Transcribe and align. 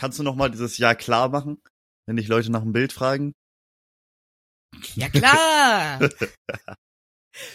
kannst 0.00 0.18
du 0.18 0.22
noch 0.22 0.34
mal 0.34 0.50
dieses 0.50 0.78
Ja 0.78 0.94
klar 0.94 1.28
machen, 1.28 1.62
wenn 2.06 2.16
dich 2.16 2.26
Leute 2.26 2.50
nach 2.50 2.62
dem 2.62 2.72
Bild 2.72 2.92
fragen? 2.92 3.34
Ja 4.94 5.10
klar! 5.10 6.00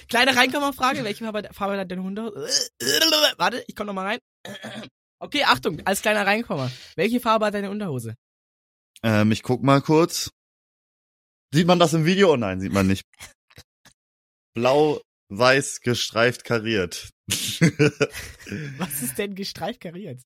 Kleine 0.07 0.35
Reinkommerfrage, 0.35 1.03
welche 1.03 1.23
Farbe, 1.23 1.49
Farbe 1.51 1.77
hat 1.77 1.91
dein 1.91 2.03
Hundehose? 2.03 2.69
Warte, 3.37 3.63
ich 3.67 3.75
komm 3.75 3.87
noch 3.87 3.93
mal 3.93 4.05
rein. 4.05 4.19
Okay, 5.17 5.45
Achtung, 5.45 5.81
als 5.85 6.01
kleiner 6.01 6.27
Reinkommer. 6.27 6.69
Welche 6.97 7.21
Farbe 7.21 7.45
hat 7.45 7.53
deine 7.53 7.71
Unterhose? 7.71 8.15
Ähm, 9.01 9.31
ich 9.31 9.43
guck 9.43 9.63
mal 9.63 9.81
kurz. 9.81 10.29
Sieht 11.53 11.65
man 11.65 11.79
das 11.79 11.93
im 11.93 12.03
Video? 12.05 12.33
Oh 12.33 12.35
nein, 12.35 12.59
sieht 12.59 12.73
man 12.73 12.85
nicht. 12.85 13.03
Blau, 14.53 15.01
weiß, 15.29 15.79
gestreift, 15.79 16.43
kariert. 16.43 17.11
Was 18.77 19.01
ist 19.01 19.17
denn 19.17 19.35
gestreift 19.35 19.79
kariert? 19.79 20.21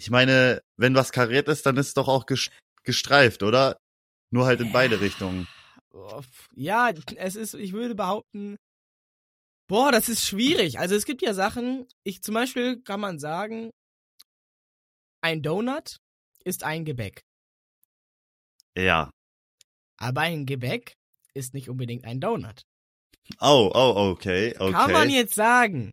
Ich 0.00 0.08
meine, 0.08 0.62
wenn 0.78 0.94
was 0.94 1.12
kariert 1.12 1.46
ist, 1.48 1.66
dann 1.66 1.76
ist 1.76 1.88
es 1.88 1.94
doch 1.94 2.08
auch 2.08 2.24
gestreift, 2.84 3.42
oder? 3.42 3.76
Nur 4.30 4.46
halt 4.46 4.62
in 4.62 4.72
beide 4.72 5.02
Richtungen. 5.02 5.46
Ja, 6.54 6.90
es 7.16 7.36
ist, 7.36 7.52
ich 7.52 7.74
würde 7.74 7.94
behaupten, 7.94 8.56
boah, 9.68 9.92
das 9.92 10.08
ist 10.08 10.24
schwierig. 10.24 10.78
Also 10.78 10.94
es 10.94 11.04
gibt 11.04 11.20
ja 11.20 11.34
Sachen, 11.34 11.86
ich 12.02 12.22
zum 12.22 12.32
Beispiel 12.32 12.80
kann 12.80 12.98
man 12.98 13.18
sagen, 13.18 13.72
ein 15.20 15.42
Donut 15.42 15.98
ist 16.44 16.64
ein 16.64 16.86
Gebäck. 16.86 17.20
Ja. 18.78 19.10
Aber 19.98 20.22
ein 20.22 20.46
Gebäck 20.46 20.94
ist 21.34 21.52
nicht 21.52 21.68
unbedingt 21.68 22.06
ein 22.06 22.20
Donut. 22.20 22.62
Oh, 23.38 23.70
oh, 23.74 24.12
okay, 24.12 24.56
okay. 24.58 24.72
Kann 24.72 24.92
man 24.92 25.10
jetzt 25.10 25.34
sagen, 25.34 25.90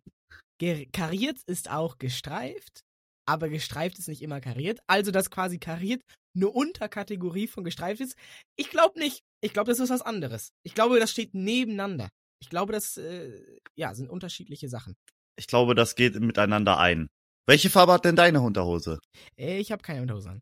kariert 0.92 1.42
ist 1.46 1.70
auch 1.70 1.98
gestreift, 1.98 2.80
aber 3.28 3.50
gestreift 3.50 3.98
ist 3.98 4.08
nicht 4.08 4.22
immer 4.22 4.40
kariert. 4.40 4.80
Also, 4.86 5.10
dass 5.10 5.30
quasi 5.30 5.58
kariert 5.58 6.02
eine 6.34 6.48
Unterkategorie 6.48 7.46
von 7.46 7.62
gestreift 7.62 8.00
ist. 8.00 8.16
Ich 8.56 8.70
glaube 8.70 8.98
nicht. 8.98 9.20
Ich 9.42 9.52
glaube, 9.52 9.70
das 9.70 9.80
ist 9.80 9.90
was 9.90 10.02
anderes. 10.02 10.50
Ich 10.64 10.74
glaube, 10.74 10.98
das 10.98 11.10
steht 11.10 11.34
nebeneinander. 11.34 12.08
Ich 12.40 12.48
glaube, 12.48 12.72
das 12.72 12.96
äh, 12.96 13.60
ja, 13.76 13.94
sind 13.94 14.08
unterschiedliche 14.08 14.68
Sachen. 14.68 14.94
Ich 15.36 15.46
glaube, 15.46 15.74
das 15.74 15.94
geht 15.94 16.18
miteinander 16.18 16.78
ein. 16.78 17.08
Welche 17.46 17.70
Farbe 17.70 17.92
hat 17.92 18.04
denn 18.04 18.16
deine 18.16 18.40
Unterhose? 18.40 18.98
Äh, 19.38 19.58
ich 19.58 19.72
habe 19.72 19.82
keine 19.82 20.02
Unterhose 20.02 20.30
an. 20.30 20.40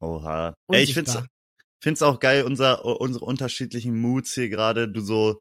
Oha. 0.00 0.54
Ey, 0.72 0.82
ich 0.82 0.94
find's, 0.94 1.18
find's 1.82 2.02
auch 2.02 2.18
geil, 2.18 2.44
unser, 2.44 2.84
unsere 2.84 3.24
unterschiedlichen 3.24 3.98
Moods 4.00 4.34
hier 4.34 4.48
gerade. 4.48 4.88
Du 4.88 5.00
so, 5.00 5.38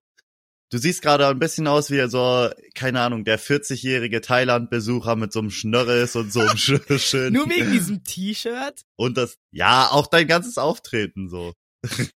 du 0.76 0.82
siehst 0.82 1.02
gerade 1.02 1.26
ein 1.26 1.40
bisschen 1.40 1.68
aus 1.68 1.90
wie 1.90 2.06
so, 2.10 2.50
keine 2.74 3.00
Ahnung, 3.00 3.24
der 3.24 3.40
40-jährige 3.40 4.20
Thailand-Besucher 4.20 5.16
mit 5.16 5.32
so 5.32 5.40
einem 5.40 5.50
Schnörres 5.50 6.18
und 6.18 6.34
so 6.34 6.42
einem 6.42 6.58
schönen. 6.58 7.34
Nur 7.34 7.50
wegen 7.50 7.72
diesem 7.72 8.04
T-Shirt? 8.04 8.82
Und 8.98 9.16
das, 9.16 9.38
ja, 9.52 9.88
auch 9.90 10.08
dein 10.08 10.28
ganzes 10.28 10.58
Auftreten 10.58 11.30
so. 11.30 11.54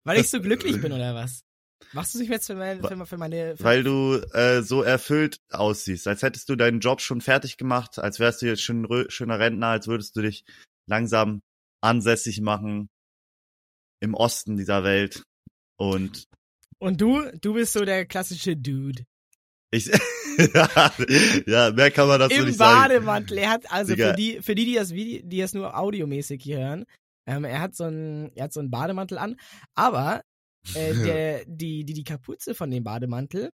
Weil 0.06 0.22
ich 0.22 0.30
so 0.30 0.40
glücklich 0.42 0.80
bin 0.82 0.94
oder 0.94 1.14
was? 1.14 1.42
Machst 1.92 2.16
du 2.16 2.20
dich 2.20 2.30
jetzt 2.30 2.48
für 2.48 2.56
meine, 2.56 2.82
für, 2.82 3.06
für 3.06 3.18
meine 3.18 3.58
für 3.58 3.64
Weil 3.66 3.84
du 3.84 4.22
äh, 4.32 4.62
so 4.62 4.84
erfüllt 4.84 5.38
aussiehst, 5.52 6.08
als 6.08 6.22
hättest 6.22 6.48
du 6.48 6.56
deinen 6.56 6.80
Job 6.80 7.02
schon 7.02 7.20
fertig 7.20 7.58
gemacht, 7.58 8.00
als 8.00 8.20
wärst 8.20 8.42
du 8.42 8.46
jetzt 8.46 8.64
schon 8.64 8.86
ein 8.86 9.10
schöner 9.10 9.38
Rentner, 9.38 9.68
als 9.68 9.88
würdest 9.88 10.16
du 10.16 10.22
dich 10.22 10.46
langsam 10.88 11.42
ansässig 11.82 12.40
machen 12.40 12.88
im 14.00 14.14
Osten 14.14 14.56
dieser 14.56 14.86
Welt. 14.86 15.24
Und 15.78 16.26
und 16.80 17.02
du, 17.02 17.24
du 17.42 17.54
bist 17.54 17.74
so 17.74 17.86
der 17.86 18.06
klassische 18.06 18.56
Dude. 18.56 19.04
Ich, 19.72 19.88
ja, 21.48 21.72
mehr 21.72 21.92
kann 21.92 22.08
man 22.08 22.20
dazu 22.20 22.36
Im 22.36 22.46
nicht 22.46 22.58
sagen. 22.58 22.92
Im 22.92 23.06
Bademantel. 23.06 23.38
Er 23.38 23.50
hat, 23.50 23.72
also 23.72 23.96
für 23.96 24.14
die, 24.14 24.42
für 24.42 24.56
die, 24.56 24.66
die 24.66 24.76
das 24.76 24.94
Video, 24.94 25.22
die 25.24 25.40
das 25.40 25.54
nur 25.54 25.78
audiomäßig 25.78 26.42
hier 26.42 26.60
hören, 26.60 26.86
ähm, 27.28 27.44
er 27.44 27.60
hat 27.60 27.76
so 27.76 27.86
einen, 27.86 28.32
er 28.36 28.46
hat 28.46 28.54
so 28.54 28.60
einen 28.60 28.72
Bademantel 28.72 29.18
an, 29.18 29.38
aber 29.74 30.22
äh, 30.76 30.94
der, 31.06 31.46
die, 31.46 31.84
die, 31.84 31.94
die 31.94 32.04
Kapuze 32.04 32.56
von 32.56 32.70
dem 32.72 32.84
Bademantel, 32.84 33.50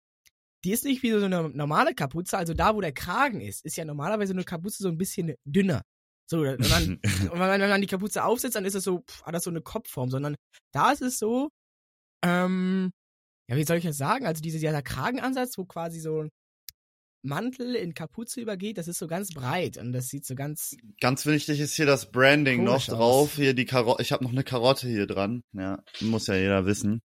die 0.64 0.72
ist 0.72 0.86
nicht 0.86 1.04
wie 1.04 1.12
so 1.12 1.26
eine 1.26 1.50
normale 1.50 1.94
Kapuze, 1.94 2.38
also 2.38 2.54
da, 2.54 2.76
wo 2.76 2.82
der 2.82 2.94
Kragen 2.94 3.42
ist, 3.42 3.66
ist 3.66 3.78
ja 3.78 3.86
normalerweise 3.86 4.34
eine 4.34 4.44
Kapuze 4.44 4.84
so 4.84 4.90
ein 4.90 4.98
bisschen 4.98 5.36
dünner. 5.46 5.82
So, 6.30 6.40
und, 6.42 6.72
dann, 6.72 7.00
und 7.32 7.40
wenn, 7.40 7.70
man 7.70 7.82
die 7.82 7.88
Kapuze 7.88 8.24
aufsetzt, 8.24 8.56
dann 8.56 8.66
ist 8.66 8.76
es 8.76 8.84
so, 8.84 9.00
pff, 9.00 9.24
hat 9.24 9.36
das 9.36 9.44
so 9.44 9.50
eine 9.50 9.62
Kopfform, 9.62 10.10
sondern 10.10 10.36
da 10.74 10.92
ist 10.92 11.02
es 11.02 11.20
so, 11.20 11.50
ähm, 12.24 12.92
ja, 13.50 13.56
wie 13.56 13.64
soll 13.64 13.78
ich 13.78 13.84
das 13.84 13.98
sagen? 13.98 14.26
Also 14.26 14.42
dieser, 14.42 14.60
dieser 14.60 14.82
Kragenansatz, 14.82 15.58
wo 15.58 15.66
quasi 15.66 16.00
so 16.00 16.24
ein 16.24 16.30
Mantel 17.24 17.76
in 17.76 17.94
Kapuze 17.94 18.42
übergeht, 18.42 18.78
das 18.78 18.88
ist 18.88 19.00
so 19.00 19.08
ganz 19.08 19.30
breit 19.34 19.78
und 19.78 19.94
das 19.94 20.08
sieht 20.08 20.26
so 20.26 20.36
ganz. 20.36 20.76
Ganz 21.02 21.26
wichtig 21.26 21.60
ist 21.60 21.76
hier 21.76 21.86
das 21.86 22.12
Branding 22.12 22.64
noch 22.64 22.86
drauf. 22.86 23.32
Aus. 23.32 23.36
Hier 23.36 23.54
die 23.54 23.66
Karotte. 23.66 24.02
Ich 24.02 24.12
habe 24.12 24.24
noch 24.24 24.32
eine 24.32 24.44
Karotte 24.44 24.88
hier 24.88 25.08
dran. 25.08 25.44
Ja, 25.54 25.84
muss 26.02 26.28
ja 26.28 26.36
jeder 26.36 26.66
wissen. 26.66 27.02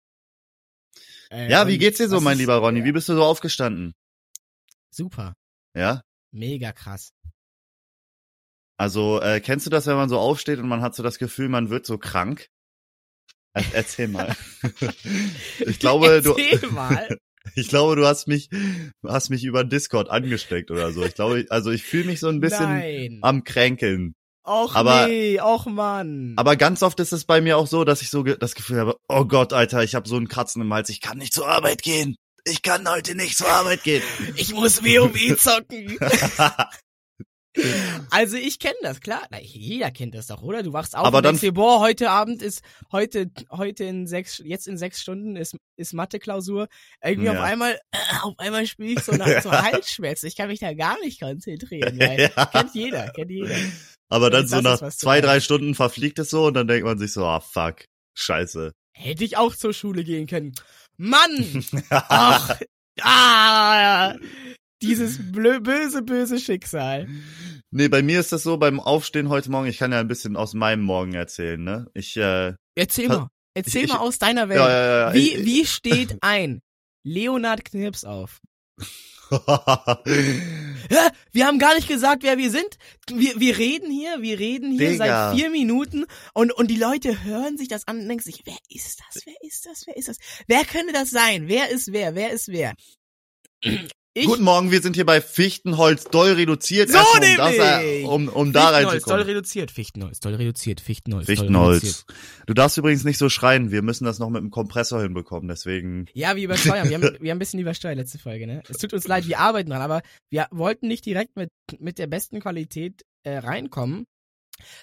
Äh, 1.30 1.50
ja, 1.50 1.68
wie 1.68 1.78
geht's 1.78 1.98
dir 1.98 2.10
so, 2.10 2.20
mein 2.22 2.38
lieber 2.38 2.58
Ronny? 2.58 2.80
Ja. 2.80 2.86
Wie 2.86 2.92
bist 2.92 3.08
du 3.08 3.14
so 3.14 3.24
aufgestanden? 3.24 3.94
Super. 4.90 5.36
Ja? 5.76 6.02
Mega 6.32 6.72
krass. 6.72 7.12
Also, 8.78 9.22
äh, 9.22 9.42
kennst 9.42 9.66
du 9.66 9.70
das, 9.70 9.86
wenn 9.88 9.98
man 9.98 10.10
so 10.10 10.18
aufsteht 10.18 10.60
und 10.60 10.68
man 10.68 10.82
hat 10.82 10.96
so 10.96 11.04
das 11.04 11.20
Gefühl, 11.20 11.50
man 11.50 11.70
wird 11.70 11.86
so 11.86 11.98
krank? 11.98 12.50
Erzähl 13.74 14.08
mal. 14.08 14.36
ich 15.60 15.80
glaube, 15.80 16.22
Erzähl 16.26 16.60
du. 16.60 16.72
mal. 16.72 17.18
Ich 17.56 17.70
glaube, 17.70 17.96
du 17.96 18.06
hast 18.06 18.28
mich, 18.28 18.50
hast 19.04 19.30
mich 19.30 19.44
über 19.44 19.64
Discord 19.64 20.10
angesteckt 20.10 20.70
oder 20.70 20.92
so. 20.92 21.04
Ich 21.04 21.16
glaube, 21.16 21.46
also 21.50 21.72
ich 21.72 21.84
fühle 21.84 22.06
mich 22.06 22.20
so 22.20 22.28
ein 22.28 22.42
bisschen 22.42 22.70
Nein. 22.70 23.20
am 23.24 23.44
Kränkeln. 23.44 24.14
Och 24.46 24.76
aber, 24.76 25.08
nee, 25.08 25.40
och 25.42 25.66
Mann. 25.66 26.34
Aber 26.38 26.56
ganz 26.56 26.84
oft 26.84 27.00
ist 27.00 27.12
es 27.12 27.26
bei 27.26 27.42
mir 27.42 27.58
auch 27.58 27.68
so, 27.68 27.86
dass 27.86 28.02
ich 28.02 28.10
so 28.10 28.24
ge 28.24 28.38
das 28.40 28.56
Gefühl 28.56 28.80
habe, 28.80 28.98
oh 29.08 29.26
Gott, 29.26 29.54
Alter, 29.54 29.84
ich 29.84 29.96
habe 29.96 30.08
so 30.08 30.16
einen 30.16 30.28
Kratzen 30.28 30.62
im 30.62 30.74
Hals, 30.74 30.90
ich 30.90 31.02
kann 31.02 31.18
nicht 31.18 31.34
zur 31.34 31.48
Arbeit 31.48 31.82
gehen. 31.82 32.16
Ich 32.46 32.62
kann 32.62 32.88
heute 32.90 33.16
nicht 33.16 33.38
zur 33.38 33.50
Arbeit 33.50 33.84
gehen. 33.84 34.02
Ich 34.36 34.54
muss 34.54 34.84
WoW 34.84 35.38
zocken. 35.38 35.98
Also 38.10 38.38
ich 38.38 38.60
kenne 38.60 38.76
das, 38.82 39.02
klar. 39.02 39.22
Na, 39.32 39.40
jeder 39.40 39.92
kennt 39.92 40.16
das 40.16 40.28
doch, 40.28 40.42
oder? 40.42 40.64
Du 40.64 40.74
wachst 40.74 40.96
auf 40.96 41.06
Aber 41.06 41.18
und 41.18 41.24
dann 41.26 41.34
denkst 41.34 41.42
dir, 41.42 41.54
boah, 41.54 41.80
heute 41.80 42.10
Abend 42.10 42.42
ist, 42.42 42.62
heute, 42.92 43.32
heute 43.52 43.84
in 43.84 44.08
sechs, 44.08 44.42
jetzt 44.44 44.68
in 44.68 44.78
sechs 44.78 45.02
Stunden 45.02 45.36
ist, 45.36 45.56
ist 45.78 45.94
Mathe-Klausur. 45.94 46.68
Irgendwie 47.04 47.28
ja. 47.28 47.34
auf 47.34 47.40
einmal, 47.40 47.80
auf 48.24 48.38
einmal 48.38 48.66
spiele 48.68 48.94
ich 48.94 49.04
so 49.04 49.14
nach 49.14 49.28
so 49.44 49.52
Halsschmerzen. 49.52 50.28
Ich 50.28 50.36
kann 50.36 50.48
mich 50.48 50.60
da 50.60 50.74
gar 50.74 51.00
nicht 51.00 51.22
konzentrieren. 51.22 52.00
Weil, 52.00 52.32
ja. 52.36 52.46
Kennt 52.46 52.76
jeder, 52.76 53.10
kennt 53.10 53.32
jeder. 53.32 53.56
Aber 54.10 54.30
dann 54.30 54.48
so 54.48 54.62
nach 54.62 54.80
zwei, 54.90 55.22
drei 55.22 55.40
Stunden 55.40 55.76
verfliegt 55.76 56.20
es 56.20 56.30
so 56.30 56.48
und 56.48 56.56
dann 56.56 56.68
denkt 56.68 56.86
man 56.86 56.98
sich 56.98 57.14
so, 57.14 57.26
ah, 57.26 57.40
fuck, 57.40 57.86
scheiße. 58.16 58.72
Hätte 58.96 59.24
ich 59.24 59.38
auch 59.38 59.56
zur 59.56 59.74
Schule 59.74 60.04
gehen 60.04 60.28
können. 60.28 60.54
Mann! 60.98 61.64
Ach, 61.90 62.60
ah, 63.02 64.16
dieses 64.82 65.20
böse, 65.32 66.02
böse 66.02 66.40
Schicksal. 66.40 67.08
Nee, 67.72 67.88
bei 67.88 68.02
mir 68.02 68.20
ist 68.20 68.32
das 68.32 68.44
so, 68.44 68.58
beim 68.58 68.80
Aufstehen 68.80 69.30
heute 69.30 69.52
Morgen, 69.52 69.68
ich 69.68 69.78
kann 69.78 69.92
ja 69.92 70.00
ein 70.00 70.08
bisschen 70.08 70.36
aus 70.36 70.54
meinem 70.54 70.82
Morgen 70.84 71.14
erzählen, 71.14 71.64
ne? 71.64 71.88
Ich, 71.94 72.18
äh. 72.18 72.54
Erzähl 72.76 73.08
mal. 73.08 73.28
Erzähl 73.54 73.86
ich, 73.86 73.90
mal 73.90 74.00
aus 74.00 74.18
deiner 74.20 74.50
Welt. 74.50 74.60
Ja, 74.60 74.70
ja, 74.70 75.08
ja, 75.10 75.14
wie, 75.14 75.46
wie 75.46 75.66
steht 75.66 76.18
ein 76.22 76.62
Leonard 77.04 77.66
Knirps 77.66 78.06
auf? 78.06 78.40
wir 81.32 81.46
haben 81.46 81.60
gar 81.60 81.76
nicht 81.76 81.88
gesagt, 81.88 82.24
wer 82.24 82.40
wir 82.40 82.50
sind. 82.50 82.78
Wir, 83.12 83.40
wir 83.40 83.58
reden 83.60 83.92
hier, 83.92 84.22
wir 84.22 84.40
reden 84.40 84.72
hier 84.72 84.90
Digga. 84.90 85.30
seit 85.30 85.38
vier 85.38 85.52
Minuten 85.52 86.06
und, 86.34 86.52
und 86.52 86.72
die 86.72 86.78
Leute 86.78 87.24
hören 87.24 87.56
sich 87.58 87.68
das 87.68 87.88
an 87.88 88.00
und 88.00 88.08
denken 88.08 88.24
sich, 88.24 88.42
wer 88.46 88.58
ist 88.70 89.00
das? 89.00 89.24
Wer 89.26 89.36
ist 89.42 89.68
das? 89.68 89.86
Wer 89.86 89.98
ist 89.98 90.08
das? 90.08 90.18
Wer 90.48 90.66
könnte 90.66 90.94
das 90.94 91.12
sein? 91.12 91.48
Wer 91.48 91.70
ist 91.70 91.94
wer? 91.94 92.16
Wer 92.16 92.32
ist 92.32 92.48
wer? 92.48 92.74
Ich? 94.20 94.26
Guten 94.26 94.44
Morgen, 94.44 94.70
wir 94.70 94.82
sind 94.82 94.98
hier 94.98 95.06
bei 95.06 95.22
Fichtenholz 95.22 96.04
doll 96.04 96.34
reduziert. 96.34 96.90
So 96.90 96.98
Erstmal! 96.98 98.04
Um, 98.04 98.26
das, 98.26 98.36
um, 98.36 98.42
um 98.42 98.52
da 98.52 98.68
reinzukommen. 98.68 99.20
doll 99.20 99.22
reduziert, 99.22 99.72
Fichtenholz, 99.72 100.20
doll 100.20 100.36
reduziert, 100.36 100.82
Fichtenholz, 100.82 101.26
Fichtenholz. 101.26 101.54
Doll 101.54 101.90
reduziert. 101.90 102.06
Du 102.46 102.54
darfst 102.54 102.78
übrigens 102.78 103.06
nicht 103.06 103.18
so 103.18 103.30
schreien, 103.30 103.72
wir 103.72 103.82
müssen 103.82 104.04
das 104.04 104.20
noch 104.20 104.30
mit 104.30 104.42
dem 104.42 104.52
Kompressor 104.52 105.02
hinbekommen, 105.02 105.48
deswegen. 105.48 106.08
Ja, 106.14 106.36
wie 106.36 106.44
übersteuern. 106.44 106.90
wir, 106.90 106.98
haben, 106.98 107.04
wir 107.22 107.32
haben 107.32 107.38
ein 107.38 107.40
bisschen 107.40 107.62
übersteuert 107.62 107.96
letzte 107.96 108.20
Folge, 108.20 108.46
ne? 108.46 108.62
Es 108.68 108.80
tut 108.80 108.92
uns 108.92 109.08
leid, 109.08 109.26
wir 109.26 109.40
arbeiten 109.40 109.70
dran, 109.70 109.82
aber 109.82 110.02
wir 110.30 110.48
wollten 110.52 110.90
nicht 110.90 111.06
direkt 111.06 111.38
mit, 111.38 111.50
mit 111.80 111.98
der 111.98 112.08
besten 112.08 112.42
Qualität 112.42 113.06
äh, 113.24 113.38
reinkommen. 113.38 114.04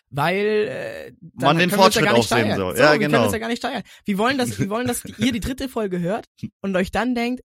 Weil 0.09 0.47
äh, 0.71 1.13
man 1.35 1.59
den 1.59 1.69
Fortschritt 1.69 2.09
auch 2.09 2.27
sehen 2.27 2.57
soll. 2.57 2.75
So, 2.75 2.83
ja, 2.83 2.93
wir 2.93 3.01
genau. 3.01 3.11
können 3.11 3.25
uns 3.25 3.33
ja 3.35 3.39
gar 3.39 3.49
nicht 3.49 3.59
steuern. 3.59 3.83
Wir 4.07 4.17
wollen, 4.17 4.39
dass, 4.39 4.59
wir 4.59 4.71
wollen, 4.71 4.87
dass 4.87 5.05
ihr 5.19 5.33
die 5.33 5.41
dritte 5.41 5.69
Folge 5.69 6.01
hört 6.01 6.25
und 6.63 6.75
euch 6.75 6.91
dann 6.91 7.15
denkt, 7.15 7.43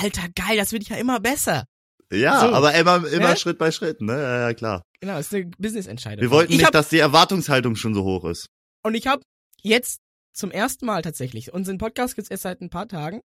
Alter, 0.00 0.28
geil, 0.34 0.56
das 0.56 0.72
wird 0.72 0.88
ja 0.88 0.96
immer 0.96 1.20
besser. 1.20 1.64
Ja, 2.12 2.40
so. 2.40 2.46
aber 2.48 2.74
immer, 2.74 3.06
immer 3.06 3.30
ja? 3.30 3.36
Schritt 3.36 3.58
bei 3.58 3.70
Schritt, 3.70 4.00
ne? 4.00 4.12
Ja, 4.12 4.48
ja, 4.48 4.54
klar. 4.54 4.82
Genau, 5.00 5.18
ist 5.18 5.34
eine 5.34 5.46
Business-Entscheidung. 5.58 6.20
Wir 6.20 6.30
wollten 6.30 6.52
ich 6.52 6.58
nicht, 6.58 6.66
hab, 6.66 6.72
dass 6.72 6.90
die 6.90 6.98
Erwartungshaltung 6.98 7.74
schon 7.74 7.94
so 7.94 8.04
hoch 8.04 8.24
ist. 8.24 8.48
Und 8.82 8.94
ich 8.94 9.06
habe 9.06 9.22
jetzt 9.62 10.00
zum 10.34 10.50
ersten 10.50 10.86
Mal 10.86 11.02
tatsächlich, 11.02 11.52
unseren 11.52 11.78
Podcast 11.78 12.14
gibt's 12.14 12.30
erst 12.30 12.42
seit 12.42 12.60
ein 12.60 12.70
paar 12.70 12.88
Tagen, 12.88 13.20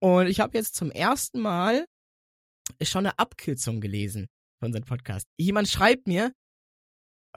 und 0.00 0.28
ich 0.28 0.40
habe 0.40 0.56
jetzt 0.56 0.76
zum 0.76 0.90
ersten 0.90 1.40
Mal 1.40 1.84
schon 2.82 3.06
eine 3.06 3.18
Abkürzung 3.18 3.80
gelesen 3.80 4.26
von 4.60 4.68
unserem 4.68 4.84
Podcast. 4.84 5.26
Jemand 5.36 5.68
schreibt 5.68 6.06
mir, 6.06 6.32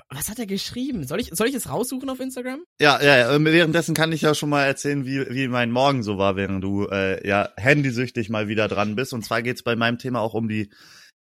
Was 0.10 0.30
hat 0.30 0.40
er 0.40 0.46
geschrieben? 0.46 1.06
Soll 1.06 1.20
ich, 1.20 1.30
soll 1.34 1.48
ich 1.48 1.56
es 1.56 1.70
raussuchen 1.70 2.10
auf 2.10 2.20
Instagram? 2.20 2.64
Ja, 2.80 3.02
ja, 3.02 3.18
ja. 3.18 3.36
Ähm, 3.36 3.46
währenddessen 3.46 3.94
kann 3.94 4.12
ich 4.12 4.22
ja 4.22 4.34
schon 4.34 4.50
mal 4.50 4.66
erzählen, 4.66 5.06
wie, 5.06 5.30
wie 5.30 5.48
mein 5.48 5.72
Morgen 5.72 6.04
so 6.04 6.18
war, 6.18 6.36
während 6.36 6.64
du 6.64 6.88
äh, 6.88 7.26
ja 7.28 7.50
handysüchtig 7.58 8.30
mal 8.30 8.48
wieder 8.48 8.68
dran 8.68 8.96
bist. 8.96 9.14
Und 9.14 9.24
zwar 9.24 9.42
geht's 9.42 9.64
bei 9.64 9.76
meinem 9.76 9.98
Thema 9.98 10.22
auch 10.22 10.34
um 10.34 10.48
die 10.48 10.72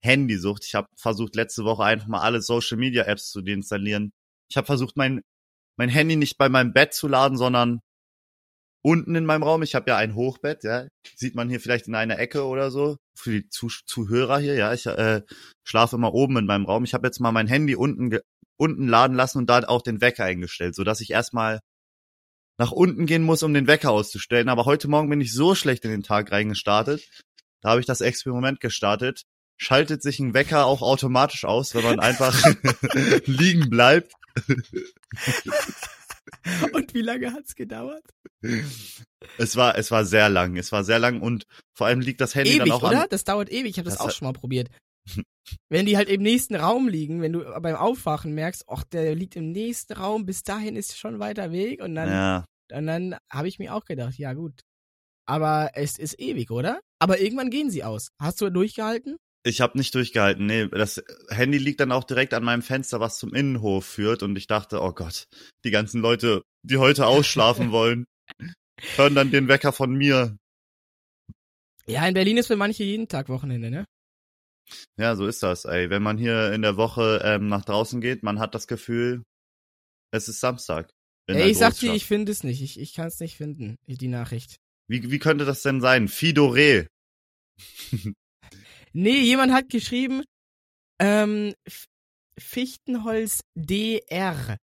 Handysucht. 0.03 0.65
Ich 0.65 0.75
habe 0.75 0.89
versucht, 0.97 1.37
letzte 1.37 1.65
Woche 1.65 1.85
einfach 1.85 2.07
mal 2.07 2.21
alle 2.21 2.43
Social 2.43 2.79
Media 2.79 3.05
Apps 3.05 3.31
zu 3.31 3.43
deinstallieren. 3.43 4.13
Ich 4.51 4.57
habe 4.57 4.67
versucht, 4.67 4.97
mein, 4.97 5.23
mein 5.79 5.89
Handy 5.89 6.17
nicht 6.17 6.39
bei 6.39 6.49
meinem 6.49 6.73
Bett 6.73 6.95
zu 6.95 7.09
laden, 7.09 7.37
sondern 7.37 7.81
unten 8.83 9.15
in 9.15 9.27
meinem 9.27 9.43
Raum. 9.43 9.63
Ich 9.63 9.75
habe 9.75 9.91
ja 9.91 9.97
ein 9.97 10.15
Hochbett, 10.15 10.65
ja. 10.65 10.89
Sieht 11.17 11.35
man 11.35 11.49
hier 11.49 11.61
vielleicht 11.61 11.87
in 11.87 11.95
einer 11.95 12.19
Ecke 12.19 12.45
oder 12.45 12.71
so. 12.71 12.97
Für 13.17 13.31
die 13.31 13.49
Zuh 13.49 13.71
Zuhörer 13.87 14.39
hier, 14.39 14.55
ja. 14.55 14.73
Ich 14.73 14.87
äh, 14.87 15.23
schlafe 15.67 15.97
immer 15.97 16.15
oben 16.15 16.39
in 16.39 16.47
meinem 16.47 16.65
Raum. 16.67 16.85
Ich 16.85 16.95
habe 16.95 17.07
jetzt 17.07 17.21
mal 17.21 17.33
mein 17.33 17.47
Handy 17.47 17.75
unten 17.75 18.19
unten 18.61 18.87
laden 18.87 19.17
lassen 19.17 19.39
und 19.39 19.49
da 19.49 19.61
auch 19.61 19.83
den 19.83 20.01
Wecker 20.01 20.25
eingestellt, 20.25 20.75
so 20.75 20.85
dass 20.85 21.01
ich 21.01 21.11
erstmal 21.11 21.61
nach 22.59 22.73
unten 22.73 23.07
gehen 23.07 23.23
muss, 23.23 23.43
um 23.43 23.55
den 23.55 23.67
Wecker 23.67 23.91
auszustellen. 23.91 24.51
Aber 24.51 24.67
heute 24.67 24.87
Morgen 24.87 25.09
bin 25.09 25.23
ich 25.23 25.33
so 25.33 25.55
schlecht 25.55 25.85
in 25.87 25.91
den 25.91 26.03
Tag 26.03 26.31
reingestartet. 26.31 27.09
Da 27.63 27.71
habe 27.71 27.81
ich 27.81 27.87
das 27.87 28.03
Experiment 28.03 28.61
gestartet. 28.61 29.23
Schaltet 29.57 30.03
sich 30.03 30.21
ein 30.21 30.35
Wecker 30.35 30.67
auch 30.67 30.83
automatisch 30.83 31.45
aus, 31.45 31.75
wenn 31.75 31.85
man 31.85 32.01
einfach 32.01 32.35
liegen 33.25 33.71
bleibt. 33.71 34.13
Und 36.73 36.93
wie 36.95 37.03
lange 37.03 37.33
hat's 37.33 37.55
gedauert? 37.55 38.05
Es 39.39 39.57
war, 39.57 39.77
es 39.77 39.91
war 39.91 40.05
sehr 40.05 40.29
lang. 40.29 40.57
Es 40.57 40.71
war 40.71 40.85
sehr 40.85 40.99
lang 40.99 41.21
und 41.21 41.47
vor 41.75 41.87
allem 41.87 42.01
liegt 42.01 42.21
das 42.21 42.35
Handy 42.35 42.53
ewig, 42.53 42.61
dann 42.61 42.73
auch 42.73 42.83
oder? 42.83 43.03
an. 43.03 43.09
Das 43.11 43.25
dauert 43.25 43.51
ewig. 43.51 43.71
Ich 43.71 43.79
habe 43.79 43.89
das, 43.89 43.99
das, 43.99 44.07
auch 44.07 44.11
schon 44.11 44.27
mal 44.27 44.33
probiert. 44.33 44.69
Wenn 45.69 45.87
die 45.87 45.97
halt 45.97 46.09
im 46.09 46.23
nächsten 46.23 46.55
Raum 46.55 46.89
liegen, 46.89 47.23
wenn 47.23 47.33
du 47.33 47.41
beim 47.61 47.77
Aufwachen 47.77 48.35
merkst, 48.35 48.65
ach, 48.69 48.85
der 48.85 49.15
liegt 49.15 49.37
im 49.37 49.51
nächsten 49.51 49.95
Raum, 49.95 50.27
bis 50.27 50.43
dahin 50.43 50.77
ist 50.77 50.97
schon 50.97 51.19
weiter 51.19 51.51
Weg 51.51 51.83
und 51.83 51.95
dann, 51.95 52.09
ja. 52.09 52.45
und 52.73 52.87
dann 52.87 53.17
habe 53.31 53.49
ich 53.49 53.59
mir 53.59 53.75
auch 53.75 53.85
gedacht, 53.85 54.17
ja 54.17 54.33
gut. 54.33 54.61
Aber 55.27 55.71
es 55.75 55.99
ist 55.99 56.19
ewig, 56.21 56.51
oder? 56.51 56.81
Aber 57.01 57.21
irgendwann 57.21 57.51
gehen 57.51 57.71
sie 57.71 57.85
aus. 57.85 58.11
Hast 58.21 58.41
du 58.41 58.51
durchgehalten? 58.51 59.17
Ich 59.43 59.61
habe 59.61 59.79
nicht 59.79 59.95
durchgehalten. 59.95 60.45
Nee, 60.45 60.69
das 60.69 61.03
Handy 61.29 61.59
liegt 61.59 61.81
dann 61.81 61.93
auch 61.93 62.05
direkt 62.05 62.35
an 62.35 62.45
meinem 62.45 62.63
Fenster, 62.63 63.01
was 63.01 63.19
zum 63.19 63.33
Innenhof 63.33 63.87
führt 63.87 64.23
und 64.23 64.37
ich 64.37 64.47
dachte, 64.47 64.83
oh 64.83 64.93
Gott, 64.93 65.25
die 65.65 65.71
ganzen 65.71 66.01
Leute, 66.01 66.43
die 66.63 66.77
heute 66.77 67.07
ausschlafen 67.07 67.71
wollen, 67.73 68.05
hören 68.97 69.15
dann 69.15 69.31
den 69.31 69.49
Wecker 69.49 69.73
von 69.73 69.93
mir. 69.95 70.37
Ja, 71.87 72.07
in 72.07 72.15
Berlin 72.15 72.37
ist 72.37 72.49
für 72.49 72.57
manche 72.57 72.85
jeden 72.85 73.09
Tag 73.09 73.29
Wochenende, 73.29 73.71
ne? 73.71 73.85
Ja, 74.99 75.17
so 75.17 75.27
ist 75.27 75.43
das, 75.43 75.65
ey. 75.65 75.91
Wenn 75.91 76.03
man 76.03 76.19
hier 76.19 76.53
in 76.53 76.63
der 76.63 76.77
Woche 76.77 77.21
ähm, 77.25 77.49
nach 77.49 77.65
draußen 77.65 78.01
geht, 78.01 78.23
man 78.23 78.39
hat 78.39 78.55
das 78.55 78.67
Gefühl, 78.67 79.23
es 80.13 80.29
ist 80.29 80.41
Samstag. 80.41 80.91
Ey, 81.27 81.51
ich 81.51 81.59
sag 81.59 81.79
dir, 81.79 81.95
ich 81.95 82.07
finde 82.07 82.33
es 82.33 82.43
nicht. 82.43 82.63
Ich, 82.63 82.79
ich 82.79 82.95
kann 82.95 83.07
es 83.07 83.21
nicht 83.21 83.37
finden, 83.37 83.77
die 83.87 84.09
Nachricht. 84.09 84.57
Wie, 84.89 85.11
wie 85.11 85.19
könnte 85.19 85.45
das 85.45 85.63
denn 85.63 85.81
sein? 85.81 86.09
Fidore. 86.09 86.89
nee, 88.93 89.21
jemand 89.21 89.53
hat 89.53 89.69
geschrieben, 89.69 90.25
ähm, 91.01 91.55
Fichtenholz 92.39 93.41
DR. 93.55 94.57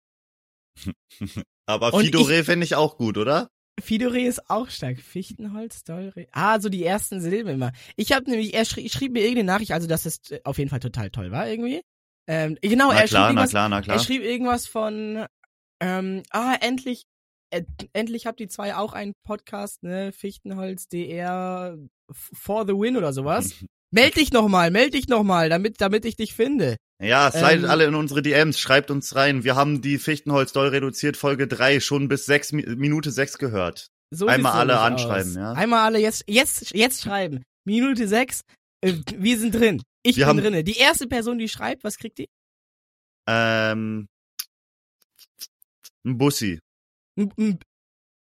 Aber 1.66 1.98
Fidore 1.98 2.44
finde 2.44 2.64
ich 2.64 2.74
auch 2.74 2.96
gut, 2.96 3.18
oder? 3.18 3.50
Fidore 3.80 4.20
ist 4.20 4.50
auch 4.50 4.68
stark. 4.70 5.00
Fichtenholz, 5.00 5.84
Dore. 5.84 6.26
Ah, 6.32 6.60
so 6.60 6.68
die 6.68 6.84
ersten 6.84 7.20
Silben 7.20 7.54
immer. 7.54 7.72
Ich 7.96 8.12
habe 8.12 8.30
nämlich, 8.30 8.54
er 8.54 8.64
schrie, 8.64 8.88
schrieb 8.88 9.12
mir 9.12 9.20
irgendeine 9.20 9.46
Nachricht, 9.46 9.72
also 9.72 9.86
dass 9.86 10.06
es 10.06 10.30
äh, 10.30 10.40
auf 10.44 10.58
jeden 10.58 10.70
Fall 10.70 10.80
total 10.80 11.10
toll 11.10 11.30
war 11.30 11.48
irgendwie. 11.48 11.82
Ähm, 12.26 12.56
genau, 12.62 12.88
na 12.88 13.00
er 13.00 13.06
klar, 13.06 13.28
schrieb 13.28 13.36
na 13.36 13.46
klar, 13.46 13.68
na 13.68 13.82
klar. 13.82 13.96
Er 13.96 14.02
schrieb 14.02 14.22
irgendwas 14.22 14.66
von, 14.66 15.26
ähm, 15.80 16.22
ah, 16.30 16.56
endlich, 16.60 17.04
äh, 17.50 17.64
endlich 17.92 18.26
habt 18.26 18.40
die 18.40 18.48
zwei 18.48 18.76
auch 18.76 18.92
einen 18.92 19.12
Podcast, 19.24 19.82
ne? 19.82 20.12
Fichtenholz, 20.12 20.88
DR, 20.88 21.76
for 22.10 22.66
the 22.66 22.72
win 22.72 22.96
oder 22.96 23.12
sowas. 23.12 23.54
meld 23.94 24.16
dich 24.16 24.32
nochmal, 24.32 24.70
meld 24.70 24.94
dich 24.94 25.08
nochmal, 25.08 25.48
damit, 25.48 25.80
damit 25.80 26.04
ich 26.04 26.16
dich 26.16 26.34
finde. 26.34 26.76
Ja, 27.02 27.30
slidet 27.30 27.64
ähm, 27.64 27.70
alle 27.70 27.86
in 27.86 27.94
unsere 27.94 28.22
DMs, 28.22 28.58
schreibt 28.58 28.90
uns 28.90 29.14
rein. 29.14 29.44
Wir 29.44 29.56
haben 29.56 29.80
die 29.80 29.98
Fichtenholz 29.98 30.52
doll 30.52 30.68
reduziert 30.68 31.16
Folge 31.16 31.46
3 31.46 31.80
schon 31.80 32.08
bis 32.08 32.26
6 32.26 32.52
Minute 32.52 33.10
6 33.10 33.38
gehört. 33.38 33.88
So 34.10 34.26
Einmal 34.26 34.52
alle 34.52 34.78
anschreiben, 34.80 35.30
aus. 35.30 35.36
ja. 35.36 35.52
Einmal 35.52 35.80
alle 35.80 35.98
jetzt 35.98 36.24
jetzt 36.28 36.74
jetzt 36.74 37.02
schreiben. 37.02 37.42
Minute 37.64 38.06
6, 38.06 38.42
äh, 38.82 38.94
wir 39.16 39.38
sind 39.38 39.54
drin. 39.54 39.82
Ich 40.02 40.16
wir 40.16 40.26
bin 40.26 40.36
drinne. 40.38 40.64
Die 40.64 40.76
erste 40.76 41.06
Person, 41.06 41.38
die 41.38 41.48
schreibt, 41.48 41.82
was 41.84 41.96
kriegt 41.96 42.18
die? 42.18 42.28
Ähm 43.26 44.06
ein 46.04 46.18
Bussi. 46.18 46.60
Ein, 47.18 47.32
ein, 47.38 47.58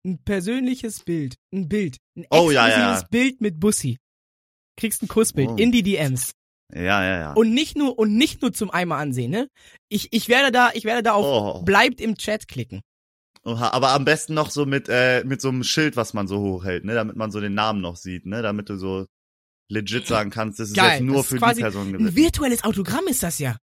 ein 0.05 0.23
persönliches 0.23 1.03
Bild, 1.03 1.35
ein 1.53 1.67
Bild, 1.67 1.97
ein 2.15 2.25
oh, 2.29 2.51
ja, 2.51 2.67
ja. 2.67 3.01
Bild 3.09 3.41
mit 3.41 3.59
Bussi. 3.59 3.97
Kriegst 4.77 5.01
ein 5.03 5.07
Kussbild 5.07 5.49
oh. 5.49 5.55
in 5.55 5.71
die 5.71 5.83
DMs. 5.83 6.31
Ja, 6.73 7.03
ja, 7.03 7.19
ja. 7.19 7.33
Und 7.33 7.53
nicht 7.53 7.77
nur 7.77 7.99
und 7.99 8.15
nicht 8.15 8.41
nur 8.41 8.53
zum 8.53 8.71
einmal 8.71 9.01
ansehen, 9.01 9.31
ne? 9.31 9.47
Ich 9.89 10.07
ich 10.11 10.27
werde 10.27 10.51
da 10.51 10.71
ich 10.73 10.85
werde 10.85 11.03
da 11.03 11.13
auf 11.13 11.25
oh. 11.25 11.63
bleibt 11.63 12.01
im 12.01 12.17
Chat 12.17 12.47
klicken. 12.47 12.81
Oha, 13.45 13.69
aber 13.69 13.91
am 13.91 14.05
besten 14.05 14.33
noch 14.33 14.49
so 14.49 14.65
mit 14.65 14.87
äh, 14.89 15.23
mit 15.25 15.41
so 15.41 15.49
einem 15.49 15.63
Schild, 15.63 15.97
was 15.97 16.13
man 16.13 16.27
so 16.27 16.39
hochhält, 16.39 16.85
ne, 16.85 16.93
damit 16.95 17.15
man 17.15 17.29
so 17.29 17.41
den 17.41 17.53
Namen 17.53 17.81
noch 17.81 17.97
sieht, 17.97 18.25
ne, 18.25 18.41
damit 18.41 18.69
du 18.69 18.77
so 18.77 19.05
legit 19.69 20.07
sagen 20.07 20.29
kannst, 20.29 20.59
das 20.59 20.69
ist 20.69 20.75
Geil, 20.75 20.99
jetzt 20.99 21.01
nur 21.01 21.23
für 21.23 21.37
die 21.37 21.61
Person 21.61 21.91
gewesen. 21.91 22.07
Ein 22.07 22.15
virtuelles 22.15 22.63
Autogramm 22.63 23.07
ist 23.07 23.21
das 23.21 23.39
ja. 23.39 23.57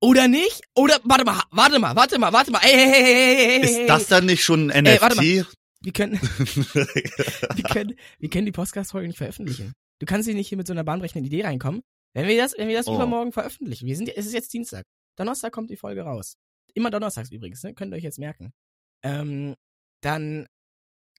Oder 0.00 0.28
nicht? 0.28 0.62
Oder 0.74 1.00
warte 1.04 1.24
mal, 1.24 1.40
warte 1.50 1.78
mal, 1.78 1.96
warte 1.96 2.18
mal, 2.18 2.32
warte 2.32 2.50
mal. 2.50 2.58
Ey, 2.58 2.72
hey, 2.72 2.90
hey, 2.90 3.04
hey, 3.04 3.60
hey, 3.62 3.82
Ist 3.82 3.88
das 3.88 4.06
dann 4.08 4.26
nicht 4.26 4.44
schon 4.44 4.70
ein 4.70 4.82
NFT? 4.82 4.94
Ey, 4.94 5.00
warte 5.00 5.16
mal. 5.16 5.46
Wir 5.84 5.92
können, 5.92 6.14
wir 6.22 7.64
können, 7.64 7.94
wir 8.18 8.30
können 8.30 8.46
die 8.46 8.52
Podcast-Folge 8.52 9.06
nicht 9.06 9.18
veröffentlichen. 9.18 9.74
Du 10.00 10.06
kannst 10.06 10.26
hier 10.26 10.34
nicht 10.34 10.48
hier 10.48 10.56
mit 10.56 10.66
so 10.66 10.72
einer 10.72 10.82
bahnbrechenden 10.82 11.26
Idee 11.26 11.44
reinkommen. 11.44 11.82
Wenn 12.14 12.26
wir 12.26 12.36
das, 12.38 12.54
wenn 12.56 12.68
wir 12.68 12.76
das 12.76 12.86
oh. 12.86 12.94
übermorgen 12.94 13.32
veröffentlichen, 13.32 13.86
wir 13.86 13.96
sind, 13.96 14.08
es 14.08 14.24
ist 14.26 14.32
jetzt 14.32 14.52
Dienstag. 14.52 14.84
Donnerstag 15.16 15.52
kommt 15.52 15.68
die 15.68 15.76
Folge 15.76 16.02
raus. 16.02 16.36
Immer 16.72 16.90
donnerstags 16.90 17.30
übrigens, 17.30 17.62
ne? 17.62 17.74
Könnt 17.74 17.92
ihr 17.92 17.96
euch 17.96 18.02
jetzt 18.02 18.18
merken. 18.18 18.52
Ähm, 19.02 19.54
dann, 20.00 20.46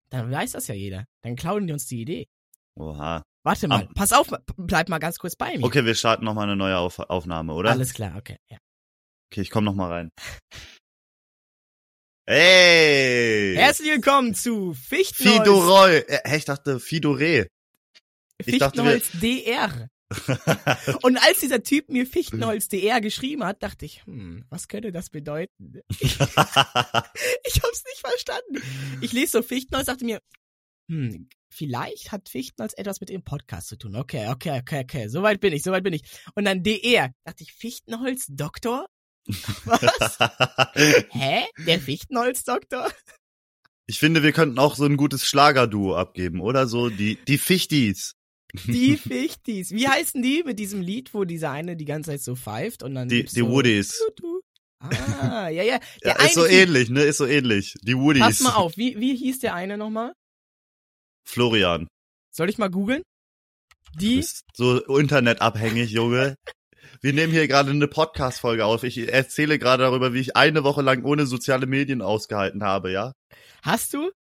dann 0.09 0.31
weiß 0.31 0.53
das 0.53 0.67
ja 0.67 0.75
jeder. 0.75 1.05
Dann 1.21 1.35
klauen 1.35 1.67
die 1.67 1.73
uns 1.73 1.85
die 1.85 2.01
Idee. 2.01 2.27
Oha. 2.75 3.23
Warte 3.43 3.67
mal, 3.67 3.83
ah. 3.83 3.91
pass 3.93 4.11
auf, 4.11 4.31
bleib 4.57 4.89
mal 4.89 4.97
ganz 4.97 5.19
kurz 5.19 5.35
bei 5.35 5.55
mir. 5.57 5.63
Okay, 5.63 5.85
wir 5.85 5.93
starten 5.93 6.25
nochmal 6.25 6.45
eine 6.45 6.55
neue 6.55 6.79
auf 6.79 6.97
Aufnahme, 6.97 7.53
oder? 7.53 7.69
Alles 7.69 7.93
klar, 7.93 8.17
okay, 8.17 8.37
ja. 8.49 8.57
Okay, 9.31 9.41
ich 9.41 9.51
komm 9.51 9.63
nochmal 9.63 9.91
rein. 9.91 10.09
Hey! 12.27 13.53
Herzlich 13.55 13.91
willkommen 13.91 14.33
zu 14.33 14.73
Fichtenholz. 14.73 15.37
Fidoroi. 15.37 15.97
Äh, 15.97 16.37
ich 16.37 16.45
dachte 16.45 16.79
Fidore. 16.79 17.49
Fichtenholz 18.41 19.11
DR. 19.21 19.89
Und 21.03 21.17
als 21.17 21.41
dieser 21.41 21.61
Typ 21.61 21.87
mir 21.89 22.07
Fichtenholz 22.07 22.67
DR 22.67 22.99
geschrieben 22.99 23.43
hat, 23.43 23.61
dachte 23.61 23.85
ich, 23.85 24.03
hm, 24.07 24.43
was 24.49 24.67
könnte 24.67 24.91
das 24.91 25.11
bedeuten? 25.11 25.81
ich 25.99 26.19
hab's 26.19 27.83
nicht 27.85 27.99
verstanden. 27.99 28.63
Ich 29.01 29.13
lese 29.13 29.33
so 29.33 29.43
Fichtenholz, 29.43 29.85
dachte 29.85 30.05
mir, 30.05 30.19
hm, 30.89 31.29
vielleicht 31.51 32.11
hat 32.11 32.27
Fichtenholz 32.27 32.73
etwas 32.75 33.01
mit 33.01 33.09
dem 33.09 33.23
Podcast 33.23 33.67
zu 33.67 33.77
tun. 33.77 33.95
Okay, 33.95 34.29
okay, 34.29 34.59
okay, 34.61 34.81
okay, 34.81 35.09
soweit 35.09 35.41
bin 35.41 35.53
ich, 35.53 35.61
soweit 35.61 35.83
bin 35.83 35.93
ich. 35.93 36.01
Und 36.33 36.45
dann 36.45 36.63
DR, 36.63 37.11
dachte 37.23 37.43
ich, 37.43 37.53
Fichtenholz 37.53 38.25
Doktor? 38.29 38.87
Was? 39.65 40.19
Hä? 41.11 41.43
Der 41.65 41.79
Fichtenholz-Doktor? 41.79 42.91
Ich 43.87 43.99
finde, 43.99 44.23
wir 44.23 44.31
könnten 44.31 44.59
auch 44.59 44.75
so 44.75 44.85
ein 44.85 44.97
gutes 44.97 45.25
Schlagerduo 45.25 45.95
abgeben, 45.95 46.41
oder 46.41 46.67
so 46.67 46.89
die 46.89 47.17
die 47.27 47.37
Fichtis. 47.37 48.15
Die 48.65 48.97
Fichtis. 48.97 49.71
Wie 49.71 49.87
heißen 49.87 50.21
die 50.21 50.43
mit 50.45 50.59
diesem 50.59 50.81
Lied, 50.81 51.13
wo 51.13 51.23
dieser 51.25 51.51
eine 51.51 51.75
die 51.75 51.85
ganze 51.85 52.11
Zeit 52.11 52.21
so 52.21 52.35
pfeift 52.35 52.83
und 52.83 52.95
dann 52.95 53.09
Die 53.09 53.25
die 53.25 53.39
so, 53.39 53.49
Woodies. 53.49 54.01
Ah, 54.79 55.49
ja, 55.49 55.63
ja. 55.63 55.79
Der 56.03 56.15
ja, 56.19 56.25
ist 56.25 56.35
so 56.35 56.45
ähnlich, 56.45 56.89
ne? 56.89 57.03
Ist 57.03 57.17
so 57.17 57.25
ähnlich. 57.25 57.75
Die 57.81 57.97
Woodies. 57.97 58.21
Pass 58.21 58.39
mal 58.41 58.55
auf, 58.55 58.77
wie 58.77 58.99
wie 58.99 59.15
hieß 59.15 59.39
der 59.39 59.55
eine 59.55 59.77
nochmal? 59.77 60.13
Florian. 61.27 61.87
Soll 62.31 62.49
ich 62.49 62.57
mal 62.57 62.69
googeln? 62.69 63.01
Die. 63.95 64.25
So 64.53 64.79
internetabhängig, 64.97 65.91
Junge. 65.91 66.35
Wir 67.01 67.13
nehmen 67.13 67.31
hier 67.31 67.47
gerade 67.47 67.71
eine 67.71 67.87
Podcast-Folge 67.87 68.65
auf. 68.65 68.83
Ich 68.83 68.97
erzähle 69.11 69.59
gerade 69.59 69.83
darüber, 69.83 70.13
wie 70.13 70.19
ich 70.19 70.35
eine 70.35 70.63
Woche 70.63 70.81
lang 70.81 71.03
ohne 71.03 71.25
soziale 71.25 71.65
Medien 71.65 72.01
ausgehalten 72.01 72.63
habe, 72.63 72.91
ja? 72.91 73.13
Hast 73.63 73.93
du? 73.93 74.11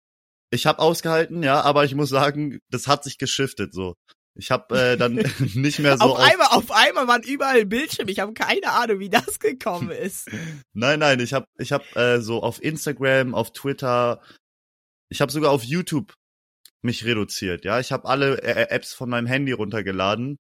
Ich 0.50 0.66
habe 0.66 0.78
ausgehalten, 0.78 1.42
ja, 1.42 1.60
aber 1.60 1.84
ich 1.84 1.94
muss 1.94 2.08
sagen, 2.08 2.58
das 2.70 2.86
hat 2.86 3.04
sich 3.04 3.18
geschiftet 3.18 3.74
so. 3.74 3.94
Ich 4.36 4.50
habe 4.50 4.78
äh, 4.78 4.96
dann 4.96 5.14
nicht 5.54 5.78
mehr 5.78 5.96
so 5.96 6.04
auf, 6.04 6.12
auf 6.12 6.18
einmal 6.18 6.48
auf 6.50 6.70
einmal 6.70 7.06
waren 7.06 7.22
überall 7.22 7.64
Bildschirme. 7.66 8.10
Ich 8.10 8.20
habe 8.20 8.34
keine 8.34 8.70
Ahnung, 8.70 8.98
wie 8.98 9.10
das 9.10 9.38
gekommen 9.38 9.90
ist. 9.90 10.28
nein, 10.72 10.98
nein, 10.98 11.20
ich 11.20 11.32
habe 11.32 11.46
ich 11.58 11.72
habe 11.72 11.84
äh, 11.94 12.20
so 12.20 12.42
auf 12.42 12.62
Instagram, 12.62 13.34
auf 13.34 13.52
Twitter, 13.52 14.20
ich 15.08 15.20
habe 15.20 15.32
sogar 15.32 15.50
auf 15.50 15.62
YouTube 15.62 16.14
mich 16.82 17.04
reduziert. 17.04 17.64
Ja, 17.64 17.80
ich 17.80 17.92
habe 17.92 18.08
alle 18.08 18.42
äh, 18.42 18.68
Apps 18.70 18.92
von 18.92 19.08
meinem 19.08 19.26
Handy 19.26 19.52
runtergeladen 19.52 20.36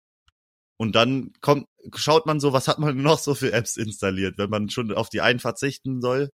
Und 0.76 0.96
dann 0.96 1.32
kommt, 1.40 1.66
schaut 1.94 2.26
man 2.26 2.40
so, 2.40 2.52
was 2.52 2.68
hat 2.68 2.78
man 2.78 2.96
noch 3.02 3.18
so 3.18 3.34
für 3.34 3.52
Apps 3.52 3.76
installiert, 3.76 4.38
wenn 4.38 4.50
man 4.50 4.70
schon 4.70 4.92
auf 4.92 5.08
die 5.08 5.20
einen 5.20 5.40
verzichten 5.40 6.00
soll. 6.00 6.30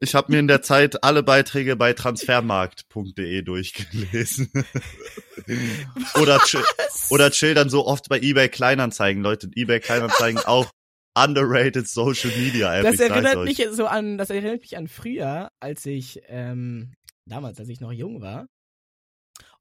Ich 0.00 0.14
habe 0.14 0.32
mir 0.32 0.38
in 0.38 0.48
der 0.48 0.62
Zeit 0.62 1.02
alle 1.02 1.22
Beiträge 1.22 1.76
bei 1.76 1.92
transfermarkt.de 1.92 3.42
durchgelesen. 3.42 4.50
oder, 6.20 6.38
chill, 6.40 6.64
oder 7.10 7.30
chill 7.30 7.54
dann 7.54 7.70
so 7.70 7.86
oft 7.86 8.08
bei 8.08 8.20
eBay 8.20 8.48
Kleinanzeigen, 8.48 9.22
Leute. 9.22 9.50
eBay 9.54 9.80
Kleinanzeigen 9.80 10.40
auch 10.44 10.70
underrated 11.16 11.88
Social 11.88 12.30
Media 12.36 12.76
App. 12.76 12.84
Das 12.84 13.00
erinnert 13.00 13.44
mich 13.44 13.66
so 13.70 13.86
an, 13.86 14.18
das 14.18 14.30
erinnert 14.30 14.60
mich 14.60 14.76
an 14.76 14.88
früher, 14.88 15.50
als 15.60 15.86
ich 15.86 16.22
ähm, 16.28 16.92
damals, 17.26 17.58
als 17.60 17.68
ich 17.68 17.80
noch 17.80 17.92
jung 17.92 18.20
war. 18.20 18.46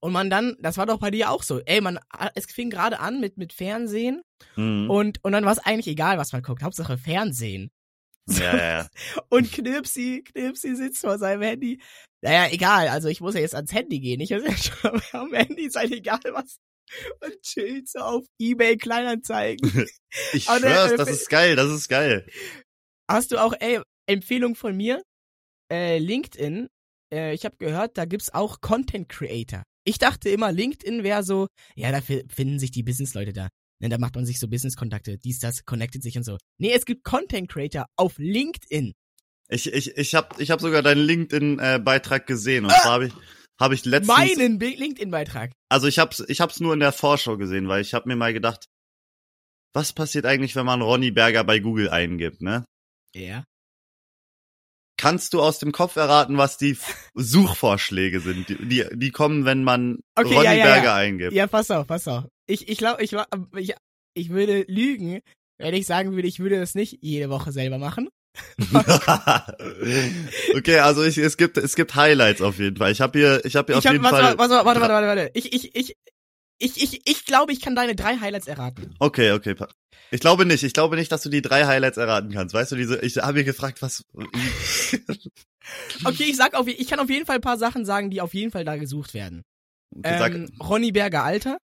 Und 0.04 0.12
man 0.12 0.30
dann, 0.30 0.58
das 0.60 0.78
war 0.78 0.86
doch 0.86 1.00
bei 1.00 1.12
dir 1.12 1.32
auch 1.32 1.44
so. 1.44 1.62
Ey, 1.62 1.80
man, 1.80 1.98
es 2.36 2.46
fing 2.48 2.70
gerade 2.70 3.00
an 3.00 3.22
mit 3.22 3.38
mit 3.38 3.54
Fernsehen 3.54 4.22
mhm. 4.58 4.90
und 4.90 5.24
und 5.24 5.32
dann 5.32 5.46
war 5.46 5.54
es 5.54 5.60
eigentlich 5.60 5.88
egal, 5.88 6.18
was 6.18 6.34
man 6.34 6.42
guckt. 6.42 6.62
Hauptsache 6.62 6.98
Fernsehen. 6.98 7.72
Ja, 8.28 8.58
ja. 8.58 8.88
Und 9.30 9.52
Knipsi, 9.52 10.24
Knipsi 10.26 10.76
sitzt 10.76 11.02
vor 11.02 11.18
seinem 11.18 11.42
Handy. 11.42 11.82
Naja, 12.22 12.52
egal. 12.52 12.90
Also 12.90 13.08
ich 13.08 13.22
muss 13.22 13.36
ja 13.36 13.40
jetzt 13.40 13.56
ans 13.56 13.72
Handy 13.72 14.02
gehen. 14.02 14.20
Ich 14.20 14.32
muss 14.32 14.44
ja 14.44 14.58
schon 14.92 15.02
am 15.14 15.34
Handy 15.34 15.70
sein, 15.70 15.92
egal 15.92 16.20
was. 16.32 16.60
Und 17.22 17.42
chillt 17.42 17.90
so 17.90 18.00
auf 18.00 18.26
Ebay 18.40 18.76
Kleinanzeigen. 18.76 19.88
ich 20.34 20.44
schwör's, 20.44 20.96
das 20.96 21.10
ist 21.10 21.30
geil, 21.30 21.56
das 21.56 21.72
ist 21.72 21.88
geil. 21.88 22.26
Hast 23.10 23.32
du 23.32 23.38
auch, 23.38 23.54
ey, 23.58 23.82
Empfehlung 24.06 24.56
von 24.56 24.76
mir? 24.76 25.02
Äh, 25.72 25.98
LinkedIn. 25.98 26.68
Äh, 27.14 27.34
ich 27.34 27.46
habe 27.46 27.56
gehört, 27.58 27.98
da 27.98 28.04
gibt's 28.04 28.34
auch 28.34 28.60
Content 28.60 29.08
Creator. 29.08 29.64
Ich 29.86 29.98
dachte 29.98 30.30
immer, 30.30 30.52
LinkedIn 30.52 31.04
wäre 31.04 31.24
so, 31.24 31.48
ja, 31.76 31.92
da 31.92 32.02
finden 32.02 32.60
sich 32.60 32.72
die 32.72 32.84
Businessleute 32.84 33.34
da. 33.34 33.50
Ne, 33.80 33.90
da 33.90 33.98
macht 33.98 34.16
man 34.16 34.26
sich 34.26 34.40
so 34.40 34.48
Business-Kontakte, 34.48 35.18
dies, 35.18 35.40
das, 35.40 35.66
connected 35.66 36.02
sich 36.04 36.18
und 36.18 36.24
so. 36.24 36.38
Nee, 36.58 36.72
es 36.72 36.86
gibt 36.86 37.04
Content 37.04 37.50
Creator 37.50 37.86
auf 37.98 38.18
LinkedIn. 38.18 38.94
Ich, 39.50 39.72
ich, 39.72 39.98
ich 39.98 40.16
habe 40.16 40.42
ich 40.42 40.52
hab 40.52 40.62
sogar 40.62 40.82
deinen 40.82 41.02
LinkedIn-Beitrag 41.02 42.26
gesehen 42.26 42.64
und 42.66 42.72
ah! 42.72 42.82
zwar 42.82 42.92
habe 42.94 43.08
ich, 43.08 43.14
hab 43.60 43.72
ich 43.74 43.84
letztens... 43.84 44.18
Meinen 44.18 44.60
LinkedIn-Beitrag? 44.60 45.52
Also 45.70 45.88
ich 45.88 46.00
hab's, 46.00 46.24
ich 46.28 46.40
hab's 46.40 46.62
nur 46.62 46.74
in 46.74 46.80
der 46.80 46.94
Vorschau 46.94 47.38
gesehen, 47.38 47.68
weil 47.68 47.82
ich 47.82 47.94
habe 47.94 48.08
mir 48.08 48.16
mal 48.16 48.34
gedacht, 48.34 48.68
was 49.74 49.92
passiert 49.92 50.26
eigentlich, 50.26 50.56
wenn 50.56 50.66
man 50.66 50.82
Ronny 50.82 51.12
Berger 51.12 51.44
bei 51.44 51.60
Google 51.60 51.90
eingibt, 51.90 52.42
ne? 52.42 52.64
Ja. 53.14 53.44
Kannst 54.98 55.34
du 55.34 55.42
aus 55.42 55.60
dem 55.60 55.72
Kopf 55.72 55.96
erraten, 55.96 56.38
was 56.38 56.58
die 56.58 56.78
Suchvorschläge 57.16 58.20
sind? 58.20 58.50
Die, 58.50 58.68
die, 58.68 58.86
die 58.94 59.12
kommen, 59.12 59.46
wenn 59.46 59.64
man 59.64 60.00
okay, 60.16 60.34
Ronny 60.34 60.46
ja, 60.46 60.54
ja, 60.54 60.66
Berger 60.66 60.84
ja. 60.84 60.96
eingibt. 60.96 61.34
Ja, 61.34 61.48
pass 61.48 61.72
auf, 61.72 61.88
pass 61.88 62.08
auf. 62.08 62.26
Ich, 62.46 62.68
ich 62.70 62.78
glaube, 62.78 63.04
ich, 63.04 63.16
ich, 63.58 63.76
ich 64.14 64.30
würde 64.30 64.66
lügen, 64.68 65.22
wenn 65.58 65.74
ich 65.74 65.86
sagen 65.86 66.14
würde, 66.14 66.28
ich 66.28 66.40
würde 66.40 66.60
das 66.60 66.76
nicht 66.76 67.00
jede 67.02 67.30
Woche 67.30 67.52
selber 67.52 67.78
machen. 67.78 68.10
okay, 70.56 70.80
also 70.80 71.04
ich, 71.04 71.18
es 71.20 71.38
gibt 71.38 71.58
es 71.58 71.76
gibt 71.76 71.94
Highlights 71.94 72.42
auf 72.42 72.58
jeden 72.58 72.78
Fall. 72.78 72.92
Ich 72.92 73.00
habe 73.00 73.20
hier 73.20 73.46
ich 73.46 73.56
habe 73.56 73.72
hier 73.72 73.80
ich 73.80 73.86
auf 73.86 73.86
hab, 73.86 73.92
jeden 73.94 74.04
warte, 74.04 74.18
Fall 74.18 74.38
warte, 74.38 74.66
warte, 74.66 74.82
warte, 74.82 74.94
warte, 74.94 75.08
warte. 75.08 75.32
Ich 75.36 75.54
ich 75.54 75.76
ich 75.76 75.96
ich 76.60 76.82
ich 76.82 77.02
ich 77.06 77.26
glaube, 77.26 77.52
ich 77.52 77.62
kann 77.62 77.76
deine 77.76 77.96
drei 77.96 78.18
Highlights 78.18 78.48
erraten. 78.48 78.96
Okay, 79.00 79.32
okay. 79.32 79.56
Ich 80.12 80.20
glaube 80.20 80.46
nicht. 80.46 80.64
Ich 80.64 80.74
glaube 80.74 80.96
nicht, 80.96 81.12
dass 81.12 81.24
du 81.24 81.30
die 81.30 81.42
drei 81.42 81.66
Highlights 81.66 81.98
erraten 81.98 82.32
kannst. 82.32 82.54
Weißt 82.54 82.72
du, 82.72 82.76
diese 82.76 83.00
ich 83.02 83.18
habe 83.18 83.34
mir 83.34 83.44
gefragt, 83.44 83.82
was 83.82 84.04
Okay, 86.06 86.24
ich 86.24 86.38
sag 86.38 86.54
auf 86.54 86.68
ich 86.68 86.88
kann 86.88 87.00
auf 87.00 87.10
jeden 87.10 87.26
Fall 87.26 87.36
ein 87.38 87.42
paar 87.42 87.58
Sachen 87.58 87.86
sagen, 87.86 88.10
die 88.10 88.22
auf 88.22 88.34
jeden 88.34 88.52
Fall 88.52 88.66
da 88.66 88.76
gesucht 88.78 89.14
werden. 89.14 89.44
Okay, 89.96 90.34
ähm, 90.34 90.52
Ronny 90.62 90.92
Berger 90.92 91.24
Alter. 91.24 91.58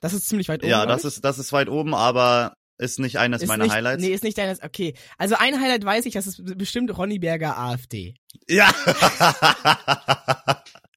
Das 0.00 0.12
ist 0.12 0.28
ziemlich 0.28 0.48
weit 0.48 0.62
oben. 0.62 0.70
Ja, 0.70 0.86
das 0.86 1.04
ist 1.04 1.24
das 1.24 1.38
ist 1.38 1.52
weit 1.52 1.68
oben, 1.68 1.94
aber 1.94 2.54
ist 2.78 3.00
nicht 3.00 3.18
eines 3.18 3.42
ist 3.42 3.48
meiner 3.48 3.64
nicht, 3.64 3.72
Highlights. 3.74 4.02
Nee, 4.02 4.12
ist 4.12 4.22
nicht 4.22 4.38
deines. 4.38 4.62
Okay. 4.62 4.94
Also 5.16 5.34
ein 5.36 5.60
Highlight 5.60 5.84
weiß 5.84 6.06
ich, 6.06 6.14
das 6.14 6.28
ist 6.28 6.56
bestimmt 6.56 6.96
Ronny 6.96 7.18
Berger 7.18 7.58
AfD. 7.58 8.14
Ja. 8.48 8.72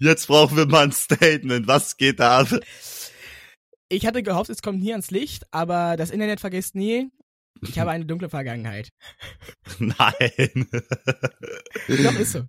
Jetzt 0.00 0.26
brauchen 0.26 0.56
wir 0.56 0.66
mal 0.66 0.84
ein 0.84 0.92
Statement. 0.92 1.66
Was 1.66 1.96
geht 1.96 2.20
da 2.20 2.40
ab? 2.40 2.48
Ich 3.88 4.06
hatte 4.06 4.22
gehofft, 4.22 4.50
es 4.50 4.62
kommt 4.62 4.80
nie 4.80 4.92
ans 4.92 5.10
Licht, 5.10 5.44
aber 5.50 5.96
das 5.96 6.10
Internet 6.10 6.40
vergisst 6.40 6.74
nie. 6.74 7.10
Ich 7.60 7.78
habe 7.78 7.90
eine 7.90 8.06
dunkle 8.06 8.28
Vergangenheit. 8.28 8.90
Nein. 9.78 10.68
Doch, 11.88 12.18
ist 12.18 12.32
so. 12.32 12.46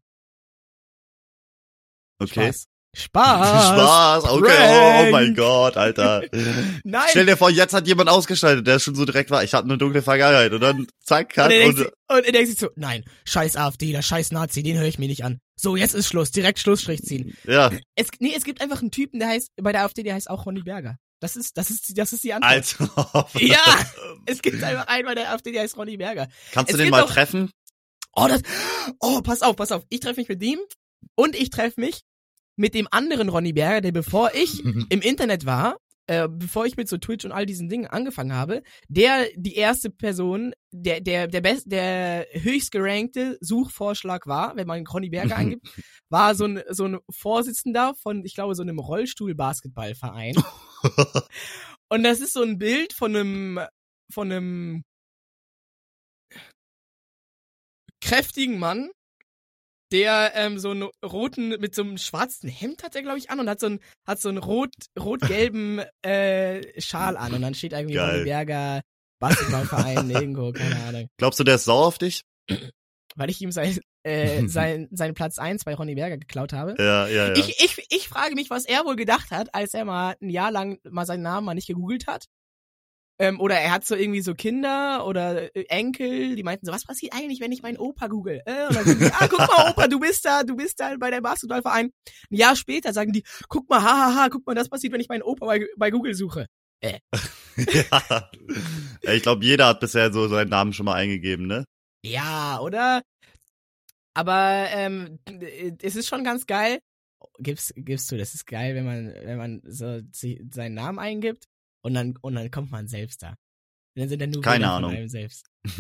Okay. 2.19 2.51
Spaß. 2.51 2.67
Spaß. 2.95 3.67
Spaß, 3.69 4.23
okay. 4.25 4.51
Prank. 4.55 5.07
Oh 5.07 5.12
mein 5.12 5.33
Gott, 5.35 5.77
Alter. 5.77 6.21
Nein. 6.83 7.07
Stell 7.09 7.25
dir 7.25 7.38
vor, 7.38 7.50
jetzt 7.50 7.73
hat 7.73 7.88
jemand 7.88 8.09
ausgeschaltet, 8.09 8.67
der 8.67 8.77
schon 8.79 8.93
so 8.93 9.03
direkt 9.05 9.31
war. 9.31 9.43
Ich 9.43 9.53
hatte 9.55 9.65
eine 9.65 9.79
dunkle 9.79 10.03
Vergangenheit 10.03 10.53
und 10.53 10.62
dann 10.62 10.88
zack, 11.03 11.29
cut 11.33 11.47
und, 11.47 11.51
er 11.51 11.67
und, 11.67 11.77
denkt, 11.79 11.93
und, 12.09 12.25
er 12.25 12.31
denkt 12.31 12.50
sich 12.50 12.59
so, 12.59 12.69
nein, 12.75 13.03
scheiß 13.25 13.55
AfD, 13.55 13.91
der 13.91 14.03
scheiß 14.03 14.31
Nazi, 14.31 14.62
den 14.62 14.77
höre 14.77 14.85
ich 14.88 15.00
mir 15.00 15.07
nicht 15.07 15.23
an. 15.23 15.39
So, 15.59 15.75
jetzt 15.75 15.95
ist 15.95 16.07
Schluss, 16.07 16.31
direkt 16.31 16.59
Schlussstrich 16.59 17.01
ziehen. 17.01 17.35
ja. 17.45 17.71
Es, 17.95 18.09
nee, 18.19 18.33
es 18.35 18.43
gibt 18.43 18.62
einfach 18.62 18.81
einen 18.81 18.91
Typen, 18.91 19.19
der 19.19 19.29
heißt, 19.29 19.50
bei 19.62 19.71
der 19.71 19.83
AfD, 19.83 20.03
der 20.03 20.13
heißt 20.13 20.29
auch 20.29 20.45
Ronny 20.45 20.62
Berger. 20.62 20.97
Das 21.19 21.35
ist, 21.35 21.57
das 21.57 21.69
ist, 21.71 21.97
das 21.97 22.13
ist 22.13 22.23
die 22.23 22.33
Antwort. 22.33 22.53
Also. 22.53 23.27
Ja, 23.39 23.63
es 24.25 24.41
gibt 24.41 24.62
einfach 24.62 24.88
einen 24.88 25.05
bei 25.05 25.15
der 25.15 25.31
AfD, 25.31 25.51
der 25.51 25.63
heißt 25.63 25.77
Ronny 25.77 25.97
Berger. 25.97 26.27
Kannst 26.51 26.69
du 26.71 26.73
Es 26.75 26.77
den 26.77 26.85
gibt 26.88 26.91
mal 26.91 27.03
auch- 27.03 27.09
treffen? 27.09 27.50
Oh, 28.15 28.27
das, 28.27 28.41
oh, 29.00 29.21
pass 29.21 29.41
auf, 29.41 29.55
pass 29.55 29.71
auf. 29.71 29.83
Ich 29.89 30.00
treffe 30.01 30.19
mich 30.19 30.29
mit 30.29 30.43
ihm 30.43 30.59
und 31.15 31.35
ich 31.35 31.50
treffe 31.50 31.81
mich 31.81 32.01
mit 32.55 32.74
dem 32.74 32.88
anderen 32.91 33.29
Ronny 33.29 33.53
Berger, 33.53 33.81
der 33.81 33.91
bevor 33.91 34.31
ich 34.33 34.63
im 34.89 35.01
Internet 35.01 35.45
war, 35.45 35.77
äh, 36.07 36.27
bevor 36.27 36.65
ich 36.65 36.75
mit 36.75 36.89
so 36.89 36.98
Twitch 36.98 37.24
und 37.24 37.31
all 37.31 37.45
diesen 37.45 37.69
Dingen 37.69 37.88
angefangen 37.88 38.33
habe, 38.33 38.62
der 38.89 39.27
die 39.36 39.55
erste 39.55 39.89
Person, 39.89 40.53
der 40.72 41.00
der 41.00 41.27
der 41.27 41.41
best, 41.41 41.72
der 41.72 42.27
höchst 42.33 42.72
gerankte 42.72 43.38
Suchvorschlag 43.39 44.27
war, 44.27 44.55
wenn 44.55 44.67
man 44.67 44.86
Ronny 44.86 45.10
Berger 45.10 45.36
eingibt, 45.38 45.67
war 46.10 46.36
so 46.36 46.45
ein 46.45 46.62
so 46.69 46.86
ein 46.86 47.00
Vorsitzender 47.10 47.93
von, 48.01 48.25
ich 48.25 48.36
glaube, 48.36 48.55
so 48.55 48.63
einem 48.63 48.79
Rollstuhl-Basketballverein. 48.79 50.36
Und 51.89 52.03
das 52.03 52.19
ist 52.19 52.33
so 52.33 52.41
ein 52.41 52.57
Bild 52.57 52.91
von 52.93 53.15
einem 53.15 53.60
von 54.12 54.31
einem 54.31 54.83
kräftigen 58.01 58.60
Mann, 58.60 58.91
der 59.93 60.33
ähm, 60.35 60.59
so 60.59 60.71
einen 60.71 60.89
roten 61.05 61.50
mit 61.59 61.73
so 61.73 61.83
einem 61.83 61.97
schwarzen 61.97 62.50
Hemd 62.50 62.83
hat 62.83 62.95
er 62.95 63.03
glaube 63.03 63.19
ich 63.19 63.29
an 63.29 63.39
und 63.39 63.50
hat 63.50 63.59
so 63.59 63.67
einen 63.67 63.79
hat 64.05 64.19
so 64.19 64.27
einen 64.27 64.39
rot 64.39 64.73
rot-gelben 65.00 65.79
äh, 66.01 66.81
Schal 66.81 67.15
an 67.15 67.33
und 67.33 67.41
dann 67.41 67.53
steht 67.53 67.71
irgendwie 67.71 67.93
Berger 67.93 68.81
Basketballverein 69.23 70.09
irgendwo, 70.09 70.51
keine 70.51 70.75
Ahnung. 70.83 71.07
Glaubst 71.17 71.39
du, 71.39 71.45
der 71.45 71.55
ist 71.55 71.63
sauer 71.63 71.88
auf 71.88 71.97
dich? 71.97 72.23
Weil 73.15 73.29
ich 73.29 73.39
ihm 73.41 73.51
sein 73.51 73.79
äh, 74.03 74.47
sein 74.47 74.89
seinen 74.91 75.13
Platz 75.13 75.38
1 75.38 75.63
bei 75.63 75.75
Ronny 75.75 75.95
Berger 75.95 76.17
geklaut 76.17 76.51
habe. 76.51 76.75
Ja, 76.77 77.07
ja, 77.07 77.27
ja. 77.27 77.35
Ich, 77.35 77.63
ich, 77.63 77.85
ich 77.89 78.09
frage 78.09 78.35
mich, 78.35 78.50
was 78.50 78.65
er 78.65 78.83
wohl 78.83 78.97
gedacht 78.97 79.31
hat, 79.31 79.55
als 79.55 79.73
er 79.73 79.85
mal 79.85 80.15
ein 80.21 80.29
Jahr 80.29 80.51
lang 80.51 80.79
mal 80.89 81.05
seinen 81.05 81.21
Namen 81.21 81.45
mal 81.45 81.53
nicht 81.53 81.67
gegoogelt 81.67 82.07
hat. 82.07 82.25
Ähm, 83.20 83.39
oder 83.39 83.55
er 83.55 83.72
hat 83.72 83.86
so 83.86 83.96
irgendwie 83.96 84.22
so 84.22 84.34
Kinder 84.34 85.05
oder 85.05 85.55
äh, 85.55 85.65
Enkel, 85.70 86.36
die 86.36 86.41
meinten 86.41 86.65
so, 86.65 86.72
was 86.72 86.84
passiert 86.84 87.13
eigentlich, 87.13 87.39
wenn 87.41 87.51
ich 87.51 87.62
meinen 87.62 87.77
Opa 87.77 88.08
google? 88.08 88.41
Äh, 88.46 88.67
und 88.67 88.75
dann 88.75 88.86
sagen 88.86 89.00
die, 89.00 89.05
ah, 89.05 89.27
guck 89.27 89.39
mal, 89.39 89.70
Opa, 89.70 89.88
du 89.88 90.00
bist 90.00 90.25
da, 90.25 90.43
du 90.43 90.55
bist 90.55 90.79
da 90.79 90.96
bei 90.98 91.12
der 91.12 91.22
Basketballverein. 91.22 91.91
Ein 92.32 92.36
Jahr 92.36 92.55
später 92.55 92.91
sagen 92.91 93.12
die, 93.12 93.24
guck 93.50 93.70
mal, 93.70 93.84
hahaha, 93.84 94.29
guck 94.29 94.46
mal, 94.48 94.55
das 94.55 94.67
passiert, 94.67 94.93
wenn 94.93 95.01
ich 95.01 95.10
meinen 95.10 95.22
Opa 95.22 95.46
bei, 95.46 95.65
bei 95.77 95.91
Google 95.91 96.15
suche. 96.15 96.48
ja. 96.84 96.98
ja. 97.55 98.29
Ich 99.13 99.22
glaube, 99.22 99.46
jeder 99.46 99.67
hat 99.67 99.79
bisher 99.79 100.12
so 100.12 100.27
seinen 100.27 100.50
Namen 100.50 100.74
schon 100.74 100.86
mal 100.86 100.96
eingegeben, 100.96 101.46
ne? 101.46 101.65
Ja, 102.03 102.60
oder? 102.60 103.03
Aber 104.15 104.67
ähm, 104.72 105.20
es 105.82 105.96
ist 105.96 106.10
schon 106.10 106.24
ganz 106.24 106.46
geil. 106.46 106.79
Gibst, 107.39 107.74
gibst 107.77 108.12
du, 108.12 108.17
das 108.17 108.34
ist 108.34 108.46
geil, 108.46 108.75
wenn 108.75 108.86
man, 108.86 109.13
wenn 109.24 109.38
man 109.38 109.62
so 109.65 110.01
seinen 110.12 110.74
Namen 110.74 111.00
eingibt 111.00 111.48
und 111.83 111.93
dann, 111.93 112.17
und 112.21 112.35
dann 112.35 112.49
kommt 112.49 112.71
man 112.71 112.87
selbst 112.87 113.21
da. 113.23 113.29
Und 113.29 114.01
dann 114.01 114.09
sind 114.09 114.21
dann 114.21 114.31
nur 114.31 114.41
Keine 114.41 114.65
Bilder 114.65 114.71
Ahnung. 114.73 114.89
von 114.91 114.97
einem 114.97 115.09
selbst. 115.09 115.45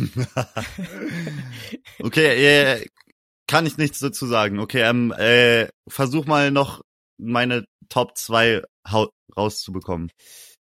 okay, 1.99 2.81
äh, 2.81 2.85
kann 3.47 3.65
ich 3.65 3.77
nichts 3.77 3.99
dazu 3.99 4.25
sagen. 4.27 4.59
Okay, 4.59 4.81
ähm, 4.81 5.11
äh, 5.17 5.67
versuch 5.87 6.25
mal 6.25 6.51
noch 6.51 6.81
meine 7.17 7.65
Top 7.89 8.17
2 8.17 8.61
rauszubekommen. 9.35 10.11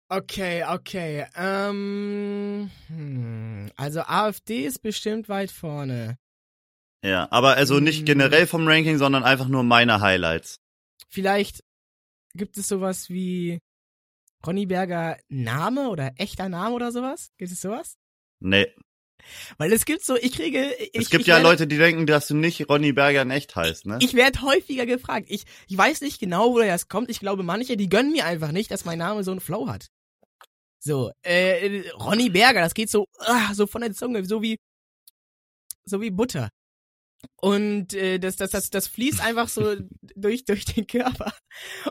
Okay, 0.09 0.63
okay. 0.65 1.25
Ähm, 1.35 2.69
hm, 2.87 3.71
also 3.75 4.01
AfD 4.01 4.65
ist 4.65 4.81
bestimmt 4.81 5.29
weit 5.29 5.51
vorne. 5.51 6.17
Ja, 7.03 7.27
aber 7.31 7.55
also 7.55 7.79
nicht 7.79 8.03
Mm. 8.03 8.05
generell 8.05 8.47
vom 8.47 8.67
Ranking, 8.67 8.97
sondern 8.97 9.23
einfach 9.23 9.47
nur 9.47 9.63
meine 9.63 9.99
Highlights. 10.01 10.59
Vielleicht 11.09 11.63
gibt 12.35 12.57
es 12.57 12.67
sowas 12.67 13.09
wie 13.09 13.59
Ronny 14.45 14.65
Berger 14.65 15.17
Name 15.29 15.89
oder 15.89 16.13
echter 16.17 16.49
Name 16.49 16.75
oder 16.75 16.91
sowas? 16.91 17.31
Gibt 17.37 17.51
es 17.51 17.61
sowas? 17.61 17.97
Nee. 18.39 18.67
Weil 19.57 19.71
es 19.71 19.85
gibt 19.85 20.03
so, 20.03 20.15
ich 20.15 20.33
kriege. 20.33 20.73
Ich, 20.73 20.91
es 20.93 21.09
gibt 21.09 21.21
ich 21.21 21.27
ja 21.27 21.35
werde, 21.35 21.47
Leute, 21.47 21.67
die 21.67 21.77
denken, 21.77 22.05
dass 22.05 22.27
du 22.27 22.35
nicht 22.35 22.67
Ronny 22.69 22.91
Berger 22.91 23.21
in 23.21 23.31
echt 23.31 23.55
heißt, 23.55 23.85
ne? 23.85 23.99
Ich 24.01 24.13
werde 24.15 24.41
häufiger 24.41 24.85
gefragt. 24.85 25.27
Ich, 25.29 25.45
ich 25.67 25.77
weiß 25.77 26.01
nicht 26.01 26.19
genau, 26.19 26.53
woher 26.53 26.73
das 26.73 26.89
kommt. 26.89 27.09
Ich 27.09 27.19
glaube, 27.19 27.43
manche, 27.43 27.77
die 27.77 27.89
gönnen 27.89 28.11
mir 28.11 28.25
einfach 28.25 28.51
nicht, 28.51 28.71
dass 28.71 28.85
mein 28.85 28.97
Name 28.97 29.23
so 29.23 29.31
einen 29.31 29.39
Flow 29.39 29.67
hat. 29.67 29.87
So, 30.79 31.11
äh, 31.21 31.89
Ronny 31.91 32.29
Berger, 32.29 32.59
das 32.59 32.73
geht 32.73 32.89
so, 32.89 33.05
ah, 33.19 33.53
so 33.53 33.67
von 33.67 33.81
der 33.81 33.93
Zunge, 33.93 34.25
so 34.25 34.41
wie, 34.41 34.59
so 35.85 36.01
wie 36.01 36.11
Butter. 36.11 36.49
Und 37.41 37.93
äh, 37.93 38.19
das, 38.19 38.35
das, 38.37 38.51
das, 38.51 38.69
das 38.69 38.87
fließt 38.87 39.21
einfach 39.21 39.47
so 39.49 39.75
durch, 40.15 40.45
durch 40.45 40.65
den 40.65 40.87
Körper. 40.87 41.33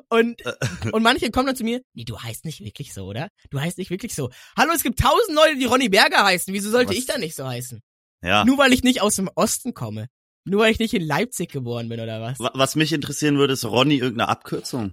Und, 0.09 0.43
und 0.93 1.03
manche 1.03 1.31
kommen 1.31 1.47
dann 1.47 1.57
zu 1.57 1.65
mir, 1.65 1.83
nee, 1.95 2.05
du 2.05 2.19
heißt 2.19 2.45
nicht 2.45 2.61
wirklich 2.61 2.93
so, 2.95 3.05
oder? 3.07 3.29
Du 3.51 3.61
heißt 3.61 3.79
nicht 3.79 3.91
wirklich 3.91 4.15
so. 4.15 4.31
Hallo, 4.57 4.73
es 4.75 4.83
gibt 4.83 4.99
tausend 4.99 5.35
Leute, 5.37 5.57
die 5.57 5.65
Ronny 5.67 5.89
Berger 5.89 6.25
heißen. 6.25 6.53
Wieso 6.55 6.71
sollte 6.71 6.91
Was? 6.91 6.97
ich 6.97 7.07
dann 7.07 7.21
nicht 7.21 7.35
so 7.37 7.47
heißen? 7.47 7.81
Ja. 8.25 8.45
Nur 8.45 8.57
weil 8.59 8.73
ich 8.73 8.83
nicht 8.83 9.01
aus 9.03 9.17
dem 9.17 9.29
Osten 9.35 9.75
komme. 9.75 10.09
Nur 10.45 10.61
weil 10.63 10.73
ich 10.73 10.79
nicht 10.79 10.95
in 10.95 11.03
Leipzig 11.03 11.51
geboren 11.53 11.89
bin, 11.89 12.01
oder 12.01 12.21
was? 12.21 12.39
Wa- 12.41 12.51
Was 12.55 12.75
mich 12.75 12.93
interessieren 12.93 13.37
würde, 13.39 13.53
ist 13.53 13.65
Ronny 13.65 13.97
irgendeine 13.97 14.29
Abkürzung? 14.29 14.93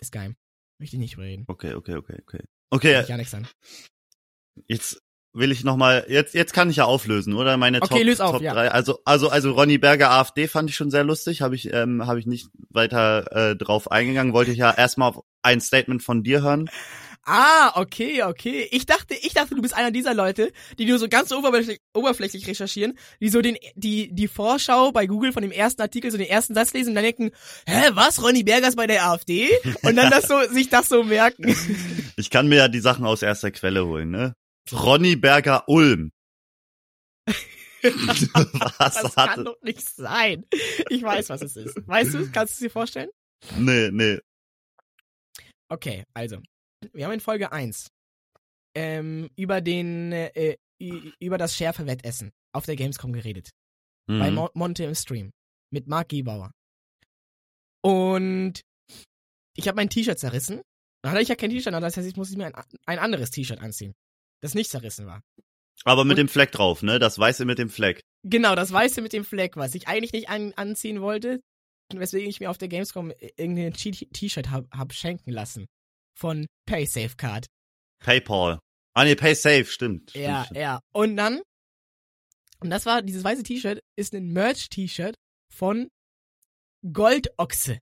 Ist 0.00 0.12
geheim. 0.12 0.36
Möchte 0.78 0.96
ich 0.96 1.00
nicht 1.00 1.16
reden. 1.18 1.44
Okay, 1.48 1.72
okay, 1.74 1.94
okay, 1.94 2.18
okay. 2.22 2.44
Okay, 2.70 3.00
ich 3.00 3.08
ja 3.08 3.16
nichts 3.16 3.32
an. 3.32 3.48
jetzt 4.66 4.98
will 5.36 5.52
ich 5.52 5.64
noch 5.64 5.76
mal, 5.76 6.04
jetzt, 6.08 6.34
jetzt 6.34 6.52
kann 6.52 6.70
ich 6.70 6.76
ja 6.76 6.84
auflösen, 6.84 7.34
oder? 7.34 7.56
Meine 7.56 7.82
Okay, 7.82 7.98
Top, 7.98 8.04
löse 8.04 8.24
auf, 8.24 8.32
Top 8.32 8.42
ja. 8.42 8.54
3. 8.54 8.70
Also, 8.70 8.98
also, 9.04 9.28
also 9.28 9.52
Ronny 9.52 9.78
Berger 9.78 10.10
AfD 10.10 10.48
fand 10.48 10.70
ich 10.70 10.76
schon 10.76 10.90
sehr 10.90 11.04
lustig, 11.04 11.42
habe 11.42 11.54
ich, 11.54 11.72
ähm, 11.72 12.06
habe 12.06 12.18
ich 12.18 12.26
nicht 12.26 12.48
weiter 12.70 13.50
äh, 13.50 13.56
drauf 13.56 13.90
eingegangen. 13.90 14.32
Wollte 14.32 14.52
ich 14.52 14.58
ja 14.58 14.72
erstmal 14.72 15.10
auf 15.10 15.24
ein 15.42 15.60
Statement 15.60 16.02
von 16.02 16.22
dir 16.22 16.42
hören. 16.42 16.68
Ah, 17.28 17.72
okay, 17.74 18.22
okay. 18.22 18.68
Ich 18.70 18.86
dachte, 18.86 19.14
ich 19.14 19.34
dachte, 19.34 19.56
du 19.56 19.60
bist 19.60 19.76
einer 19.76 19.90
dieser 19.90 20.14
Leute, 20.14 20.52
die 20.78 20.86
nur 20.86 21.00
so 21.00 21.08
ganz 21.08 21.32
oberflächlich, 21.32 21.80
oberflächlich 21.92 22.46
recherchieren, 22.46 22.96
die 23.20 23.30
so 23.30 23.42
den, 23.42 23.56
die, 23.74 24.14
die 24.14 24.28
Vorschau 24.28 24.92
bei 24.92 25.06
Google 25.06 25.32
von 25.32 25.42
dem 25.42 25.50
ersten 25.50 25.82
Artikel, 25.82 26.12
so 26.12 26.18
den 26.18 26.28
ersten 26.28 26.54
Satz 26.54 26.72
lesen 26.72 26.90
und 26.90 26.94
dann 26.94 27.02
denken, 27.02 27.32
hä, 27.66 27.90
was, 27.94 28.22
Ronny 28.22 28.44
Berger 28.44 28.68
ist 28.68 28.76
bei 28.76 28.86
der 28.86 29.08
AfD? 29.08 29.48
Und 29.82 29.96
dann 29.96 30.10
das 30.10 30.28
so, 30.28 30.40
sich 30.48 30.68
das 30.68 30.88
so 30.88 31.02
merken. 31.02 31.54
Ich 32.16 32.30
kann 32.30 32.48
mir 32.48 32.56
ja 32.56 32.68
die 32.68 32.80
Sachen 32.80 33.04
aus 33.04 33.22
erster 33.22 33.50
Quelle 33.50 33.84
holen, 33.84 34.10
ne? 34.10 34.36
Ronny 34.72 35.16
Berger 35.16 35.68
Ulm. 35.68 36.12
was 37.82 38.94
Das 38.94 39.16
hat, 39.16 39.34
kann 39.34 39.44
doch 39.44 39.60
nicht 39.62 39.80
sein. 39.80 40.44
Ich 40.88 41.02
weiß, 41.02 41.28
was 41.28 41.42
es 41.42 41.56
ist. 41.56 41.86
Weißt 41.86 42.14
du, 42.14 42.30
kannst 42.30 42.54
du 42.54 42.56
es 42.56 42.58
dir 42.58 42.70
vorstellen? 42.70 43.10
nee, 43.56 43.90
nee. 43.90 44.18
Okay, 45.68 46.04
also, 46.14 46.40
wir 46.92 47.04
haben 47.04 47.12
in 47.12 47.20
Folge 47.20 47.52
1 47.52 47.88
ähm, 48.76 49.30
über 49.36 49.60
den, 49.60 50.12
äh, 50.12 50.56
über 50.78 51.38
das 51.38 51.56
schärfe 51.56 51.86
Wettessen 51.86 52.30
auf 52.52 52.66
der 52.66 52.76
Gamescom 52.76 53.12
geredet. 53.12 53.50
bei 54.06 54.30
Mhm. 54.30 54.34
Mo 54.34 54.50
Monte 54.54 54.84
im 54.84 54.94
Stream 54.94 55.32
mit 55.72 55.88
Mark 55.88 56.10
Gebauer. 56.10 56.52
Und 57.82 58.60
ich 59.56 59.66
habe 59.68 59.76
mein 59.76 59.90
T-Shirt 59.90 60.18
zerrissen. 60.18 60.62
Dann 61.02 61.12
hatte 61.12 61.22
ich 61.22 61.28
ja 61.28 61.34
kein 61.34 61.50
T-Shirt, 61.50 61.72
das 61.72 61.96
heißt, 61.96 62.08
ich 62.08 62.16
musste 62.16 62.36
mir 62.36 62.46
ein, 62.46 62.54
ein 62.86 62.98
anderes 62.98 63.30
T-Shirt 63.30 63.60
anziehen, 63.60 63.92
das 64.42 64.54
nicht 64.54 64.70
zerrissen 64.70 65.06
war. 65.06 65.22
Aber 65.84 66.04
mit 66.04 66.12
Und- 66.12 66.16
dem 66.18 66.28
Fleck 66.28 66.52
drauf, 66.52 66.82
ne? 66.82 66.98
Das 66.98 67.18
Weiße 67.18 67.44
mit 67.44 67.58
dem 67.58 67.70
Fleck. 67.70 68.00
Genau, 68.24 68.54
das 68.54 68.72
weiße 68.72 69.02
mit 69.02 69.12
dem 69.12 69.24
Fleck, 69.24 69.56
was 69.56 69.74
ich 69.74 69.86
eigentlich 69.88 70.12
nicht 70.12 70.28
an 70.28 70.52
anziehen 70.54 71.00
wollte, 71.00 71.40
weswegen 71.94 72.28
ich 72.28 72.40
mir 72.40 72.50
auf 72.50 72.58
der 72.58 72.68
Gamescom 72.68 73.12
irgendein 73.36 73.72
T-Shirt 73.72 74.50
hab, 74.50 74.68
hab 74.72 74.92
schenken 74.92 75.30
lassen. 75.30 75.66
Von 76.18 76.46
PaySafeCard. 76.66 77.46
Paypal. 78.02 78.58
Ah, 78.94 79.04
nee, 79.04 79.14
PaySafe, 79.14 79.66
stimmt. 79.66 80.10
stimmt, 80.10 80.24
Ja, 80.24 80.44
stimmt. 80.44 80.58
ja. 80.58 80.80
Und 80.92 81.16
dann, 81.16 81.42
und 82.60 82.70
das 82.70 82.86
war, 82.86 83.02
dieses 83.02 83.22
weiße 83.22 83.42
T-Shirt 83.42 83.80
ist 83.96 84.14
ein 84.14 84.32
Merch-T-Shirt 84.32 85.14
von 85.54 85.88
Goldochse. 86.92 87.78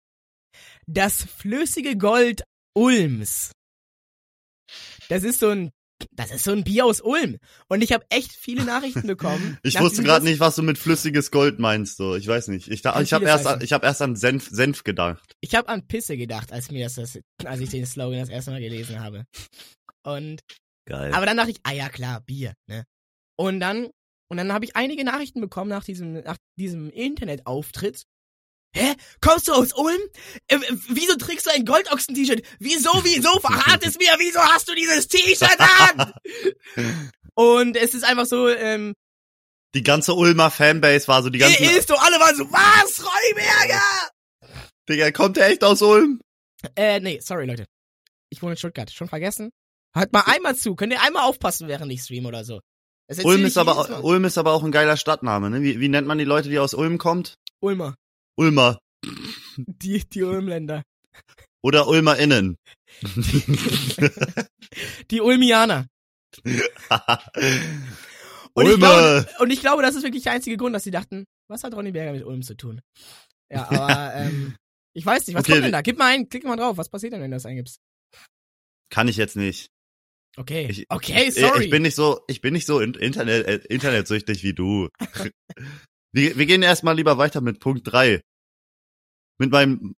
Das 0.87 1.23
flüssige 1.25 1.97
Gold 1.97 2.43
Ulms. 2.77 3.53
Das 5.09 5.23
ist 5.23 5.41
so 5.41 5.51
ein, 5.51 5.71
das 6.13 6.31
ist 6.31 6.45
so 6.45 6.53
ein 6.53 6.65
Bier 6.65 6.85
aus 6.87 7.01
Ulm. 7.01 7.39
Und 7.69 7.83
ich 7.83 7.93
habe 7.93 8.05
echt 8.11 8.33
viele 8.33 8.65
Nachrichten 8.67 9.07
bekommen. 9.07 9.59
Ich 9.63 9.79
wusste 9.81 10.03
gerade 10.03 10.25
nicht, 10.25 10.41
was 10.41 10.57
du 10.57 10.63
mit 10.63 10.79
flüssiges 10.79 11.31
Gold 11.31 11.59
meinst, 11.59 11.97
so. 11.97 12.17
Ich 12.17 12.27
weiß 12.27 12.49
nicht. 12.49 12.69
Ich, 12.69 12.83
da, 12.83 13.01
ich 13.01 13.13
habe 13.13 13.25
erst, 13.25 13.47
an, 13.47 13.61
ich 13.63 13.73
erst 13.73 14.03
an 14.03 14.17
Senf, 14.17 14.49
Senf 14.51 14.85
gedacht. 14.85 15.35
Ich 15.41 15.55
habe 15.55 15.69
an 15.69 15.87
Pisse 15.87 16.17
gedacht, 16.17 16.53
als 16.53 16.71
mir 16.71 16.85
das, 16.85 16.95
das, 16.95 17.19
als 17.45 17.61
ich 17.61 17.71
den 17.71 17.87
Slogan 17.87 18.21
das 18.21 18.29
erste 18.29 18.51
Mal 18.51 18.61
gelesen 18.61 19.01
habe. 19.01 19.25
Und 20.03 20.43
Geil. 20.87 21.15
Aber 21.15 21.27
dann 21.27 21.37
dachte 21.37 21.51
ich, 21.51 21.61
ah 21.63 21.73
ja 21.73 21.89
klar, 21.89 22.21
Bier, 22.21 22.55
ne? 22.67 22.85
Und 23.37 23.61
dann 23.61 23.89
und 24.31 24.37
dann 24.39 24.53
habe 24.53 24.65
ich 24.65 24.77
einige 24.77 25.05
Nachrichten 25.05 25.41
bekommen 25.41 25.71
nach 25.71 25.85
diesem 25.85 26.15
nach 26.23 26.37
diesem 26.59 26.91
Internetauftritt. 26.91 28.05
Hä? 28.75 28.95
Kommst 29.21 29.49
du 29.49 29.53
aus 29.53 29.73
Ulm? 29.73 30.01
Äh, 30.49 30.59
wieso 30.89 31.17
trägst 31.17 31.47
du 31.47 31.51
ein 31.51 31.65
Goldochsen-T-Shirt? 31.65 32.43
Wieso, 32.59 32.91
wieso? 33.05 33.31
Verrat 33.41 33.85
es 33.87 33.97
mir! 33.99 34.15
Wieso 34.19 34.41
hast 34.41 34.69
du 34.69 34.75
dieses 34.75 35.07
T-Shirt 35.09 35.59
an? 35.59 36.13
Und 37.35 37.77
es 37.77 37.95
ist 37.95 38.05
einfach 38.05 38.27
so, 38.27 38.49
ähm, 38.49 38.95
die 39.75 39.83
ganze 39.83 40.15
Ulmer 40.15 40.51
Fanbase 40.51 41.09
war 41.09 41.23
so 41.23 41.31
die 41.31 41.39
ganze. 41.39 41.65
ist 41.65 41.89
so, 41.89 41.97
alle 41.97 42.21
waren 42.21 42.37
so, 42.37 42.51
was, 42.51 43.05
Ronny 43.05 43.75
Digga, 44.89 45.11
kommt 45.11 45.37
der 45.37 45.49
echt 45.49 45.65
aus 45.65 45.83
Ulm? 45.83 46.21
Äh, 46.77 47.01
nee, 47.01 47.19
sorry, 47.21 47.47
Leute. 47.47 47.67
Ich 48.31 48.43
wohne 48.43 48.53
in 48.53 48.59
Stuttgart. 48.59 48.91
Schon 48.93 49.09
vergessen? 49.09 49.51
Hört 49.97 50.13
mal 50.13 50.25
einmal 50.27 50.57
zu. 50.57 50.75
Könnt 50.75 50.93
ihr 50.93 51.03
einmal 51.03 51.25
aufpassen, 51.25 51.69
während 51.69 51.91
ich 51.93 52.03
stream 52.03 52.27
oder 52.27 52.45
so? 52.45 52.61
Ulm 53.23 53.45
ist 53.45 53.59
aber. 53.59 54.03
Ulm 54.03 54.25
ist 54.25 54.39
aber 54.39 54.53
auch 54.53 54.63
ein 54.63 54.73
geiler 54.73 54.97
Stadtname, 54.97 55.51
ne? 55.51 55.63
Wie, 55.63 55.81
wie 55.81 55.89
nennt 55.89 56.07
man 56.07 56.19
die 56.19 56.25
Leute, 56.25 56.49
die 56.49 56.59
aus 56.59 56.75
Ulm 56.75 56.99
kommt? 56.99 57.35
Ulmer. 57.61 57.95
Ulmer 58.37 58.79
Die, 59.57 60.05
die 60.09 60.23
Ulmländer. 60.23 60.83
oder 61.63 61.87
Ulmerinnen. 61.89 62.57
Die 65.11 65.21
Ulmianer. 65.21 65.87
Und 68.57 68.67
ich, 68.71 68.77
glaube, 68.77 69.27
und 69.41 69.51
ich 69.51 69.61
glaube, 69.61 69.83
das 69.83 69.97
ist 69.97 70.05
wirklich 70.05 70.23
der 70.23 70.33
einzige 70.33 70.57
Grund, 70.57 70.75
dass 70.77 70.85
sie 70.85 70.93
dachten, 70.93 71.25
was 71.51 71.65
hat 71.65 71.75
Ronny 71.75 71.91
Berger 71.91 72.13
mit 72.13 72.23
Ulm 72.25 72.43
zu 72.43 72.57
tun? 72.57 72.81
Ja, 73.53 73.69
aber 73.69 74.15
ähm, 74.17 74.55
ich 74.97 75.05
weiß 75.05 75.27
nicht, 75.27 75.35
was 75.35 75.43
Okay, 75.43 75.53
kommt 75.55 75.65
denn 75.65 75.73
da? 75.73 75.83
Gib 75.83 75.99
mal 75.99 76.13
ein, 76.15 76.29
klick 76.29 76.45
mal 76.45 76.55
drauf. 76.57 76.77
Was 76.77 76.89
passiert 76.89 77.13
denn, 77.15 77.21
wenn 77.21 77.33
du 77.33 77.37
das 77.37 77.47
eingibst? 77.47 77.81
Kann 78.91 79.09
ich 79.09 79.17
jetzt 79.17 79.35
nicht. 79.35 79.71
Okay. 80.37 80.69
Ich, 80.71 80.87
okay, 80.89 81.25
ich- 81.29 81.35
sorry. 81.35 81.65
Ich 81.65 81.71
bin 81.71 81.83
nicht 81.83 81.97
so, 81.97 82.21
ich 82.29 82.41
bin 82.41 82.53
nicht 82.55 82.67
so 82.67 82.79
in- 82.79 82.95
Internet, 82.95 83.47
äh, 83.49 83.57
internetsüchtig 83.69 84.45
wie 84.45 84.55
du. 84.55 84.89
Wir, 86.15 86.39
wir 86.39 86.47
gehen 86.47 86.63
erstmal 86.63 86.95
lieber 86.95 87.19
weiter 87.19 87.41
mit 87.41 87.59
Punkt 87.59 87.91
drei. 87.91 88.23
Mit 89.39 89.51
meinem, 89.51 89.97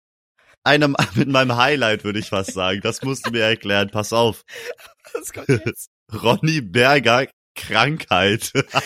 einem, 0.65 0.97
mit 1.15 1.29
meinem 1.29 1.57
Highlight 1.57 2.05
würde 2.05 2.19
ich 2.19 2.31
fast 2.31 2.55
sagen. 2.55 2.81
Das 2.81 3.03
musst 3.03 3.27
du 3.27 3.31
mir 3.31 3.43
erklären. 3.43 3.91
Pass 3.91 4.13
auf. 4.13 4.43
was 5.13 5.33
kommt 5.33 5.49
jetzt? 5.49 5.91
Ronny 6.23 6.61
Berger 6.63 7.29
Krankheit. 7.55 8.53
Ah, 8.73 8.83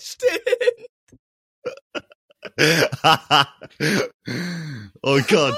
stimmt. 0.00 0.88
oh 5.02 5.20
Gott. 5.28 5.56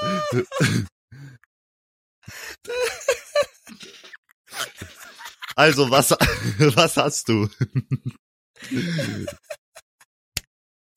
Also, 5.55 5.89
was, 5.89 6.11
was 6.11 6.97
hast 6.97 7.29
du? 7.29 7.49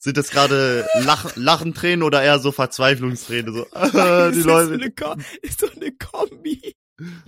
Sind 0.08 0.16
das 0.16 0.30
gerade 0.30 0.88
Lach, 1.04 1.36
Lachentränen 1.36 2.02
oder 2.02 2.22
eher 2.22 2.38
so 2.38 2.50
Verzweiflungstränen? 2.50 3.52
So, 3.52 3.66
Das 3.72 4.32
die 4.32 4.38
ist 4.38 4.46
Leute, 4.46 4.68
so 4.68 4.72
eine, 4.72 4.90
Ko 4.90 5.14
ist 5.42 5.60
so 5.60 5.70
eine 5.70 5.92
Kombi. 5.92 6.74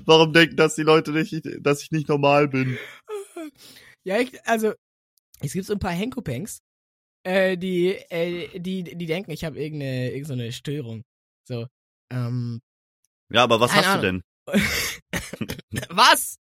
warum 0.07 0.33
denken 0.33 0.57
das 0.57 0.77
die 0.77 0.83
Leute 0.83 1.11
nicht, 1.11 1.43
dass 1.61 1.83
ich 1.83 1.91
nicht 1.91 2.09
normal 2.09 2.49
bin? 2.49 2.79
Ja, 4.03 4.19
ich, 4.19 4.43
also, 4.49 4.73
es 5.41 5.53
gibt 5.53 5.67
so 5.67 5.75
ein 5.75 5.79
paar 5.79 5.93
Henkopanks, 5.93 6.61
äh, 7.23 7.59
die, 7.59 7.89
äh, 8.09 8.59
die, 8.59 8.83
die 8.83 9.05
denken, 9.05 9.31
ich 9.31 9.45
habe 9.45 9.61
irgendeine, 9.61 10.13
irgendeine 10.13 10.53
Störung. 10.53 11.03
So, 11.47 11.67
ähm, 12.11 12.63
Ja, 13.31 13.43
aber 13.43 13.61
was 13.61 13.75
hast 13.75 13.97
du 13.97 14.01
denn? 14.01 14.23
was? 15.91 16.37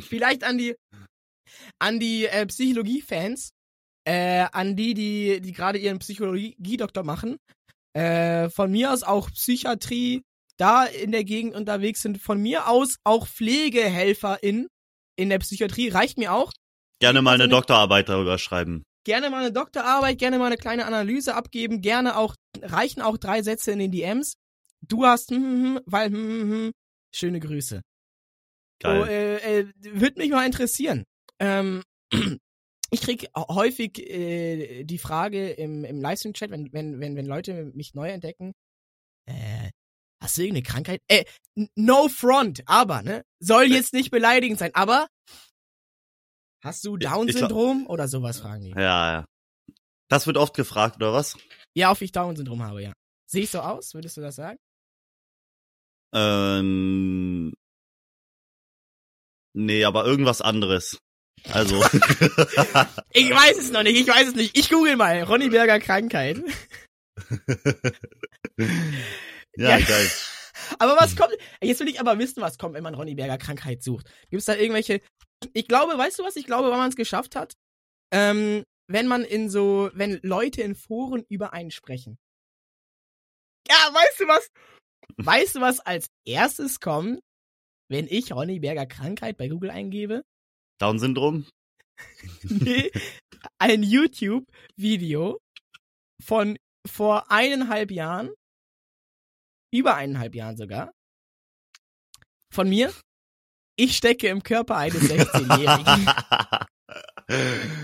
Vielleicht 0.00 0.42
an 0.42 0.58
die, 0.58 0.74
an 1.78 2.00
die 2.00 2.26
äh, 2.26 2.44
Psychologie-Fans, 2.46 3.50
äh, 4.10 4.48
an 4.50 4.74
die, 4.74 4.94
die, 4.94 5.40
die 5.40 5.52
gerade 5.52 5.78
ihren 5.78 6.00
Psychologie-Doktor 6.00 7.04
machen, 7.04 7.36
äh, 7.92 8.48
von 8.50 8.72
mir 8.72 8.92
aus 8.92 9.04
auch 9.04 9.30
Psychiatrie 9.30 10.22
da 10.56 10.84
in 10.84 11.12
der 11.12 11.22
Gegend 11.22 11.54
unterwegs 11.54 12.02
sind, 12.02 12.20
von 12.20 12.42
mir 12.42 12.66
aus 12.66 12.96
auch 13.04 13.28
PflegehelferInnen 13.28 14.66
in 15.16 15.28
der 15.28 15.38
Psychiatrie, 15.38 15.90
reicht 15.90 16.18
mir 16.18 16.32
auch. 16.32 16.52
Gerne 16.98 17.22
mal 17.22 17.34
eine 17.34 17.44
Also- 17.44 17.56
Doktorarbeit 17.56 18.08
darüber 18.08 18.36
schreiben. 18.38 18.82
Gerne 19.04 19.30
mal 19.30 19.44
eine 19.44 19.52
Doktorarbeit, 19.52 20.18
gerne 20.18 20.38
mal 20.38 20.46
eine 20.46 20.56
kleine 20.56 20.86
Analyse 20.86 21.34
abgeben, 21.36 21.80
gerne 21.80 22.16
auch, 22.16 22.34
reichen 22.60 23.00
auch 23.02 23.16
drei 23.16 23.42
Sätze 23.42 23.70
in 23.70 23.78
den 23.78 23.92
DMs. 23.92 24.34
Du 24.82 25.06
hast, 25.06 25.30
hm, 25.30 25.36
hm, 25.42 25.64
hm, 25.76 25.80
weil, 25.86 26.08
hm, 26.08 26.14
hm, 26.14 26.50
hm. 26.50 26.72
schöne 27.14 27.38
Grüße. 27.38 27.80
Geil. 28.80 29.00
Oh, 29.00 29.04
äh, 29.04 29.60
äh, 29.60 29.66
Würde 29.78 30.18
mich 30.18 30.30
mal 30.30 30.44
interessieren. 30.44 31.04
Ähm, 31.38 31.82
ich 32.90 33.00
krieg 33.00 33.28
häufig 33.36 33.98
äh, 33.98 34.84
die 34.84 34.98
Frage 34.98 35.50
im, 35.50 35.84
im 35.84 36.00
Livestream-Chat, 36.00 36.50
wenn, 36.50 36.72
wenn, 36.72 37.00
wenn, 37.00 37.16
wenn 37.16 37.26
Leute 37.26 37.64
mich 37.74 37.94
neu 37.94 38.08
entdecken, 38.10 38.52
äh, 39.26 39.70
hast 40.20 40.36
du 40.36 40.42
irgendeine 40.42 40.64
Krankheit? 40.64 41.02
Äh, 41.08 41.24
no 41.76 42.08
front, 42.08 42.62
aber, 42.66 43.02
ne? 43.02 43.24
Soll 43.38 43.64
jetzt 43.64 43.92
nicht 43.92 44.10
beleidigend 44.10 44.58
sein, 44.58 44.74
aber 44.74 45.06
hast 46.62 46.84
du 46.84 46.96
Down-Syndrom 46.96 47.86
oder 47.86 48.08
sowas, 48.08 48.40
fragen 48.40 48.64
die. 48.64 48.70
Ja, 48.70 49.12
ja. 49.12 49.24
Das 50.08 50.26
wird 50.26 50.36
oft 50.36 50.54
gefragt, 50.54 50.96
oder 50.96 51.12
was? 51.12 51.38
Ja, 51.74 51.92
ob 51.92 52.00
ich 52.02 52.12
Down-Syndrom 52.12 52.62
habe, 52.62 52.82
ja. 52.82 52.92
Sehe 53.26 53.44
ich 53.44 53.50
so 53.50 53.60
aus? 53.60 53.94
Würdest 53.94 54.16
du 54.16 54.20
das 54.20 54.34
sagen? 54.34 54.58
Ähm. 56.12 57.52
Nee, 59.52 59.84
aber 59.84 60.04
irgendwas 60.04 60.40
anderes. 60.40 60.98
Also. 61.52 61.76
ich 63.12 63.30
weiß 63.30 63.58
es 63.58 63.70
noch 63.70 63.82
nicht, 63.82 64.00
ich 64.00 64.08
weiß 64.08 64.28
es 64.28 64.34
nicht. 64.34 64.56
Ich 64.56 64.70
google 64.70 64.96
mal. 64.96 65.22
Ronny 65.22 65.48
Berger 65.48 65.80
Krankheit. 65.80 66.38
ja, 69.56 69.78
ja, 69.78 69.80
geil. 69.80 70.10
Aber 70.78 70.96
was 70.98 71.16
kommt? 71.16 71.36
Jetzt 71.62 71.80
will 71.80 71.88
ich 71.88 72.00
aber 72.00 72.18
wissen, 72.18 72.40
was 72.40 72.58
kommt, 72.58 72.74
wenn 72.74 72.82
man 72.82 72.94
Ronny 72.94 73.14
Berger 73.14 73.38
Krankheit 73.38 73.82
sucht. 73.82 74.06
Gibt 74.30 74.40
es 74.40 74.46
da 74.46 74.54
irgendwelche. 74.54 75.00
Ich 75.52 75.68
glaube, 75.68 75.96
weißt 75.96 76.18
du 76.18 76.24
was? 76.24 76.36
Ich 76.36 76.46
glaube, 76.46 76.70
wenn 76.70 76.78
man 76.78 76.90
es 76.90 76.96
geschafft 76.96 77.34
hat, 77.34 77.54
ähm, 78.12 78.64
wenn 78.86 79.06
man 79.06 79.24
in 79.24 79.48
so, 79.48 79.90
wenn 79.94 80.20
Leute 80.22 80.62
in 80.62 80.74
Foren 80.74 81.24
über 81.28 81.52
einen 81.52 81.70
sprechen. 81.70 82.18
Ja, 83.68 83.76
weißt 83.92 84.20
du 84.20 84.28
was? 84.28 84.48
Weißt 85.16 85.56
du, 85.56 85.60
was 85.60 85.80
als 85.80 86.08
erstes 86.24 86.80
kommt, 86.80 87.20
wenn 87.88 88.06
ich 88.08 88.32
Ronny 88.32 88.60
Berger 88.60 88.86
Krankheit 88.86 89.36
bei 89.36 89.48
Google 89.48 89.70
eingebe? 89.70 90.22
Down-Syndrom? 90.80 91.46
nee, 92.42 92.90
ein 93.58 93.82
YouTube-Video 93.82 95.38
von 96.22 96.56
vor 96.88 97.30
eineinhalb 97.30 97.90
Jahren, 97.90 98.30
über 99.72 99.94
eineinhalb 99.94 100.34
Jahren 100.34 100.56
sogar, 100.56 100.92
von 102.52 102.68
mir. 102.68 102.92
Ich 103.76 103.96
stecke 103.96 104.28
im 104.28 104.42
Körper 104.42 104.76
eines 104.76 105.02
16-Jährigen. 105.02 106.10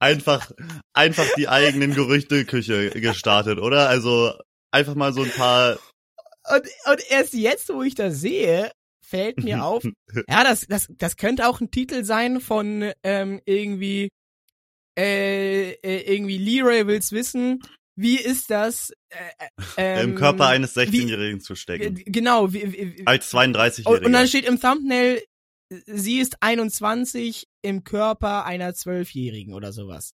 einfach, 0.00 0.50
einfach 0.94 1.26
die 1.36 1.48
eigenen 1.48 1.94
Gerüchteküche 1.94 2.90
gestartet, 2.90 3.58
oder? 3.58 3.88
Also 3.88 4.36
einfach 4.72 4.94
mal 4.94 5.12
so 5.12 5.22
ein 5.22 5.30
paar. 5.30 5.78
Und, 6.50 6.66
und 6.90 7.10
erst 7.10 7.34
jetzt, 7.34 7.68
wo 7.68 7.82
ich 7.82 7.94
das 7.94 8.20
sehe, 8.20 8.72
fällt 9.08 9.42
mir 9.42 9.64
auf, 9.64 9.84
ja, 10.28 10.44
das, 10.44 10.66
das, 10.68 10.88
das 10.90 11.16
könnte 11.16 11.48
auch 11.48 11.60
ein 11.60 11.70
Titel 11.70 12.04
sein 12.04 12.40
von 12.40 12.92
ähm, 13.02 13.40
irgendwie, 13.46 14.10
äh, 14.98 15.72
äh, 15.72 16.14
irgendwie 16.14 16.38
Leroy 16.38 16.86
will's 16.86 17.12
wissen, 17.12 17.60
wie 17.96 18.16
ist 18.16 18.50
das? 18.50 18.92
Äh, 19.08 19.46
äh 19.76 20.00
ähm, 20.00 20.10
Im 20.10 20.14
Körper 20.14 20.46
eines 20.46 20.76
16-Jährigen 20.76 21.40
zu 21.40 21.56
stecken. 21.56 22.00
Genau. 22.06 22.52
Wie, 22.52 22.72
wie, 22.72 23.06
Als 23.06 23.32
32-Jähriger. 23.32 24.04
Und 24.04 24.12
dann 24.12 24.28
steht 24.28 24.44
im 24.44 24.60
Thumbnail, 24.60 25.20
sie 25.86 26.20
ist 26.20 26.36
21 26.40 27.48
im 27.62 27.82
Körper 27.82 28.44
einer 28.44 28.70
12-Jährigen 28.70 29.52
oder 29.52 29.72
sowas. 29.72 30.12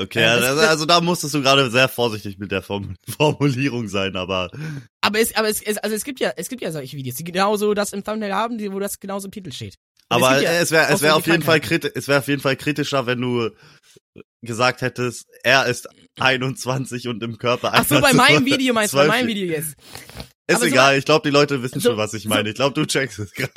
Okay, 0.00 0.20
äh, 0.20 0.40
das, 0.40 0.58
also 0.58 0.86
da 0.86 1.00
musstest 1.00 1.34
du 1.34 1.42
gerade 1.42 1.70
sehr 1.70 1.88
vorsichtig 1.88 2.38
mit 2.38 2.52
der 2.52 2.62
Form 2.62 2.94
Formulierung 3.16 3.88
sein, 3.88 4.14
aber. 4.14 4.50
Aber 5.00 5.18
es, 5.18 5.34
aber 5.34 5.48
es, 5.48 5.60
es, 5.60 5.76
also 5.78 5.96
es 5.96 6.04
gibt 6.04 6.20
ja, 6.20 6.32
es 6.36 6.48
gibt 6.48 6.62
ja 6.62 6.70
solche 6.70 6.96
Videos, 6.96 7.16
die 7.16 7.24
genauso 7.24 7.74
das 7.74 7.92
im 7.92 8.04
Thumbnail 8.04 8.32
haben, 8.32 8.60
wo 8.72 8.78
das 8.78 9.00
genauso 9.00 9.26
im 9.26 9.32
Titel 9.32 9.52
steht. 9.52 9.74
Und 10.08 10.22
aber 10.22 10.36
es, 10.36 10.42
ja 10.42 10.52
es 10.52 10.70
wäre, 10.70 10.92
es 10.92 11.02
wäre 11.02 11.14
auf 11.16 11.26
jeden 11.26 11.42
Fall 11.42 11.60
kritisch, 11.60 11.90
es 11.96 12.06
wäre 12.06 12.20
auf 12.20 12.28
jeden 12.28 12.40
Fall 12.40 12.56
kritischer, 12.56 13.06
wenn 13.06 13.20
du 13.20 13.50
gesagt 14.40 14.82
hättest, 14.82 15.26
er 15.42 15.66
ist 15.66 15.88
21 16.20 17.08
und 17.08 17.22
im 17.24 17.36
Körper. 17.38 17.72
Ach 17.74 17.84
so, 17.84 18.00
bei 18.00 18.12
meinem 18.12 18.44
Video 18.44 18.74
meinst 18.74 18.94
du, 18.94 18.98
bei 18.98 19.08
meinem 19.08 19.26
Video 19.26 19.46
jetzt. 19.46 19.74
Ist 20.50 20.56
aber 20.56 20.66
egal, 20.66 20.94
so, 20.94 20.98
ich 20.98 21.04
glaube, 21.04 21.28
die 21.28 21.32
Leute 21.32 21.62
wissen 21.62 21.78
so, 21.78 21.90
schon, 21.90 21.98
was 21.98 22.14
ich 22.14 22.24
meine. 22.24 22.44
So, 22.44 22.48
ich 22.48 22.54
glaube, 22.54 22.74
du 22.74 22.86
checkst 22.86 23.18
es 23.18 23.32
gerade. 23.32 23.52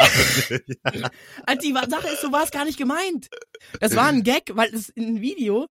ja. 0.93 1.09
Also 1.45 1.61
die 1.61 1.71
Sache 1.71 2.07
ist, 2.09 2.21
so 2.21 2.33
war 2.33 2.43
es 2.43 2.51
gar 2.51 2.65
nicht 2.65 2.77
gemeint. 2.77 3.29
Das 3.79 3.95
war 3.95 4.07
ein 4.07 4.23
Gag, 4.23 4.51
weil 4.55 4.73
es 4.75 4.91
ein 4.97 5.21
Video, 5.21 5.67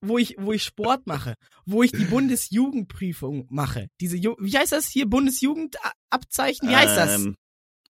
wo 0.00 0.16
ich, 0.16 0.36
wo 0.38 0.50
ich 0.52 0.64
Sport 0.64 1.06
mache, 1.06 1.34
wo 1.66 1.82
ich 1.82 1.92
die 1.92 2.06
Bundesjugendprüfung 2.06 3.46
mache. 3.50 3.88
Diese, 4.00 4.16
Ju 4.16 4.34
wie 4.38 4.56
heißt 4.56 4.72
das 4.72 4.88
hier? 4.88 5.04
Bundesjugendabzeichen? 5.06 6.66
Wie 6.66 6.76
heißt 6.76 6.96
das? 6.96 7.16
Ähm, 7.16 7.36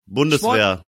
Bundeswehr. 0.08 0.78
Sport? 0.78 0.86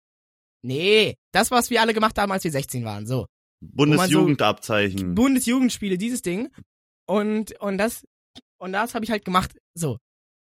Nee, 0.62 1.16
das, 1.32 1.50
was 1.50 1.68
wir 1.68 1.82
alle 1.82 1.92
gemacht 1.92 2.18
haben, 2.18 2.32
als 2.32 2.44
wir 2.44 2.52
16 2.52 2.86
waren, 2.86 3.06
so. 3.06 3.26
Bundesjugendabzeichen. 3.60 5.14
Bundesjugendspiele, 5.14 5.98
dieses 5.98 6.22
Ding. 6.22 6.48
Und, 7.06 7.60
und 7.60 7.76
das, 7.76 8.02
und 8.58 8.72
das 8.72 8.94
habe 8.94 9.04
ich 9.04 9.10
halt 9.10 9.26
gemacht, 9.26 9.58
so 9.74 9.98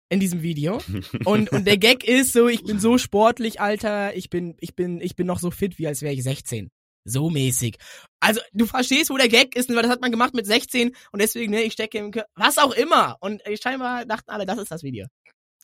in 0.09 0.19
diesem 0.19 0.41
Video. 0.41 0.81
Und, 1.25 1.51
und 1.51 1.65
der 1.65 1.77
Gag 1.77 2.03
ist 2.03 2.33
so, 2.33 2.47
ich 2.47 2.63
bin 2.63 2.79
so 2.79 2.97
sportlich, 2.97 3.59
Alter, 3.59 4.15
ich 4.15 4.29
bin, 4.29 4.55
ich 4.59 4.75
bin, 4.75 5.01
ich 5.01 5.15
bin 5.15 5.27
noch 5.27 5.39
so 5.39 5.51
fit, 5.51 5.79
wie 5.79 5.87
als 5.87 6.01
wäre 6.01 6.13
ich 6.13 6.23
16. 6.23 6.69
So 7.07 7.29
mäßig. 7.29 7.77
Also, 8.19 8.41
du 8.53 8.65
verstehst, 8.65 9.09
wo 9.09 9.17
der 9.17 9.29
Gag 9.29 9.55
ist, 9.55 9.69
weil 9.69 9.81
das 9.83 9.91
hat 9.91 10.01
man 10.01 10.11
gemacht 10.11 10.33
mit 10.33 10.45
16 10.45 10.95
und 11.11 11.21
deswegen, 11.21 11.51
ne, 11.51 11.61
ich 11.61 11.73
stecke 11.73 11.97
im 11.97 12.11
Kör 12.11 12.25
was 12.35 12.57
auch 12.57 12.71
immer. 12.71 13.17
Und 13.19 13.41
scheinbar 13.61 14.05
dachten 14.05 14.31
alle, 14.31 14.45
das 14.45 14.57
ist 14.57 14.71
das 14.71 14.83
Video. 14.83 15.05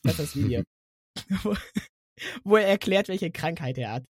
Das 0.02 0.18
ist 0.18 0.20
das 0.20 0.36
Video. 0.36 0.62
wo, 1.42 1.56
wo 2.44 2.56
er 2.56 2.66
erklärt, 2.66 3.08
welche 3.08 3.30
Krankheit 3.30 3.78
er 3.78 3.92
hat. 3.92 4.04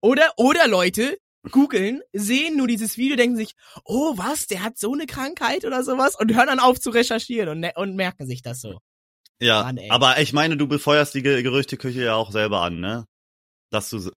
Oder, 0.00 0.32
oder 0.36 0.68
Leute, 0.68 1.18
googeln, 1.50 2.02
sehen 2.12 2.56
nur 2.56 2.68
dieses 2.68 2.96
Video, 2.96 3.16
denken 3.16 3.36
sich, 3.36 3.54
oh 3.84 4.16
was, 4.16 4.46
der 4.46 4.62
hat 4.62 4.78
so 4.78 4.92
eine 4.92 5.06
Krankheit 5.06 5.64
oder 5.64 5.82
sowas 5.82 6.16
und 6.18 6.34
hören 6.34 6.46
dann 6.46 6.60
auf 6.60 6.80
zu 6.80 6.90
recherchieren 6.90 7.48
und, 7.48 7.76
und 7.76 7.96
merken 7.96 8.26
sich 8.26 8.42
das 8.42 8.60
so. 8.60 8.78
Ja, 9.42 9.64
Mann, 9.64 9.80
aber 9.90 10.20
ich 10.20 10.32
meine, 10.32 10.56
du 10.56 10.68
befeuerst 10.68 11.14
die 11.14 11.22
Gerüchteküche 11.22 12.04
ja 12.04 12.14
auch 12.14 12.30
selber 12.30 12.62
an, 12.62 12.78
ne? 12.78 13.06
Dass 13.70 13.90
du 13.90 14.10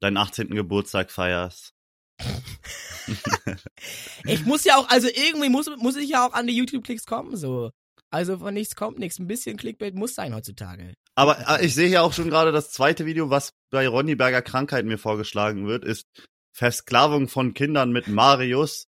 deinen 0.00 0.16
18. 0.16 0.50
Geburtstag 0.50 1.10
feierst. 1.10 1.72
ich 4.24 4.44
muss 4.44 4.64
ja 4.64 4.76
auch, 4.76 4.88
also 4.88 5.08
irgendwie 5.08 5.48
muss, 5.48 5.68
muss 5.78 5.96
ich 5.96 6.10
ja 6.10 6.26
auch 6.26 6.32
an 6.32 6.46
die 6.46 6.56
YouTube-Klicks 6.56 7.06
kommen, 7.06 7.36
so. 7.36 7.70
Also 8.10 8.38
von 8.38 8.54
nichts 8.54 8.76
kommt 8.76 9.00
nichts. 9.00 9.18
Ein 9.18 9.26
bisschen 9.26 9.56
Clickbait 9.56 9.96
muss 9.96 10.14
sein 10.14 10.32
heutzutage. 10.32 10.94
Aber 11.16 11.48
äh, 11.48 11.66
ich 11.66 11.74
sehe 11.74 11.88
ja 11.88 12.02
auch 12.02 12.12
schon 12.12 12.30
gerade 12.30 12.52
das 12.52 12.70
zweite 12.70 13.06
Video, 13.06 13.30
was 13.30 13.50
bei 13.70 13.88
Ronny 13.88 14.14
Berger 14.14 14.42
Krankheit 14.42 14.84
mir 14.84 14.98
vorgeschlagen 14.98 15.66
wird, 15.66 15.84
ist 15.84 16.06
Versklavung 16.56 17.26
von 17.26 17.54
Kindern 17.54 17.90
mit 17.90 18.06
Marius 18.06 18.86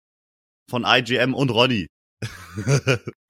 von 0.68 0.84
IGM 0.86 1.32
und 1.32 1.50
Ronny. 1.50 1.86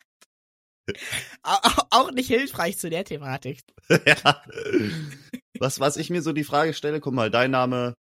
auch 1.90 2.10
nicht 2.12 2.28
hilfreich 2.28 2.78
zu 2.78 2.90
der 2.90 3.04
Thematik. 3.04 3.62
ja. 3.90 4.42
Was, 5.58 5.80
was 5.80 5.96
ich 5.96 6.10
mir 6.10 6.22
so 6.22 6.32
die 6.32 6.44
Frage 6.44 6.74
stelle, 6.74 7.00
guck 7.00 7.14
mal, 7.14 7.30
dein 7.30 7.50
Name 7.50 7.94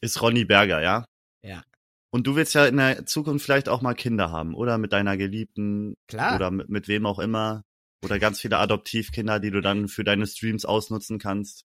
ist 0.00 0.20
Ronny 0.22 0.44
Berger, 0.44 0.80
ja? 0.82 1.04
Ja. 1.42 1.62
Und 2.10 2.26
du 2.26 2.36
willst 2.36 2.54
ja 2.54 2.66
in 2.66 2.78
der 2.78 3.06
Zukunft 3.06 3.44
vielleicht 3.44 3.68
auch 3.68 3.82
mal 3.82 3.94
Kinder 3.94 4.30
haben, 4.30 4.54
oder? 4.54 4.78
Mit 4.78 4.92
deiner 4.92 5.16
Geliebten. 5.16 5.94
Klar. 6.08 6.36
Oder 6.36 6.50
mit, 6.50 6.68
mit 6.68 6.88
wem 6.88 7.04
auch 7.06 7.18
immer. 7.18 7.62
Oder 8.04 8.18
ganz 8.18 8.40
viele 8.40 8.58
Adoptivkinder, 8.58 9.40
die 9.40 9.50
du 9.50 9.60
dann 9.60 9.88
für 9.88 10.04
deine 10.04 10.26
Streams 10.26 10.64
ausnutzen 10.64 11.18
kannst. 11.18 11.64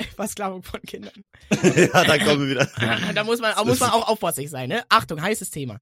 Versklavung 0.16 0.62
von 0.62 0.80
Kindern. 0.82 1.24
ja, 1.50 2.04
da 2.04 2.18
kommen 2.18 2.46
wir 2.46 2.50
wieder. 2.50 3.12
da 3.14 3.24
muss 3.24 3.40
man, 3.40 3.54
muss 3.66 3.80
man 3.80 3.90
auch 3.90 4.08
aufpassig 4.08 4.50
sein, 4.50 4.68
ne? 4.68 4.84
Achtung, 4.88 5.20
heißes 5.20 5.50
Thema. 5.50 5.78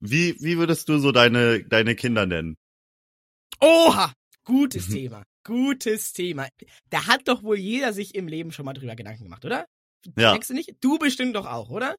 Wie, 0.00 0.36
wie 0.40 0.58
würdest 0.58 0.88
du 0.88 0.98
so 0.98 1.12
deine, 1.12 1.64
deine 1.64 1.94
Kinder 1.94 2.26
nennen? 2.26 2.56
Oha! 3.60 4.12
Gutes 4.44 4.88
Thema. 4.88 5.24
Gutes 5.44 6.12
Thema. 6.12 6.48
Da 6.90 7.06
hat 7.06 7.28
doch 7.28 7.42
wohl 7.42 7.58
jeder 7.58 7.92
sich 7.92 8.14
im 8.14 8.28
Leben 8.28 8.52
schon 8.52 8.64
mal 8.64 8.72
drüber 8.72 8.96
Gedanken 8.96 9.24
gemacht, 9.24 9.44
oder? 9.44 9.66
Ja. 10.16 10.32
Denkst 10.32 10.48
du 10.48 10.54
nicht? 10.54 10.76
Du 10.80 10.98
bestimmt 10.98 11.34
doch 11.34 11.46
auch, 11.46 11.70
oder? 11.70 11.96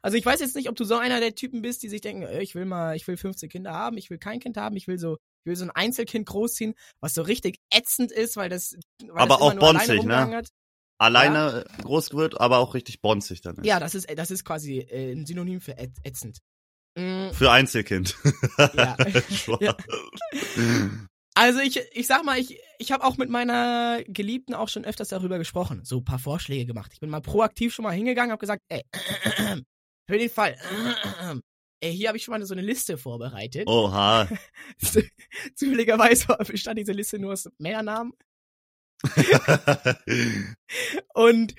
Also 0.00 0.16
ich 0.16 0.24
weiß 0.24 0.40
jetzt 0.40 0.56
nicht, 0.56 0.68
ob 0.68 0.76
du 0.76 0.84
so 0.84 0.96
einer 0.96 1.20
der 1.20 1.34
Typen 1.34 1.62
bist, 1.62 1.82
die 1.82 1.88
sich 1.88 2.00
denken, 2.00 2.22
äh, 2.22 2.42
ich 2.42 2.54
will 2.54 2.64
mal, 2.64 2.96
ich 2.96 3.06
will 3.06 3.16
15 3.16 3.48
Kinder 3.50 3.72
haben, 3.72 3.98
ich 3.98 4.08
will 4.08 4.18
kein 4.18 4.40
Kind 4.40 4.56
haben, 4.56 4.76
ich 4.76 4.88
will 4.88 4.98
so, 4.98 5.18
ich 5.44 5.50
will 5.50 5.56
so 5.56 5.64
ein 5.64 5.70
Einzelkind 5.70 6.26
großziehen, 6.26 6.74
was 7.00 7.14
so 7.14 7.22
richtig 7.22 7.58
ätzend 7.70 8.10
ist, 8.10 8.36
weil 8.36 8.48
das, 8.48 8.76
weil 9.00 9.10
aber 9.10 9.34
das 9.34 9.40
auch 9.40 9.54
bonzig, 9.54 10.02
ne? 10.02 10.36
Hat. 10.36 10.48
Alleine 10.98 11.64
ja. 11.68 11.82
groß 11.82 12.12
wird, 12.12 12.40
aber 12.40 12.58
auch 12.58 12.74
richtig 12.74 13.00
bonzig 13.00 13.40
dann. 13.40 13.56
Ist. 13.56 13.66
Ja, 13.66 13.80
das 13.80 13.94
ist, 13.94 14.08
das 14.16 14.30
ist 14.30 14.44
quasi 14.44 14.78
äh, 14.78 15.12
ein 15.12 15.26
Synonym 15.26 15.60
für 15.60 15.76
ätzend. 15.76 16.38
Mhm. 16.96 17.32
Für 17.32 17.50
Einzelkind. 17.50 18.16
Ja. 18.58 18.96
ja. 19.60 19.76
Also 21.34 21.60
ich, 21.60 21.80
ich 21.92 22.06
sag 22.06 22.24
mal, 22.24 22.38
ich, 22.38 22.58
ich 22.78 22.92
habe 22.92 23.04
auch 23.04 23.16
mit 23.16 23.30
meiner 23.30 24.02
Geliebten 24.06 24.54
auch 24.54 24.68
schon 24.68 24.84
öfters 24.84 25.08
darüber 25.08 25.38
gesprochen, 25.38 25.84
so 25.84 25.98
ein 25.98 26.04
paar 26.04 26.18
Vorschläge 26.18 26.66
gemacht. 26.66 26.90
Ich 26.92 27.00
bin 27.00 27.08
mal 27.08 27.22
proaktiv 27.22 27.72
schon 27.72 27.84
mal 27.84 27.92
hingegangen, 27.92 28.32
habe 28.32 28.40
gesagt, 28.40 28.62
ey, 28.68 28.82
für 30.08 30.18
den 30.18 30.28
Fall, 30.28 30.58
ey, 31.80 31.96
hier 31.96 32.08
habe 32.08 32.18
ich 32.18 32.24
schon 32.24 32.32
mal 32.32 32.44
so 32.44 32.54
eine 32.54 32.62
Liste 32.62 32.98
vorbereitet. 32.98 33.66
Oha. 33.66 34.28
Zufälligerweise 35.54 36.36
bestand 36.46 36.78
diese 36.78 36.92
Liste 36.92 37.18
nur 37.18 37.32
aus 37.32 37.48
Männernamen. 37.58 38.12
und 41.14 41.54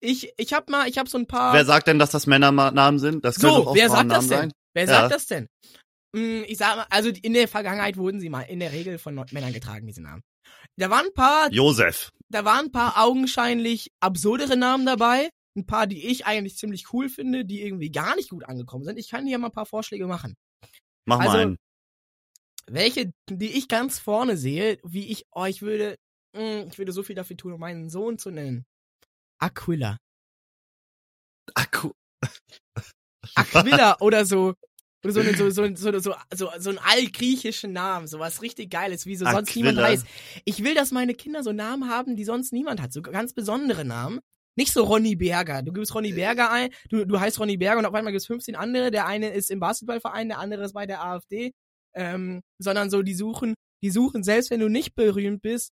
ich, 0.00 0.32
ich 0.36 0.52
hab 0.52 0.68
mal, 0.70 0.88
ich 0.88 0.98
hab 0.98 1.08
so 1.08 1.18
ein 1.18 1.26
paar. 1.26 1.52
Wer 1.54 1.64
sagt 1.64 1.86
denn, 1.86 1.98
dass 1.98 2.10
das 2.10 2.26
Männernamen 2.26 2.98
sind? 2.98 3.24
Das 3.24 3.38
können 3.38 3.54
so, 3.54 3.68
auch 3.68 3.74
wer 3.74 3.88
sagt 3.88 4.10
das 4.10 4.26
denn? 4.28 4.38
sein. 4.38 4.52
Wer 4.74 4.84
Ja. 4.84 4.88
sagt 4.90 5.14
das 5.14 5.26
denn? 5.26 5.46
Hm, 6.16 6.44
Ich 6.48 6.58
sag 6.58 6.76
mal, 6.76 6.86
also 6.90 7.08
in 7.10 7.32
der 7.34 7.46
Vergangenheit 7.48 7.96
wurden 7.96 8.20
sie 8.20 8.30
mal 8.30 8.42
in 8.42 8.60
der 8.60 8.72
Regel 8.72 8.98
von 8.98 9.14
Männern 9.32 9.52
getragen, 9.52 9.86
diese 9.86 10.02
Namen. 10.02 10.22
Da 10.76 10.90
waren 10.90 11.06
ein 11.06 11.14
paar, 11.14 11.52
Josef. 11.52 12.10
da 12.28 12.44
waren 12.44 12.66
ein 12.66 12.72
paar 12.72 13.02
augenscheinlich 13.04 13.90
absurdere 14.00 14.56
Namen 14.56 14.86
dabei. 14.86 15.30
Ein 15.56 15.66
paar, 15.66 15.86
die 15.86 16.06
ich 16.06 16.26
eigentlich 16.26 16.56
ziemlich 16.56 16.92
cool 16.92 17.08
finde, 17.08 17.44
die 17.44 17.62
irgendwie 17.62 17.90
gar 17.90 18.14
nicht 18.16 18.30
gut 18.30 18.44
angekommen 18.44 18.84
sind. 18.84 18.98
Ich 18.98 19.08
kann 19.10 19.26
dir 19.26 19.38
mal 19.38 19.48
ein 19.48 19.52
paar 19.52 19.66
Vorschläge 19.66 20.06
machen. 20.06 20.34
Mach 21.06 21.18
Also- 21.20 21.32
mal 21.32 21.40
einen. 21.42 21.56
Welche, 22.72 23.10
die 23.28 23.50
ich 23.50 23.66
ganz 23.68 23.98
vorne 23.98 24.36
sehe, 24.36 24.78
wie 24.84 25.06
ich, 25.08 25.24
ich 25.48 25.62
würde, 25.62 25.96
mh, 26.36 26.66
ich 26.70 26.78
würde 26.78 26.92
so 26.92 27.02
viel 27.02 27.16
dafür 27.16 27.36
tun, 27.36 27.52
um 27.52 27.60
meinen 27.60 27.90
Sohn 27.90 28.16
zu 28.18 28.30
nennen. 28.30 28.64
Aquila. 29.40 29.96
Akku. 31.54 31.92
Aquila 33.34 33.96
oder 34.00 34.24
so. 34.24 34.54
Oder 35.02 35.12
so, 35.14 35.20
eine, 35.20 35.34
so, 35.34 35.48
so, 35.48 35.66
so, 35.74 35.98
so, 35.98 36.14
so, 36.34 36.50
so 36.58 36.68
einen 36.70 36.78
altgriechischen 36.78 37.72
Namen, 37.72 38.06
so 38.06 38.18
was 38.18 38.42
richtig 38.42 38.70
Geiles, 38.70 39.06
wie 39.06 39.16
so 39.16 39.24
sonst 39.24 39.56
niemand 39.56 39.78
Aquila. 39.78 39.88
heißt. 39.88 40.06
Ich 40.44 40.62
will, 40.62 40.74
dass 40.74 40.90
meine 40.92 41.14
Kinder 41.14 41.42
so 41.42 41.52
Namen 41.52 41.88
haben, 41.88 42.16
die 42.16 42.24
sonst 42.24 42.52
niemand 42.52 42.82
hat, 42.82 42.92
so 42.92 43.00
ganz 43.00 43.32
besondere 43.32 43.84
Namen. 43.86 44.20
Nicht 44.56 44.74
so 44.74 44.84
Ronny 44.84 45.16
Berger. 45.16 45.62
Du 45.62 45.72
gibst 45.72 45.94
Ronny 45.94 46.12
Berger 46.12 46.50
ein, 46.50 46.68
du, 46.90 47.06
du 47.06 47.18
heißt 47.18 47.40
Ronny 47.40 47.56
Berger 47.56 47.78
und 47.78 47.86
auf 47.86 47.94
einmal 47.94 48.12
gibt 48.12 48.20
es 48.20 48.26
15 48.26 48.56
andere. 48.56 48.90
Der 48.90 49.06
eine 49.06 49.32
ist 49.32 49.50
im 49.50 49.58
Basketballverein, 49.60 50.28
der 50.28 50.38
andere 50.38 50.64
ist 50.64 50.74
bei 50.74 50.84
der 50.84 51.02
AfD. 51.02 51.52
Ähm, 51.94 52.42
sondern 52.58 52.90
so, 52.90 53.00
die 53.02 53.14
suchen, 53.14 53.54
die 53.82 53.90
suchen, 53.90 54.22
selbst 54.22 54.50
wenn 54.50 54.60
du 54.60 54.68
nicht 54.68 54.94
berühmt 54.94 55.40
bist, 55.40 55.72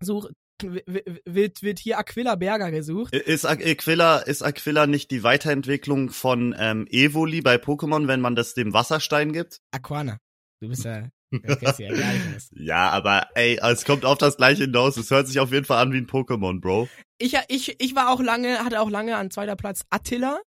such, 0.00 0.30
wird, 0.62 1.62
wird 1.62 1.78
hier 1.78 1.98
Aquila 1.98 2.36
Berger 2.36 2.70
gesucht. 2.70 3.14
Ist 3.14 3.44
Aquila, 3.44 4.18
ist 4.18 4.42
Aquila 4.42 4.86
nicht 4.86 5.10
die 5.10 5.22
Weiterentwicklung 5.22 6.10
von 6.10 6.54
ähm, 6.58 6.86
Evoli 6.90 7.40
bei 7.40 7.56
Pokémon, 7.56 8.06
wenn 8.08 8.20
man 8.20 8.34
das 8.36 8.54
dem 8.54 8.72
Wasserstein 8.72 9.32
gibt? 9.32 9.60
Aquana. 9.72 10.18
Du 10.60 10.68
bist 10.68 10.84
ja, 10.84 11.08
ja. 11.32 12.12
Ja, 12.52 12.90
aber 12.90 13.28
ey, 13.34 13.58
es 13.62 13.84
kommt 13.84 14.04
auf 14.04 14.18
das 14.18 14.36
gleiche 14.36 14.64
hinaus. 14.64 14.96
Es 14.96 15.10
hört 15.10 15.26
sich 15.28 15.40
auf 15.40 15.52
jeden 15.52 15.64
Fall 15.64 15.82
an 15.82 15.92
wie 15.92 15.98
ein 15.98 16.06
Pokémon, 16.06 16.60
Bro. 16.60 16.88
ich, 17.18 17.36
ich, 17.48 17.80
ich 17.80 17.94
war 17.94 18.10
auch 18.10 18.20
lange, 18.20 18.58
hatte 18.64 18.80
auch 18.80 18.90
lange 18.90 19.16
an 19.16 19.30
zweiter 19.30 19.56
Platz 19.56 19.82
Attila. 19.90 20.40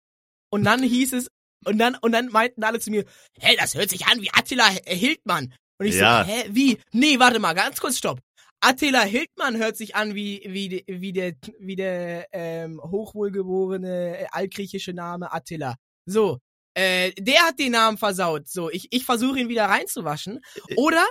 Und 0.50 0.64
dann 0.66 0.84
hieß 0.84 1.14
es, 1.14 1.28
und 1.66 1.78
dann, 1.78 1.96
und 1.96 2.12
dann 2.12 2.28
meinten 2.28 2.64
alle 2.64 2.80
zu 2.80 2.90
mir, 2.90 3.06
hä, 3.40 3.56
das 3.58 3.76
hört 3.76 3.90
sich 3.90 4.08
an 4.08 4.22
wie 4.22 4.32
Attila 4.34 4.68
Hildmann. 4.86 5.54
Und 5.78 5.86
ich 5.86 5.96
Ja. 5.96 6.26
so, 6.26 6.32
hä, 6.32 6.46
wie? 6.50 6.80
Nee, 6.92 7.20
warte 7.20 7.40
mal, 7.40 7.54
ganz 7.54 7.80
kurz, 7.80 7.98
stopp. 7.98 8.20
Attila 8.62 9.02
Hildmann 9.02 9.58
hört 9.58 9.76
sich 9.76 9.96
an 9.96 10.16
wie, 10.16 10.44
wie, 10.48 10.84
wie 10.88 11.14
der, 11.14 11.34
wie 11.60 11.76
der, 11.76 12.28
ähm, 12.32 12.80
hochwohlgeborene 12.82 14.20
äh, 14.20 14.26
altgriechische 14.32 14.94
Name 14.94 15.34
Attila. 15.34 15.76
So. 16.06 16.40
Äh, 16.74 17.12
der 17.20 17.42
hat 17.42 17.60
den 17.60 17.74
Namen 17.74 17.98
versaut. 17.98 18.48
So, 18.48 18.70
ich, 18.70 18.88
ich 18.92 19.04
versuche 19.04 19.40
ihn 19.40 19.50
wieder 19.50 19.66
reinzuwaschen. 19.66 20.40
Oder 20.78 21.06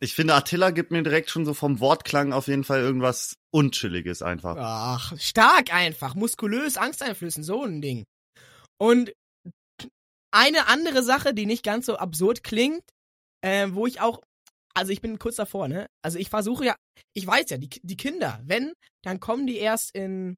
Ich 0.00 0.14
finde, 0.14 0.34
Attila 0.34 0.70
gibt 0.70 0.90
mir 0.90 1.02
direkt 1.02 1.30
schon 1.30 1.44
so 1.44 1.54
vom 1.54 1.80
Wortklang 1.80 2.32
auf 2.32 2.48
jeden 2.48 2.64
Fall 2.64 2.80
irgendwas 2.80 3.36
Unchilliges 3.50 4.22
einfach. 4.22 4.56
Ach, 4.58 5.18
stark 5.18 5.72
einfach, 5.72 6.14
muskulös, 6.14 6.76
angsteinflößend, 6.76 7.46
so 7.46 7.62
ein 7.62 7.80
Ding. 7.80 8.04
Und 8.78 9.12
eine 10.30 10.66
andere 10.68 11.02
Sache, 11.02 11.32
die 11.32 11.46
nicht 11.46 11.64
ganz 11.64 11.86
so 11.86 11.96
absurd 11.96 12.42
klingt, 12.42 12.82
äh, 13.42 13.68
wo 13.70 13.86
ich 13.86 14.00
auch, 14.00 14.20
also 14.76 14.92
ich 14.92 15.00
bin 15.00 15.18
kurz 15.18 15.36
davor, 15.36 15.68
ne? 15.68 15.88
Also 16.02 16.18
ich 16.18 16.28
versuche 16.28 16.66
ja, 16.66 16.76
ich 17.14 17.26
weiß 17.26 17.48
ja, 17.50 17.56
die, 17.56 17.70
die 17.82 17.96
Kinder, 17.96 18.40
wenn, 18.44 18.74
dann 19.02 19.20
kommen 19.20 19.46
die 19.46 19.56
erst 19.56 19.94
in, 19.94 20.36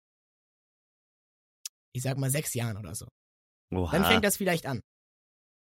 ich 1.92 2.02
sag 2.02 2.16
mal, 2.18 2.30
sechs 2.30 2.54
Jahren 2.54 2.76
oder 2.76 2.94
so. 2.94 3.08
Oha, 3.74 3.92
Dann 3.92 4.04
fängt 4.04 4.24
das 4.24 4.36
vielleicht 4.36 4.66
an. 4.66 4.80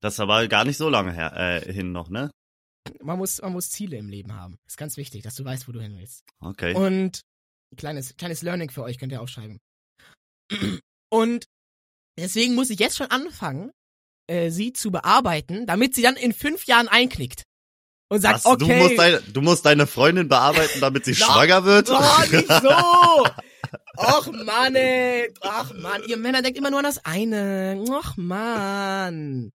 das 0.02 0.14
ist 0.14 0.20
aber 0.20 0.48
gar 0.48 0.64
nicht 0.64 0.78
so 0.78 0.90
lange 0.90 1.12
her, 1.12 1.34
äh, 1.36 1.74
hin 1.74 1.92
noch, 1.92 2.10
ne? 2.10 2.32
Man 3.02 3.18
muss, 3.18 3.42
man 3.42 3.52
muss 3.52 3.70
Ziele 3.70 3.98
im 3.98 4.08
Leben 4.08 4.34
haben. 4.34 4.58
ist 4.66 4.78
ganz 4.78 4.96
wichtig, 4.96 5.24
dass 5.24 5.36
du 5.36 5.44
weißt, 5.44 5.68
wo 5.68 5.72
du 5.74 5.82
hin 5.82 5.98
willst. 5.98 6.24
Okay. 6.40 6.74
Und 6.74 7.22
kleines, 7.76 8.16
kleines 8.16 8.44
Learning 8.44 8.70
für 8.70 8.84
euch 8.84 8.98
könnt 8.98 9.12
ihr 9.12 9.22
aufschreiben. 9.22 9.60
Und 11.10 11.46
deswegen 12.18 12.56
muss 12.56 12.70
ich 12.70 12.80
jetzt 12.80 12.96
schon 12.96 13.12
anfangen, 13.12 13.72
äh, 14.28 14.52
sie 14.52 14.72
zu 14.72 14.92
bearbeiten, 14.92 15.66
damit 15.66 15.96
sie 15.96 16.02
dann 16.02 16.16
in 16.16 16.32
fünf 16.32 16.66
Jahren 16.66 16.88
einknickt. 16.88 17.44
Und 18.10 18.22
sagt, 18.22 18.36
Was? 18.36 18.46
okay. 18.46 18.66
Du, 18.68 18.74
musst 18.84 18.98
deine, 18.98 19.22
du 19.22 19.42
musst 19.42 19.66
deine 19.66 19.88
Freundin 19.88 20.28
bearbeiten, 20.30 20.80
damit 20.80 21.06
sie 21.06 21.16
schwanger 21.16 21.66
wird? 21.66 21.90
Oh, 21.90 22.22
nicht 22.32 22.48
so! 22.48 23.26
Och 23.98 24.28
Mann, 24.46 24.76
ey. 24.76 25.34
Ach 25.42 25.74
Mann, 25.74 26.04
ihr 26.08 26.18
Männer 26.18 26.42
denkt 26.42 26.58
immer 26.58 26.70
nur 26.70 26.80
an 26.80 26.86
das 26.86 27.04
eine. 27.04 27.84
Och 27.90 28.16
Mann. 28.16 29.52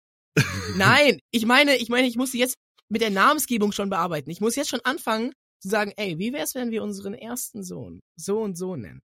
Nein, 0.77 1.21
ich 1.31 1.45
meine, 1.47 1.77
ich 1.77 1.89
meine, 1.91 2.07
ich 2.09 2.17
muss 2.17 2.33
sie 2.33 2.39
jetzt 2.39 2.57
mit 2.89 3.03
der 3.03 3.11
Namensgebung 3.11 3.73
schon 3.73 3.91
bearbeiten. 3.91 4.31
Ich 4.31 4.41
muss 4.41 4.57
jetzt 4.57 4.71
schon 4.71 4.81
anfangen 4.83 5.33
zu 5.63 5.69
sagen, 5.69 5.93
ey, 5.97 6.19
wie 6.19 6.33
wär's, 6.33 6.55
wenn 6.55 6.71
wir 6.71 6.83
unseren 6.83 7.15
ersten 7.15 7.63
Sohn 7.63 8.01
so 8.17 8.39
und 8.41 8.57
so 8.57 8.77
nennen? 8.77 9.01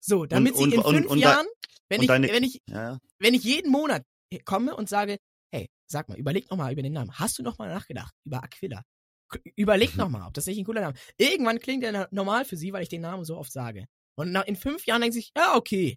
So, 0.00 0.24
damit 0.26 0.54
Und- 0.54 0.70
sie 0.70 0.76
in 0.76 0.82
und- 0.82 0.94
fünf 0.94 1.10
und- 1.10 1.18
Jahren, 1.18 1.46
wenn 1.90 2.00
ich, 2.02 2.06
deine- 2.08 2.28
wenn 2.28 2.44
ich, 2.44 2.60
ja. 2.68 2.98
wenn 3.18 3.34
ich 3.34 3.42
jeden 3.42 3.70
Monat 3.72 4.02
komme 4.44 4.76
und 4.76 4.88
sage, 4.88 5.18
hey, 5.52 5.68
sag 5.86 6.08
mal, 6.08 6.18
überleg 6.18 6.50
noch 6.50 6.56
mal 6.58 6.72
über 6.72 6.82
den 6.82 6.92
Namen. 6.92 7.18
Hast 7.18 7.38
du 7.38 7.42
noch 7.42 7.58
mal 7.58 7.68
nachgedacht 7.68 8.12
über 8.24 8.42
Aquila? 8.42 8.82
K- 9.30 9.40
Überleg 9.56 9.96
noch 9.96 10.08
mal, 10.08 10.26
ob 10.26 10.34
das 10.34 10.46
nicht 10.46 10.58
ein 10.58 10.64
cooler 10.64 10.80
Name. 10.80 10.94
Irgendwann 11.18 11.58
klingt 11.60 11.82
der 11.82 11.92
na- 11.92 12.08
normal 12.10 12.44
für 12.44 12.56
sie, 12.56 12.72
weil 12.72 12.82
ich 12.82 12.88
den 12.88 13.02
Namen 13.02 13.24
so 13.24 13.36
oft 13.36 13.52
sage. 13.52 13.84
Und 14.16 14.34
in 14.46 14.56
fünf 14.56 14.86
Jahren 14.86 15.00
denkt 15.02 15.14
sich, 15.14 15.30
ja, 15.36 15.54
okay. 15.54 15.96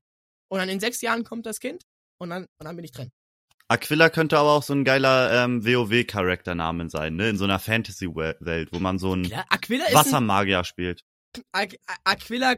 Und 0.50 0.60
dann 0.60 0.68
in 0.70 0.80
sechs 0.82 1.02
Jahren 1.02 1.24
kommt 1.24 1.46
das 1.46 1.60
Kind 1.60 1.84
und 2.20 2.30
dann, 2.30 2.44
und 2.44 2.66
dann 2.66 2.76
bin 2.76 2.84
ich 2.86 2.92
drin. 2.92 3.10
Aquila 3.70 4.10
könnte 4.10 4.38
aber 4.38 4.52
auch 4.52 4.64
so 4.64 4.74
ein 4.74 4.84
geiler 4.84 5.46
ähm, 5.46 5.66
WoW-Charaktername 5.66 6.90
sein, 6.90 7.16
ne? 7.16 7.30
In 7.30 7.38
so 7.38 7.46
einer 7.46 7.58
Fantasy-Welt, 7.58 8.70
wo 8.74 8.80
man 8.80 9.00
so 9.00 9.14
einen 9.14 9.24
Klar, 9.24 9.46
Aquila 9.50 9.86
ist 9.86 9.90
ein, 9.92 9.96
Wassermagier 9.96 10.64
spielt. 10.66 11.02
Aqu- 11.54 11.78
Aquila, 12.04 12.56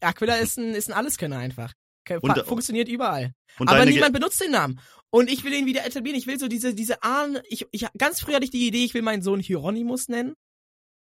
Aquila 0.00 0.34
ist 0.36 0.58
ein, 0.58 0.74
ist 0.74 0.88
ein 0.90 0.94
Alleskönner 0.94 1.38
einfach. 1.38 1.72
Und- 2.20 2.36
fa- 2.36 2.42
funktioniert 2.44 2.88
überall. 2.88 3.32
Und 3.60 3.68
aber 3.68 3.84
niemand 3.86 4.12
benutzt 4.12 4.40
den 4.40 4.50
Namen. 4.50 4.80
Und 5.12 5.28
ich 5.30 5.42
will 5.44 5.52
ihn 5.52 5.66
wieder 5.66 5.84
etablieren. 5.84 6.18
Ich 6.18 6.26
will 6.26 6.38
so 6.38 6.46
diese, 6.48 6.74
diese 6.74 7.02
Ahn, 7.02 7.38
ich, 7.48 7.66
ich, 7.72 7.86
ganz 7.98 8.20
früh 8.20 8.32
hatte 8.32 8.44
ich 8.44 8.50
die 8.50 8.66
Idee, 8.66 8.84
ich 8.84 8.94
will 8.94 9.02
meinen 9.02 9.22
Sohn 9.22 9.40
Hieronymus 9.40 10.08
nennen. 10.08 10.34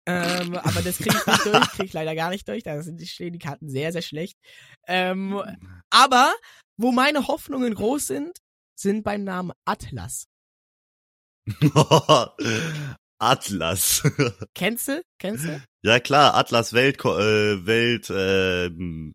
Ähm, 0.08 0.55
aber 0.58 0.81
das 0.81 0.97
kriege 0.97 1.15
ich 1.17 1.25
nicht 1.25 1.45
durch, 1.45 1.67
kriege 1.69 1.86
ich 1.86 1.93
leider 1.93 2.13
gar 2.13 2.29
nicht 2.29 2.47
durch. 2.47 2.63
Da 2.63 2.81
sind, 2.81 2.99
die- 2.99 3.08
stehen 3.08 3.34
die 3.34 3.39
Karten 3.39 3.69
sehr, 3.69 3.91
sehr 3.91 4.01
schlecht. 4.01 4.38
Ähm, 4.88 5.41
aber 5.89 6.34
wo 6.77 6.91
meine 6.91 7.27
Hoffnungen 7.27 7.73
groß 7.73 8.08
sind, 8.08 8.38
sind 8.77 9.03
beim 9.03 9.23
Namen 9.23 9.53
Atlas. 9.65 10.27
Atlas. 13.19 14.03
Kennst 14.53 14.88
du? 14.89 15.01
Kennst 15.19 15.45
du? 15.45 15.62
ja 15.84 15.99
klar, 15.99 16.36
Atlas 16.36 16.73
Welt, 16.73 16.99
äh, 17.05 17.65
Welt, 17.65 18.10
ähm, 18.13 19.13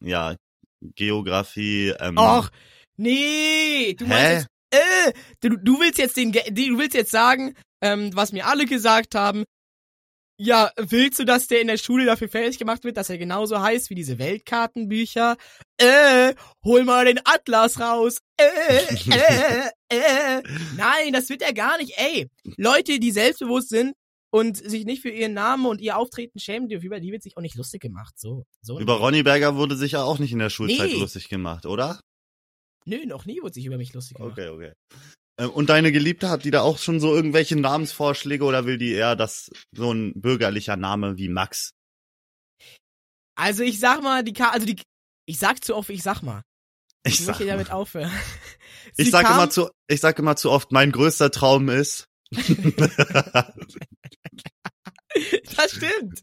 ja, 0.00 0.36
Geografie. 0.80 1.94
Ähm, 1.98 2.18
Och, 2.18 2.50
nee, 2.96 3.94
du 3.94 4.06
meinst 4.06 4.48
jetzt, 4.70 5.06
äh, 5.08 5.12
du, 5.40 5.56
du 5.56 5.80
willst 5.80 5.98
jetzt 5.98 6.16
den, 6.16 6.32
du 6.32 6.78
willst 6.78 6.94
jetzt 6.94 7.10
sagen, 7.10 7.54
ähm, 7.82 8.10
was 8.14 8.32
mir 8.32 8.46
alle 8.46 8.64
gesagt 8.66 9.14
haben, 9.14 9.44
ja, 10.38 10.72
willst 10.76 11.20
du, 11.20 11.24
dass 11.24 11.46
der 11.46 11.60
in 11.60 11.68
der 11.68 11.76
Schule 11.76 12.04
dafür 12.04 12.28
fertig 12.28 12.58
gemacht 12.58 12.82
wird, 12.84 12.96
dass 12.96 13.10
er 13.10 13.18
genauso 13.18 13.60
heißt 13.60 13.90
wie 13.90 13.94
diese 13.94 14.18
Weltkartenbücher? 14.18 15.36
Äh, 15.76 16.34
hol 16.64 16.84
mal 16.84 17.04
den 17.04 17.20
Atlas 17.24 17.78
raus. 17.78 18.18
Äh, 18.36 18.44
äh, 19.10 19.68
äh. 19.88 20.42
Nein, 20.76 21.12
das 21.12 21.28
wird 21.28 21.42
er 21.42 21.52
gar 21.52 21.78
nicht. 21.78 21.92
Ey, 21.96 22.28
Leute, 22.56 22.98
die 22.98 23.12
selbstbewusst 23.12 23.68
sind 23.68 23.92
und 24.32 24.56
sich 24.56 24.84
nicht 24.84 25.02
für 25.02 25.10
ihren 25.10 25.34
Namen 25.34 25.66
und 25.66 25.80
ihr 25.80 25.96
Auftreten 25.96 26.40
schämen 26.40 26.68
dürfen, 26.68 26.86
über 26.86 26.98
die 26.98 27.12
wird 27.12 27.22
sich 27.22 27.36
auch 27.36 27.42
nicht 27.42 27.54
lustig 27.54 27.82
gemacht. 27.82 28.14
So, 28.18 28.44
so. 28.62 28.80
Über 28.80 28.94
Ronny 28.94 29.22
Berger 29.22 29.54
wurde 29.56 29.76
sich 29.76 29.92
ja 29.92 30.02
auch 30.02 30.18
nicht 30.18 30.32
in 30.32 30.38
der 30.40 30.50
Schulzeit 30.50 30.90
Nee. 30.90 30.98
lustig 30.98 31.28
gemacht, 31.28 31.66
oder? 31.66 32.00
Nö, 32.84 33.04
noch 33.06 33.24
nie 33.26 33.40
wurde 33.42 33.54
sich 33.54 33.66
über 33.66 33.76
mich 33.78 33.92
lustig 33.92 34.16
gemacht. 34.16 34.32
Okay, 34.32 34.48
okay. 34.48 34.72
Ähm, 35.38 35.50
Und 35.50 35.68
deine 35.70 35.92
Geliebte 35.92 36.28
hat 36.30 36.44
die 36.44 36.50
da 36.50 36.62
auch 36.62 36.78
schon 36.78 37.00
so 37.00 37.14
irgendwelche 37.14 37.56
Namensvorschläge 37.58 38.44
oder 38.44 38.66
will 38.66 38.78
die 38.78 38.92
eher 38.92 39.16
das 39.16 39.50
so 39.74 39.92
ein 39.92 40.12
bürgerlicher 40.20 40.76
Name 40.76 41.16
wie 41.16 41.28
Max? 41.28 41.70
Also 43.34 43.62
ich 43.62 43.80
sag 43.80 44.02
mal, 44.02 44.22
die 44.24 44.32
Ka 44.34 44.50
also 44.50 44.66
die 44.66 44.76
ich 45.26 45.38
sag 45.38 45.64
zu 45.64 45.74
oft, 45.76 45.88
ich 45.90 46.02
sag 46.02 46.22
mal. 46.22 46.42
Ich 47.04 47.14
Ich 47.14 47.20
sag, 47.20 47.28
möchte 47.28 47.44
mal. 47.44 47.50
damit 47.52 47.70
aufhören. 47.70 48.10
ich 48.96 49.10
sag 49.10 49.28
immer 49.30 49.48
zu, 49.50 49.70
ich 49.88 50.00
sag 50.00 50.18
immer 50.18 50.36
zu 50.36 50.50
oft, 50.50 50.70
mein 50.72 50.92
größter 50.92 51.30
Traum 51.30 51.68
ist. 51.68 52.04
Das 55.56 55.72
stimmt. 55.72 56.22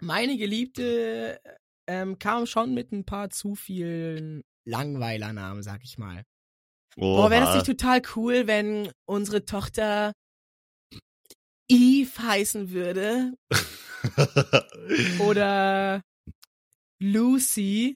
Meine 0.00 0.36
Geliebte 0.38 1.40
ähm, 1.86 2.18
kam 2.18 2.46
schon 2.46 2.72
mit 2.74 2.92
ein 2.92 3.04
paar 3.04 3.30
zu 3.30 3.54
vielen 3.54 4.44
Langweilernamen, 4.68 5.62
sag 5.62 5.82
ich 5.82 5.98
mal. 5.98 6.24
Boah, 6.96 7.30
wäre 7.30 7.44
das 7.44 7.54
nicht 7.54 7.66
total 7.66 8.02
cool, 8.16 8.46
wenn 8.46 8.90
unsere 9.06 9.44
Tochter 9.44 10.12
Eve 11.68 12.10
heißen 12.18 12.70
würde? 12.70 13.34
Oder 15.20 16.02
Lucy. 17.00 17.94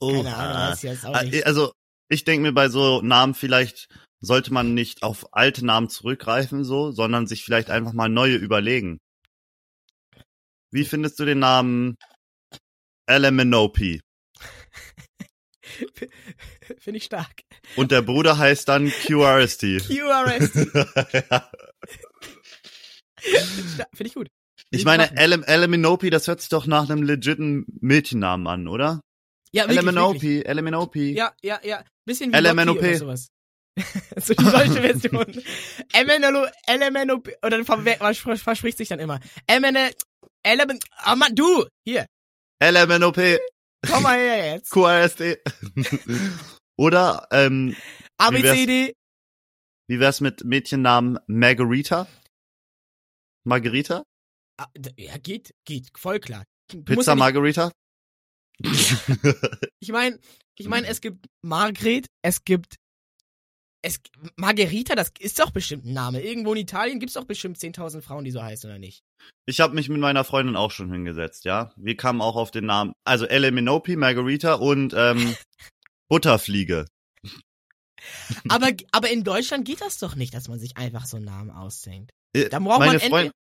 Keine 0.00 0.34
Ahnung, 0.34 0.70
was 0.72 0.82
jetzt 0.82 1.04
auch 1.04 1.14
ah, 1.14 1.22
nicht. 1.22 1.46
Also, 1.46 1.72
ich 2.08 2.24
denke 2.24 2.42
mir 2.42 2.52
bei 2.52 2.68
so 2.68 3.02
Namen 3.02 3.34
vielleicht 3.34 3.88
sollte 4.20 4.52
man 4.52 4.74
nicht 4.74 5.02
auf 5.02 5.34
alte 5.34 5.64
Namen 5.64 5.88
zurückgreifen, 5.88 6.64
so, 6.64 6.90
sondern 6.90 7.26
sich 7.26 7.44
vielleicht 7.44 7.70
einfach 7.70 7.92
mal 7.92 8.08
neue 8.08 8.36
überlegen. 8.36 8.98
Wie 10.72 10.84
findest 10.84 11.18
du 11.18 11.24
den 11.24 11.38
Namen 11.40 11.96
Elemenope? 13.06 14.00
Finde 16.78 16.98
ich 16.98 17.04
stark. 17.04 17.42
Und 17.76 17.90
der 17.92 18.02
Bruder 18.02 18.38
heißt 18.38 18.68
dann 18.68 18.90
QRST. 18.90 19.86
QRST. 19.86 20.54
Finde 23.92 24.06
ich 24.06 24.14
gut. 24.14 24.28
Ich 24.70 24.84
meine, 24.84 25.16
Elemenope, 25.16 26.10
das 26.10 26.28
hört 26.28 26.40
sich 26.40 26.48
doch 26.48 26.66
nach 26.66 26.88
einem 26.88 27.02
legiten 27.02 27.66
Mädchennamen 27.80 28.46
an, 28.46 28.68
oder? 28.68 29.00
Ja, 29.52 29.68
wirklich, 29.68 30.46
Elemenope. 30.46 31.00
Ja, 31.00 31.32
ja, 31.42 31.58
ja. 31.64 31.84
Bisschen 32.04 32.32
wie 32.32 32.36
Elemenope. 32.36 32.78
oder 32.78 32.96
sowas. 32.98 33.28
so 34.16 34.34
die 34.34 34.44
deutsche 34.44 34.80
Version. 34.80 35.42
MNLO, 35.94 36.46
LMNOP, 36.68 37.30
oder 37.42 37.64
man 37.64 38.14
verspricht 38.14 38.78
sich 38.78 38.88
dann 38.88 39.00
immer. 39.00 39.20
MN, 39.48 39.90
Element, 40.42 40.84
ah 40.96 41.16
du, 41.32 41.66
hier. 41.84 42.06
LMNOP. 42.62 43.18
Komm 43.86 44.02
mal 44.02 44.18
her 44.18 44.54
jetzt. 44.54 44.70
QRSD. 44.72 45.38
oder, 46.76 47.26
ähm. 47.30 47.76
ABCD. 48.18 48.94
Wie 49.88 49.98
wär's 49.98 50.20
mit 50.20 50.44
Mädchennamen 50.44 51.18
Margarita? 51.26 52.06
Margarita? 53.44 54.04
Ah, 54.58 54.68
ja, 54.96 55.16
geht, 55.16 55.54
geht, 55.64 55.88
voll 55.96 56.20
klar. 56.20 56.44
Pizza 56.84 57.16
Margarita? 57.16 57.72
ich 58.62 59.88
meine, 59.90 60.20
ich 60.58 60.68
meine, 60.68 60.86
es 60.86 61.00
gibt 61.00 61.26
Margret, 61.42 62.06
es 62.22 62.44
gibt 62.44 62.76
es 63.82 64.00
Margherita, 64.36 64.94
das 64.94 65.12
ist 65.18 65.38
doch 65.38 65.50
bestimmt 65.50 65.86
ein 65.86 65.92
Name. 65.92 66.20
Irgendwo 66.20 66.52
in 66.52 66.60
Italien 66.60 67.00
gibt's 67.00 67.14
doch 67.14 67.24
bestimmt 67.24 67.58
10.000 67.58 68.02
Frauen, 68.02 68.24
die 68.24 68.30
so 68.30 68.42
heißen 68.42 68.68
oder 68.68 68.78
nicht? 68.78 69.02
Ich 69.46 69.60
habe 69.60 69.74
mich 69.74 69.88
mit 69.88 70.00
meiner 70.00 70.24
Freundin 70.24 70.56
auch 70.56 70.70
schon 70.70 70.92
hingesetzt, 70.92 71.44
ja. 71.44 71.72
Wir 71.76 71.96
kamen 71.96 72.20
auch 72.20 72.36
auf 72.36 72.50
den 72.50 72.66
Namen, 72.66 72.92
also 73.04 73.26
Elle 73.26 73.52
Minopi, 73.52 73.96
Margarita 73.96 74.54
und 74.54 74.94
ähm, 74.96 75.34
Butterfliege. 76.08 76.86
aber 78.48 78.70
aber 78.92 79.10
in 79.10 79.24
Deutschland 79.24 79.64
geht 79.64 79.80
das 79.80 79.98
doch 79.98 80.14
nicht, 80.14 80.34
dass 80.34 80.48
man 80.48 80.58
sich 80.58 80.76
einfach 80.76 81.06
so 81.06 81.16
einen 81.16 81.26
Namen 81.26 81.50
ausdenkt. 81.50 82.10
Äh, 82.34 82.48
da 82.48 82.58
braucht 82.58 82.80
meine 82.80 82.98
man 82.98 83.00
Freundin, 83.00 83.32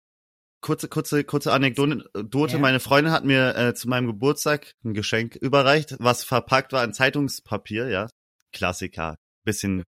kurze, 0.60 0.88
kurze, 0.88 1.24
kurze 1.24 1.52
Anekdote. 1.52 2.04
Ja. 2.14 2.58
Meine 2.58 2.80
Freundin 2.80 3.12
hat 3.12 3.24
mir 3.24 3.56
äh, 3.56 3.74
zu 3.74 3.88
meinem 3.88 4.06
Geburtstag 4.06 4.74
ein 4.84 4.94
Geschenk 4.94 5.36
überreicht, 5.36 5.96
was 5.98 6.24
verpackt 6.24 6.72
war 6.72 6.84
in 6.84 6.92
Zeitungspapier, 6.92 7.88
ja. 7.88 8.08
Klassiker. 8.52 9.16
Bisschen 9.44 9.84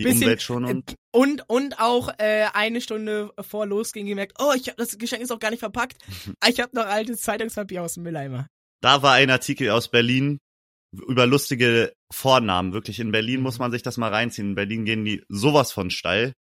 die 0.00 0.04
bisschen, 0.04 0.22
Umweltschonung. 0.22 0.84
Äh, 0.86 0.94
und, 1.12 1.48
und 1.48 1.78
auch 1.78 2.08
äh, 2.18 2.46
eine 2.52 2.80
Stunde 2.80 3.32
vor 3.40 3.66
losging 3.66 4.06
gemerkt, 4.06 4.36
oh, 4.38 4.52
ich 4.56 4.68
hab, 4.68 4.76
das 4.76 4.96
Geschenk 4.98 5.22
ist 5.22 5.30
auch 5.30 5.38
gar 5.38 5.50
nicht 5.50 5.60
verpackt. 5.60 5.98
ich 6.48 6.60
habe 6.60 6.74
noch 6.74 6.86
altes 6.86 7.20
Zeitungspapier 7.20 7.82
aus 7.82 7.94
dem 7.94 8.04
Mülleimer. 8.04 8.46
Da 8.82 9.02
war 9.02 9.14
ein 9.14 9.30
Artikel 9.30 9.70
aus 9.70 9.90
Berlin 9.90 10.38
über 10.92 11.26
lustige 11.26 11.92
Vornamen. 12.12 12.72
Wirklich, 12.72 12.98
in 12.98 13.12
Berlin 13.12 13.40
muss 13.40 13.58
mhm. 13.58 13.64
man 13.64 13.72
sich 13.72 13.82
das 13.82 13.98
mal 13.98 14.10
reinziehen. 14.10 14.50
In 14.50 14.54
Berlin 14.54 14.84
gehen 14.84 15.04
die 15.04 15.22
sowas 15.28 15.70
von 15.70 15.90
steil. 15.90 16.32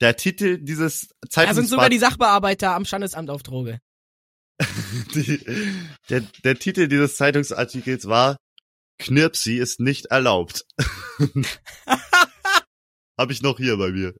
Der 0.00 0.16
Titel 0.16 0.58
dieses 0.58 1.08
Zeitungsblatt... 1.28 1.48
Da 1.48 1.54
sind 1.54 1.68
sogar 1.68 1.90
die 1.90 1.98
Sachbearbeiter 1.98 2.74
am 2.74 2.84
Standesamt 2.84 3.30
auf 3.30 3.42
Droge. 3.42 3.78
die, 5.14 5.40
der, 6.10 6.22
der 6.42 6.58
Titel 6.58 6.88
dieses 6.88 7.16
Zeitungsartikels 7.16 8.08
war 8.08 8.36
Knirpsi 8.98 9.58
ist 9.58 9.80
nicht 9.80 10.06
erlaubt. 10.06 10.64
Hab 13.18 13.30
ich 13.30 13.42
noch 13.42 13.58
hier 13.58 13.76
bei 13.76 13.90
mir. 13.90 14.14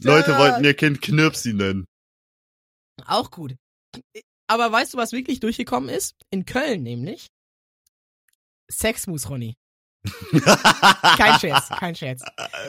Leute 0.00 0.38
wollten 0.38 0.64
ihr 0.64 0.74
Kind 0.74 1.02
Knirpsi 1.02 1.52
nennen. 1.52 1.86
Auch 3.04 3.30
gut. 3.30 3.56
Aber 4.46 4.70
weißt 4.70 4.94
du, 4.94 4.98
was 4.98 5.12
wirklich 5.12 5.40
durchgekommen 5.40 5.88
ist? 5.88 6.14
In 6.30 6.44
Köln 6.44 6.82
nämlich. 6.84 7.26
Sexmus 8.70 9.28
Ronny. 9.28 9.56
kein 11.16 11.40
Scherz, 11.40 11.68
kein 11.68 11.96
Scherz. 11.96 12.22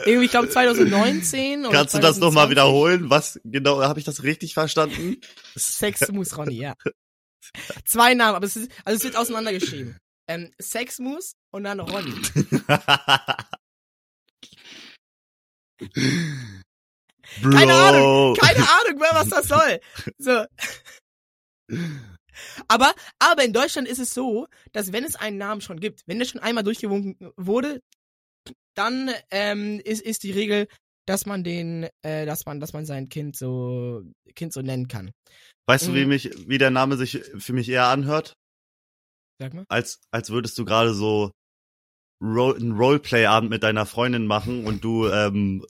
Irgendwie, 0.04 0.24
ich 0.24 0.30
glaube 0.32 0.48
2019 0.48 1.66
oder 1.66 1.70
Kannst 1.70 1.92
2020. 1.92 1.92
du 1.92 2.00
das 2.00 2.18
nochmal 2.18 2.50
wiederholen? 2.50 3.10
Was 3.10 3.40
genau, 3.44 3.80
habe 3.80 4.00
ich 4.00 4.04
das 4.04 4.24
richtig 4.24 4.54
verstanden? 4.54 5.20
Sexmus 5.54 6.36
Ronny, 6.36 6.56
ja. 6.56 6.74
Zwei 7.84 8.14
Namen, 8.14 8.34
aber 8.34 8.46
es 8.46 8.56
ist, 8.56 8.72
also 8.84 8.96
es 8.96 9.04
wird 9.04 9.16
auseinandergeschrieben. 9.16 9.96
Ähm, 10.26 10.52
Sexmus 10.60 11.36
und 11.52 11.64
dann 11.64 11.78
Ronny. 11.78 12.12
Bro. 17.42 17.50
Keine 17.50 17.74
Ahnung, 17.74 18.34
keine 18.36 18.58
Ahnung 18.80 18.98
mehr, 18.98 19.10
was 19.12 19.28
das 19.28 19.48
soll. 19.48 19.80
So. 20.18 20.44
Aber, 22.68 22.94
aber 23.18 23.44
in 23.44 23.52
Deutschland 23.52 23.88
ist 23.88 23.98
es 23.98 24.14
so, 24.14 24.46
dass 24.72 24.92
wenn 24.92 25.04
es 25.04 25.16
einen 25.16 25.38
Namen 25.38 25.60
schon 25.60 25.80
gibt, 25.80 26.02
wenn 26.06 26.18
der 26.18 26.26
schon 26.26 26.40
einmal 26.40 26.64
durchgewunken 26.64 27.32
wurde, 27.36 27.82
dann 28.74 29.10
ähm, 29.30 29.80
ist, 29.84 30.02
ist 30.02 30.22
die 30.22 30.30
Regel, 30.30 30.68
dass 31.06 31.26
man 31.26 31.42
den, 31.42 31.88
äh, 32.02 32.26
dass 32.26 32.46
man, 32.46 32.60
dass 32.60 32.72
man 32.72 32.86
sein 32.86 33.08
Kind 33.08 33.36
so, 33.36 34.02
Kind 34.34 34.52
so 34.52 34.62
nennen 34.62 34.88
kann. 34.88 35.10
Weißt 35.66 35.88
mhm. 35.88 35.92
du, 35.92 35.98
wie 35.98 36.02
mhm. 36.04 36.08
mich, 36.08 36.48
wie 36.48 36.58
der 36.58 36.70
Name 36.70 36.96
sich 36.96 37.22
für 37.38 37.52
mich 37.52 37.68
eher 37.68 37.86
anhört? 37.86 38.34
Sag 39.40 39.54
mal. 39.54 39.64
Als, 39.68 40.00
als 40.10 40.30
würdest 40.30 40.58
du 40.58 40.64
gerade 40.64 40.94
so 40.94 41.30
Ro 42.20 42.52
einen 42.52 42.72
Roleplay-Abend 42.72 43.50
mit 43.50 43.62
deiner 43.62 43.86
Freundin 43.86 44.26
machen 44.26 44.66
und 44.66 44.82
du 44.82 45.08
ähm, 45.08 45.64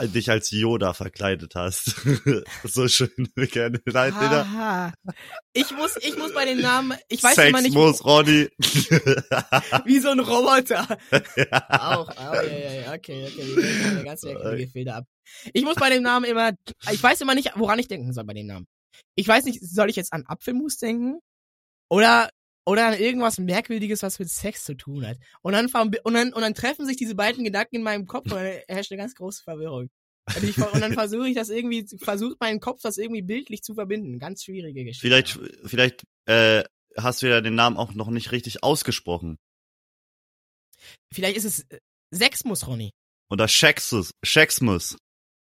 dich 0.00 0.30
als 0.30 0.50
Yoda 0.50 0.92
verkleidet 0.92 1.54
hast. 1.54 1.94
so 2.64 2.88
schön 2.88 3.10
gerne. 3.36 3.80
Aha. 3.92 4.92
Ich 5.52 5.70
muss, 5.72 5.96
ich 5.96 6.16
muss 6.16 6.34
bei 6.34 6.44
den 6.44 6.60
Namen, 6.60 6.96
ich 7.08 7.22
weiß 7.22 7.36
Sex 7.36 7.48
immer 7.48 7.60
nicht. 7.60 7.74
muss 7.74 8.04
Ronny. 8.04 8.48
Wie 9.84 10.00
so 10.00 10.08
ein 10.10 10.20
Roboter. 10.20 10.98
Ja. 11.36 11.96
Auch, 11.96 12.10
oh, 12.10 12.34
ja, 12.34 12.72
ja, 12.82 12.92
okay, 12.92 13.26
okay, 13.26 13.56
wir 13.56 14.04
ganz 14.04 14.22
merkwürdige 14.22 14.70
Filter 14.70 14.96
ab. 14.96 15.04
Ich 15.52 15.64
muss 15.64 15.76
bei 15.76 15.90
dem 15.90 16.02
Namen 16.02 16.24
immer, 16.24 16.52
ich 16.90 17.02
weiß 17.02 17.20
immer 17.20 17.34
nicht, 17.34 17.52
woran 17.54 17.78
ich 17.78 17.88
denken 17.88 18.12
soll 18.12 18.24
bei 18.24 18.34
dem 18.34 18.46
Namen. 18.46 18.66
Ich 19.14 19.28
weiß 19.28 19.44
nicht, 19.44 19.60
soll 19.62 19.90
ich 19.90 19.96
jetzt 19.96 20.12
an 20.12 20.24
Apfelmus 20.26 20.76
denken? 20.76 21.20
Oder 21.88 22.30
oder 22.66 22.86
an 22.86 22.98
irgendwas 22.98 23.38
Merkwürdiges, 23.38 24.02
was 24.02 24.18
mit 24.18 24.30
Sex 24.30 24.64
zu 24.64 24.74
tun 24.74 25.06
hat. 25.06 25.18
Und 25.42 25.52
dann, 25.52 25.66
und 25.66 26.14
dann, 26.14 26.32
und 26.32 26.40
dann 26.40 26.54
treffen 26.54 26.86
sich 26.86 26.96
diese 26.96 27.14
beiden 27.14 27.44
Gedanken 27.44 27.76
in 27.76 27.82
meinem 27.82 28.06
Kopf 28.06 28.24
und 28.24 28.36
dann 28.36 28.46
herrscht 28.68 28.92
eine 28.92 29.00
ganz 29.00 29.14
große 29.14 29.42
Verwirrung. 29.42 29.90
Und, 30.34 30.42
ich, 30.42 30.56
und 30.56 30.80
dann 30.80 30.94
versuche 30.94 31.28
ich 31.28 31.34
das 31.34 31.50
irgendwie, 31.50 31.86
versucht 31.98 32.38
mein 32.40 32.58
Kopf 32.58 32.80
das 32.82 32.96
irgendwie 32.96 33.22
bildlich 33.22 33.62
zu 33.62 33.74
verbinden. 33.74 34.18
Ganz 34.18 34.42
schwierige 34.42 34.84
Geschichte. 34.84 35.06
Vielleicht, 35.06 35.38
vielleicht 35.64 36.04
äh, 36.26 36.64
hast 36.96 37.22
du 37.22 37.28
ja 37.28 37.40
den 37.42 37.54
Namen 37.54 37.76
auch 37.76 37.92
noch 37.92 38.08
nicht 38.08 38.32
richtig 38.32 38.62
ausgesprochen. 38.62 39.36
Vielleicht 41.12 41.36
ist 41.36 41.44
es 41.44 41.60
äh, 41.68 41.78
Sexmus, 42.14 42.66
Ronny. 42.66 42.90
Oder 43.30 43.48
Shexus, 43.48 44.12
Shexmus. 44.24 44.96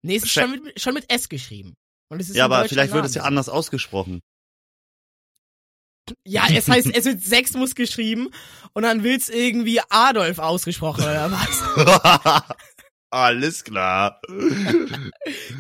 Nee, 0.03 0.17
es 0.17 0.25
ist 0.25 0.31
She 0.31 0.41
schon, 0.41 0.51
mit, 0.51 0.81
schon 0.81 0.95
mit 0.95 1.11
S 1.11 1.29
geschrieben. 1.29 1.75
Und 2.09 2.21
es 2.21 2.31
ist 2.31 2.37
ja, 2.37 2.45
aber 2.45 2.69
vielleicht 2.69 2.93
wird 2.93 3.05
es 3.05 3.15
ja 3.15 3.23
anders 3.23 3.49
ausgesprochen. 3.49 4.21
Ja, 6.27 6.47
es 6.51 6.69
heißt, 6.69 6.95
es 6.95 7.05
wird 7.05 7.23
Sexmus 7.23 7.75
geschrieben 7.75 8.31
und 8.73 8.83
dann 8.83 9.03
will's 9.03 9.29
irgendwie 9.29 9.81
Adolf 9.89 10.39
ausgesprochen 10.39 11.05
oder 11.05 11.31
was? 11.31 12.43
Alles 13.11 13.65
klar. 13.65 14.21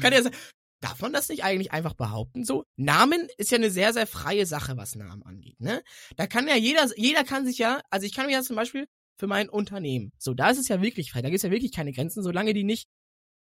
Kann 0.00 0.12
ja 0.12 0.22
sein. 0.22 0.34
Darf 0.82 1.02
man 1.02 1.12
das 1.12 1.28
nicht 1.28 1.44
eigentlich 1.44 1.72
einfach 1.72 1.92
behaupten? 1.92 2.44
So, 2.44 2.64
Namen 2.78 3.28
ist 3.36 3.50
ja 3.50 3.58
eine 3.58 3.70
sehr, 3.70 3.92
sehr 3.92 4.06
freie 4.06 4.46
Sache, 4.46 4.78
was 4.78 4.94
Namen 4.94 5.22
angeht, 5.24 5.60
ne? 5.60 5.82
Da 6.16 6.26
kann 6.26 6.48
ja 6.48 6.56
jeder, 6.56 6.86
jeder 6.96 7.22
kann 7.22 7.44
sich 7.44 7.58
ja, 7.58 7.82
also 7.90 8.06
ich 8.06 8.14
kann 8.14 8.26
mir 8.26 8.32
ja 8.32 8.42
zum 8.42 8.56
Beispiel 8.56 8.86
für 9.18 9.26
mein 9.26 9.50
Unternehmen, 9.50 10.10
so, 10.18 10.32
da 10.32 10.48
ist 10.48 10.56
es 10.56 10.68
ja 10.68 10.80
wirklich 10.80 11.12
frei, 11.12 11.20
da 11.20 11.28
gibt's 11.28 11.42
ja 11.42 11.50
wirklich 11.50 11.72
keine 11.72 11.92
Grenzen, 11.92 12.22
solange 12.22 12.54
die 12.54 12.64
nicht 12.64 12.86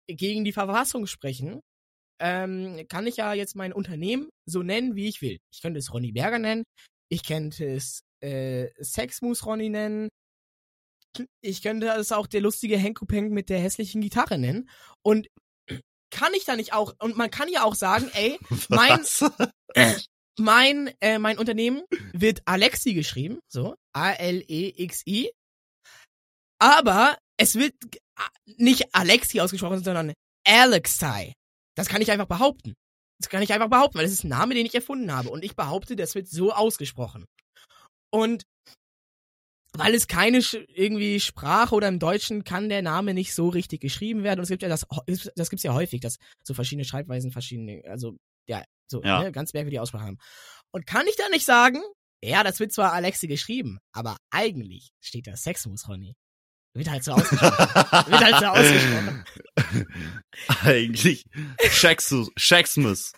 gegen 0.06 0.44
die 0.44 0.52
Verfassung 0.52 1.08
sprechen, 1.08 1.60
ähm, 2.20 2.86
kann 2.88 3.06
ich 3.06 3.16
ja 3.16 3.32
jetzt 3.34 3.56
mein 3.56 3.72
Unternehmen 3.72 4.28
so 4.46 4.62
nennen, 4.62 4.94
wie 4.94 5.08
ich 5.08 5.20
will. 5.20 5.38
Ich 5.52 5.60
könnte 5.60 5.78
es 5.78 5.92
Ronny 5.92 6.12
Berger 6.12 6.38
nennen, 6.38 6.64
ich 7.14 7.22
könnte 7.22 7.64
es 7.64 8.02
äh, 8.20 8.70
Sexmus 8.82 9.46
Ronny 9.46 9.68
nennen. 9.68 10.08
Ich 11.40 11.62
könnte 11.62 11.86
es 11.86 12.10
auch 12.10 12.26
der 12.26 12.40
lustige 12.40 12.76
Henkupeng 12.76 13.30
mit 13.30 13.48
der 13.48 13.60
hässlichen 13.60 14.00
Gitarre 14.00 14.36
nennen. 14.36 14.68
Und 15.02 15.28
kann 16.10 16.34
ich 16.34 16.44
da 16.44 16.56
nicht 16.56 16.72
auch, 16.72 16.92
und 16.98 17.16
man 17.16 17.30
kann 17.30 17.48
ja 17.48 17.62
auch 17.62 17.76
sagen, 17.76 18.10
ey, 18.14 18.38
mein, 18.68 19.04
mein, 20.38 20.90
äh, 21.00 21.18
mein 21.20 21.38
Unternehmen 21.38 21.84
wird 22.12 22.42
Alexi 22.46 22.94
geschrieben, 22.94 23.38
so, 23.48 23.76
A-L-E-X-I. 23.92 25.30
Aber 26.58 27.16
es 27.36 27.54
wird 27.54 27.74
nicht 28.46 28.92
Alexi 28.92 29.40
ausgesprochen, 29.40 29.84
sondern 29.84 30.12
Alexei. 30.46 31.32
Das 31.76 31.88
kann 31.88 32.02
ich 32.02 32.10
einfach 32.10 32.26
behaupten. 32.26 32.74
Das 33.20 33.28
kann 33.28 33.42
ich 33.42 33.52
einfach 33.52 33.70
behaupten, 33.70 33.98
weil 33.98 34.04
das 34.04 34.12
ist 34.12 34.24
ein 34.24 34.28
Name, 34.28 34.54
den 34.54 34.66
ich 34.66 34.74
erfunden 34.74 35.12
habe. 35.12 35.30
Und 35.30 35.44
ich 35.44 35.56
behaupte, 35.56 35.96
das 35.96 36.14
wird 36.14 36.28
so 36.28 36.52
ausgesprochen. 36.52 37.26
Und 38.10 38.44
weil 39.76 39.94
es 39.94 40.06
keine 40.06 40.38
irgendwie 40.38 41.18
Sprache 41.18 41.74
oder 41.74 41.88
im 41.88 41.98
Deutschen 41.98 42.44
kann 42.44 42.68
der 42.68 42.82
Name 42.82 43.12
nicht 43.12 43.34
so 43.34 43.48
richtig 43.48 43.80
geschrieben 43.80 44.22
werden. 44.22 44.38
Und 44.38 44.44
es 44.44 44.48
gibt 44.48 44.62
ja 44.62 44.68
das, 44.68 44.86
das 45.34 45.50
gibt's 45.50 45.64
ja 45.64 45.74
häufig, 45.74 46.00
dass 46.00 46.16
so 46.44 46.54
verschiedene 46.54 46.84
Schreibweisen, 46.84 47.32
verschiedene, 47.32 47.82
also 47.86 48.16
ja, 48.48 48.62
so 48.90 49.02
ja. 49.02 49.22
Ne, 49.22 49.32
ganz 49.32 49.52
merkwürdige 49.52 49.82
Aussprache 49.82 50.04
haben. 50.04 50.18
Und 50.72 50.86
kann 50.86 51.06
ich 51.08 51.16
da 51.16 51.28
nicht 51.28 51.44
sagen, 51.44 51.82
ja, 52.22 52.44
das 52.44 52.60
wird 52.60 52.72
zwar 52.72 52.92
Alexi 52.92 53.26
geschrieben, 53.26 53.78
aber 53.92 54.16
eigentlich 54.30 54.90
steht 55.00 55.26
da 55.26 55.36
Sexmus, 55.36 55.88
Ronny. 55.88 56.14
Wird 56.76 56.90
halt 56.90 57.04
so 57.04 57.12
ausgesprochen. 57.12 57.50
wird 58.10 58.24
halt 58.24 58.40
so 58.40 58.46
ausgesprochen. 58.46 59.24
Eigentlich 60.62 61.24
Shaxmus. 61.70 63.12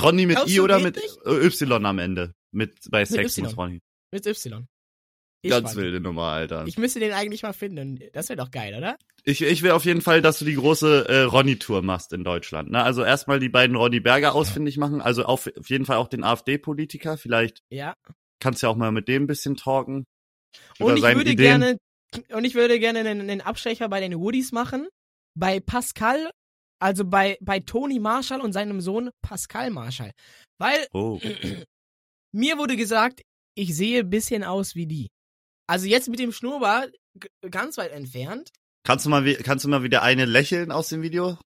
Ronny 0.00 0.26
mit 0.26 0.38
I 0.46 0.60
oder 0.60 0.78
mit 0.78 1.00
Y 1.26 1.86
am 1.86 1.98
Ende? 1.98 2.34
Mit 2.52 2.76
bei 2.90 3.04
Sexmus, 3.04 3.56
Ronny. 3.56 3.80
Mit 4.12 4.26
Y. 4.26 4.66
Ich 5.42 5.50
Ganz 5.50 5.74
wilde 5.74 6.00
Nummer, 6.00 6.24
Alter. 6.24 6.66
Ich 6.66 6.76
müsste 6.76 7.00
den 7.00 7.12
eigentlich 7.12 7.42
mal 7.42 7.54
finden. 7.54 7.98
Das 8.12 8.28
wäre 8.28 8.36
doch 8.36 8.50
geil, 8.50 8.74
oder? 8.76 8.98
Ich, 9.24 9.40
ich 9.40 9.62
will 9.62 9.70
auf 9.70 9.86
jeden 9.86 10.02
Fall, 10.02 10.20
dass 10.20 10.38
du 10.38 10.44
die 10.44 10.54
große 10.54 11.08
äh, 11.08 11.22
Ronny-Tour 11.22 11.80
machst 11.80 12.12
in 12.12 12.24
Deutschland. 12.24 12.70
Ne? 12.70 12.82
Also 12.82 13.02
erstmal 13.02 13.40
die 13.40 13.48
beiden 13.48 13.74
Ronny 13.74 14.00
Berger 14.00 14.34
ausfindig 14.34 14.76
machen. 14.76 15.00
Also 15.00 15.24
auf, 15.24 15.48
auf 15.58 15.70
jeden 15.70 15.86
Fall 15.86 15.96
auch 15.96 16.08
den 16.08 16.24
AfD-Politiker. 16.24 17.16
Vielleicht 17.16 17.62
ja. 17.70 17.94
kannst 18.38 18.62
du 18.62 18.66
ja 18.66 18.70
auch 18.70 18.76
mal 18.76 18.92
mit 18.92 19.08
dem 19.08 19.24
ein 19.24 19.26
bisschen 19.26 19.56
talken. 19.56 20.04
Und 20.78 20.98
ich 20.98 21.02
würde 21.02 21.30
Ideen. 21.30 21.36
gerne 21.36 21.78
und 22.30 22.44
ich 22.44 22.54
würde 22.54 22.78
gerne 22.78 23.00
einen, 23.00 23.20
einen 23.20 23.40
Abstecher 23.40 23.88
bei 23.88 24.00
den 24.00 24.18
Woodies 24.18 24.52
machen. 24.52 24.88
Bei 25.36 25.60
Pascal, 25.60 26.30
also 26.80 27.04
bei, 27.04 27.38
bei 27.40 27.60
Tony 27.60 28.00
Marshall 28.00 28.40
und 28.40 28.52
seinem 28.52 28.80
Sohn 28.80 29.10
Pascal 29.22 29.70
Marshall. 29.70 30.12
Weil 30.58 30.86
oh. 30.92 31.20
mir 32.32 32.58
wurde 32.58 32.76
gesagt, 32.76 33.22
ich 33.56 33.76
sehe 33.76 34.00
ein 34.00 34.10
bisschen 34.10 34.44
aus 34.44 34.74
wie 34.74 34.86
die. 34.86 35.08
Also 35.68 35.86
jetzt 35.86 36.08
mit 36.08 36.18
dem 36.18 36.32
Schnurrbart 36.32 36.92
ganz 37.50 37.76
weit 37.76 37.92
entfernt. 37.92 38.50
Kannst 38.84 39.06
du 39.06 39.10
mal, 39.10 39.34
kannst 39.36 39.64
du 39.64 39.68
mal 39.68 39.82
wieder 39.82 40.02
eine 40.02 40.24
lächeln 40.24 40.72
aus 40.72 40.88
dem 40.88 41.02
Video? 41.02 41.38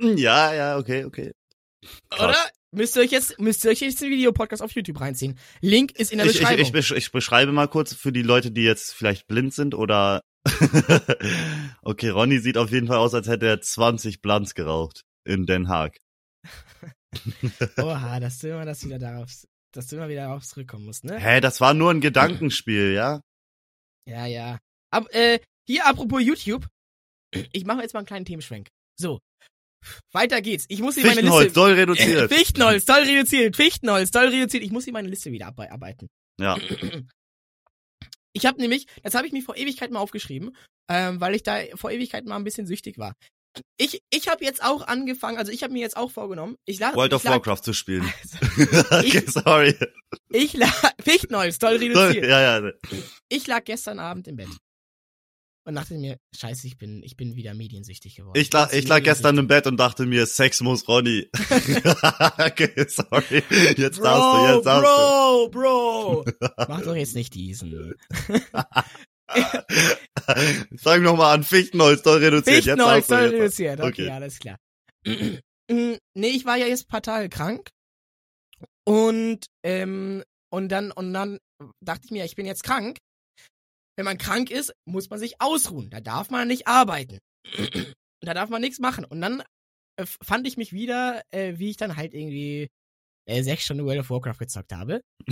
Hm, 0.00 0.16
ja, 0.16 0.52
ja, 0.52 0.78
okay, 0.78 1.04
okay. 1.04 1.32
Krass. 2.10 2.28
Oder? 2.28 2.50
Müsst 2.74 2.96
ihr 2.96 3.02
euch 3.02 3.10
jetzt, 3.10 3.38
müsst 3.38 3.64
ihr 3.64 3.70
euch 3.70 3.80
jetzt 3.80 4.00
den 4.00 4.10
Videopodcast 4.10 4.62
auf 4.62 4.72
YouTube 4.72 5.00
reinziehen. 5.00 5.38
Link 5.60 5.92
ist 5.92 6.10
in 6.10 6.18
der 6.18 6.24
Beschreibung. 6.24 6.60
Ich, 6.60 6.74
ich, 6.74 6.90
ich, 6.90 6.96
ich 6.96 7.12
beschreibe 7.12 7.52
mal 7.52 7.68
kurz 7.68 7.92
für 7.92 8.12
die 8.12 8.22
Leute, 8.22 8.50
die 8.50 8.62
jetzt 8.62 8.94
vielleicht 8.94 9.26
blind 9.26 9.52
sind 9.52 9.74
oder 9.74 10.22
okay, 11.82 12.08
Ronny 12.08 12.38
sieht 12.38 12.56
auf 12.56 12.70
jeden 12.70 12.86
Fall 12.86 12.96
aus, 12.96 13.14
als 13.14 13.28
hätte 13.28 13.46
er 13.46 13.60
20 13.60 14.22
Blunts 14.22 14.54
geraucht 14.54 15.02
in 15.24 15.46
Den 15.46 15.68
Haag. 15.68 15.98
Oha, 17.78 18.18
dass 18.20 18.38
du 18.38 18.48
immer 18.48 18.64
das 18.64 18.84
wieder 18.84 18.98
darauf, 18.98 19.30
dass 19.72 19.86
du 19.88 19.96
immer 19.96 20.08
wieder 20.08 20.22
darauf 20.22 20.44
zurückkommen 20.44 20.86
musst, 20.86 21.04
ne? 21.04 21.18
Hä, 21.18 21.40
das 21.40 21.60
war 21.60 21.74
nur 21.74 21.90
ein 21.90 22.00
Gedankenspiel, 22.00 22.92
ja? 22.92 23.20
Ja, 24.08 24.26
ja. 24.26 24.58
Ab, 24.90 25.06
äh, 25.10 25.38
hier 25.68 25.86
apropos 25.86 26.22
YouTube. 26.22 26.66
Ich 27.52 27.64
mache 27.64 27.82
jetzt 27.82 27.94
mal 27.94 28.00
einen 28.00 28.06
kleinen 28.06 28.24
Themenschwenk. 28.24 28.68
So. 28.98 29.20
Weiter 30.12 30.40
geht's. 30.42 30.66
Ich 30.68 30.80
muss 30.80 30.94
hier 30.94 31.06
meine 31.06 31.20
Liste. 31.20 31.36
Fichtenholz, 31.38 31.54
soll 31.54 31.72
reduziert. 31.72 32.32
Fichtenholz, 32.32 32.86
soll 32.86 33.02
reduziert. 33.02 33.56
Fichtenholz, 33.56 34.10
soll 34.12 34.28
reduziert. 34.28 34.62
Ich 34.62 34.72
muss 34.72 34.84
hier 34.84 34.92
meine 34.92 35.08
Liste 35.08 35.32
wieder 35.32 35.46
abarbeiten. 35.46 36.08
Ja. 36.40 36.58
Ich 38.34 38.46
habe 38.46 38.58
nämlich, 38.58 38.86
das 39.02 39.14
habe 39.14 39.26
ich 39.26 39.32
mir 39.34 39.42
vor 39.42 39.58
Ewigkeit 39.58 39.90
mal 39.90 39.98
aufgeschrieben, 39.98 40.56
ähm, 40.88 41.20
weil 41.20 41.34
ich 41.34 41.42
da 41.42 41.58
vor 41.74 41.90
Ewigkeit 41.90 42.24
mal 42.24 42.36
ein 42.36 42.44
bisschen 42.44 42.66
süchtig 42.66 42.96
war. 42.96 43.12
Ich, 43.76 44.00
ich 44.10 44.28
habe 44.28 44.42
jetzt 44.42 44.64
auch 44.64 44.86
angefangen, 44.86 45.36
also 45.36 45.52
ich 45.52 45.62
habe 45.62 45.74
mir 45.74 45.80
jetzt 45.80 45.98
auch 45.98 46.10
vorgenommen, 46.10 46.56
ich 46.64 46.78
lag, 46.78 46.94
World 46.94 47.12
of 47.12 47.26
Warcraft 47.26 47.60
zu 47.62 47.74
spielen. 47.74 48.10
Also, 48.22 48.86
okay, 48.96 49.22
ich, 49.26 49.30
sorry. 49.30 49.76
Ich 50.30 50.54
lag, 50.54 50.92
Fichtenholz, 51.00 51.58
toll 51.58 51.76
reduziert. 51.76 52.24
Ja, 52.24 52.58
ja. 52.58 52.72
Ich 53.28 53.46
lag 53.46 53.64
gestern 53.64 53.98
Abend 53.98 54.28
im 54.28 54.36
Bett 54.36 54.48
und 55.64 55.74
dachte 55.76 55.94
mir, 55.94 56.18
scheiße, 56.34 56.66
ich 56.66 56.76
bin, 56.76 57.02
ich 57.04 57.16
bin 57.16 57.36
wieder 57.36 57.54
mediensüchtig 57.54 58.16
geworden. 58.16 58.38
Ich 58.38 58.52
lag, 58.52 58.72
ich 58.72 58.88
lag 58.88 59.02
gestern 59.02 59.38
im 59.38 59.46
Bett 59.46 59.66
und 59.66 59.76
dachte 59.78 60.06
mir, 60.06 60.26
Sex 60.26 60.60
muss 60.60 60.88
Ronny. 60.88 61.28
okay, 62.38 62.86
sorry. 62.88 63.42
Jetzt 63.76 63.98
bro, 63.98 64.04
darfst 64.04 64.34
du, 64.34 64.54
jetzt 64.54 64.66
darfst 64.66 64.84
Bro, 64.84 65.44
du. 65.44 65.50
Bro, 65.50 66.24
Mach 66.68 66.82
doch 66.82 66.96
jetzt 66.96 67.14
nicht 67.14 67.34
diesen. 67.34 67.94
Sag 70.72 71.00
noch 71.02 71.16
mal 71.16 71.32
an, 71.32 71.44
Fichtenholz 71.44 72.02
soll 72.02 72.18
reduziert. 72.18 72.64
Fichtenholz 72.64 73.06
soll 73.06 73.28
reduziert, 73.28 73.80
okay, 73.80 73.88
okay, 73.88 74.10
alles 74.10 74.38
klar. 74.38 74.58
nee, 75.06 76.00
ich 76.14 76.44
war 76.44 76.56
ja 76.56 76.66
jetzt 76.66 76.84
ein 76.86 76.88
paar 76.88 77.02
Tage 77.02 77.28
krank. 77.28 77.70
Und, 78.84 79.46
ähm, 79.62 80.24
und 80.50 80.68
dann, 80.70 80.90
und 80.90 81.12
dann 81.14 81.38
dachte 81.80 82.06
ich 82.06 82.10
mir, 82.10 82.24
ich 82.24 82.34
bin 82.34 82.46
jetzt 82.46 82.64
krank 82.64 82.98
wenn 83.96 84.04
man 84.04 84.18
krank 84.18 84.50
ist, 84.50 84.74
muss 84.84 85.10
man 85.10 85.18
sich 85.18 85.40
ausruhen. 85.40 85.90
Da 85.90 86.00
darf 86.00 86.30
man 86.30 86.48
nicht 86.48 86.66
arbeiten. 86.66 87.18
da 88.20 88.34
darf 88.34 88.50
man 88.50 88.60
nichts 88.60 88.78
machen. 88.78 89.04
Und 89.04 89.20
dann 89.20 89.42
äh, 89.96 90.06
fand 90.06 90.46
ich 90.46 90.56
mich 90.56 90.72
wieder, 90.72 91.22
äh, 91.30 91.54
wie 91.58 91.70
ich 91.70 91.76
dann 91.76 91.96
halt 91.96 92.14
irgendwie 92.14 92.68
äh, 93.26 93.42
sechs 93.42 93.64
Stunden 93.64 93.84
World 93.84 94.00
of 94.00 94.10
Warcraft 94.10 94.38
gezockt 94.38 94.72
habe. 94.72 95.02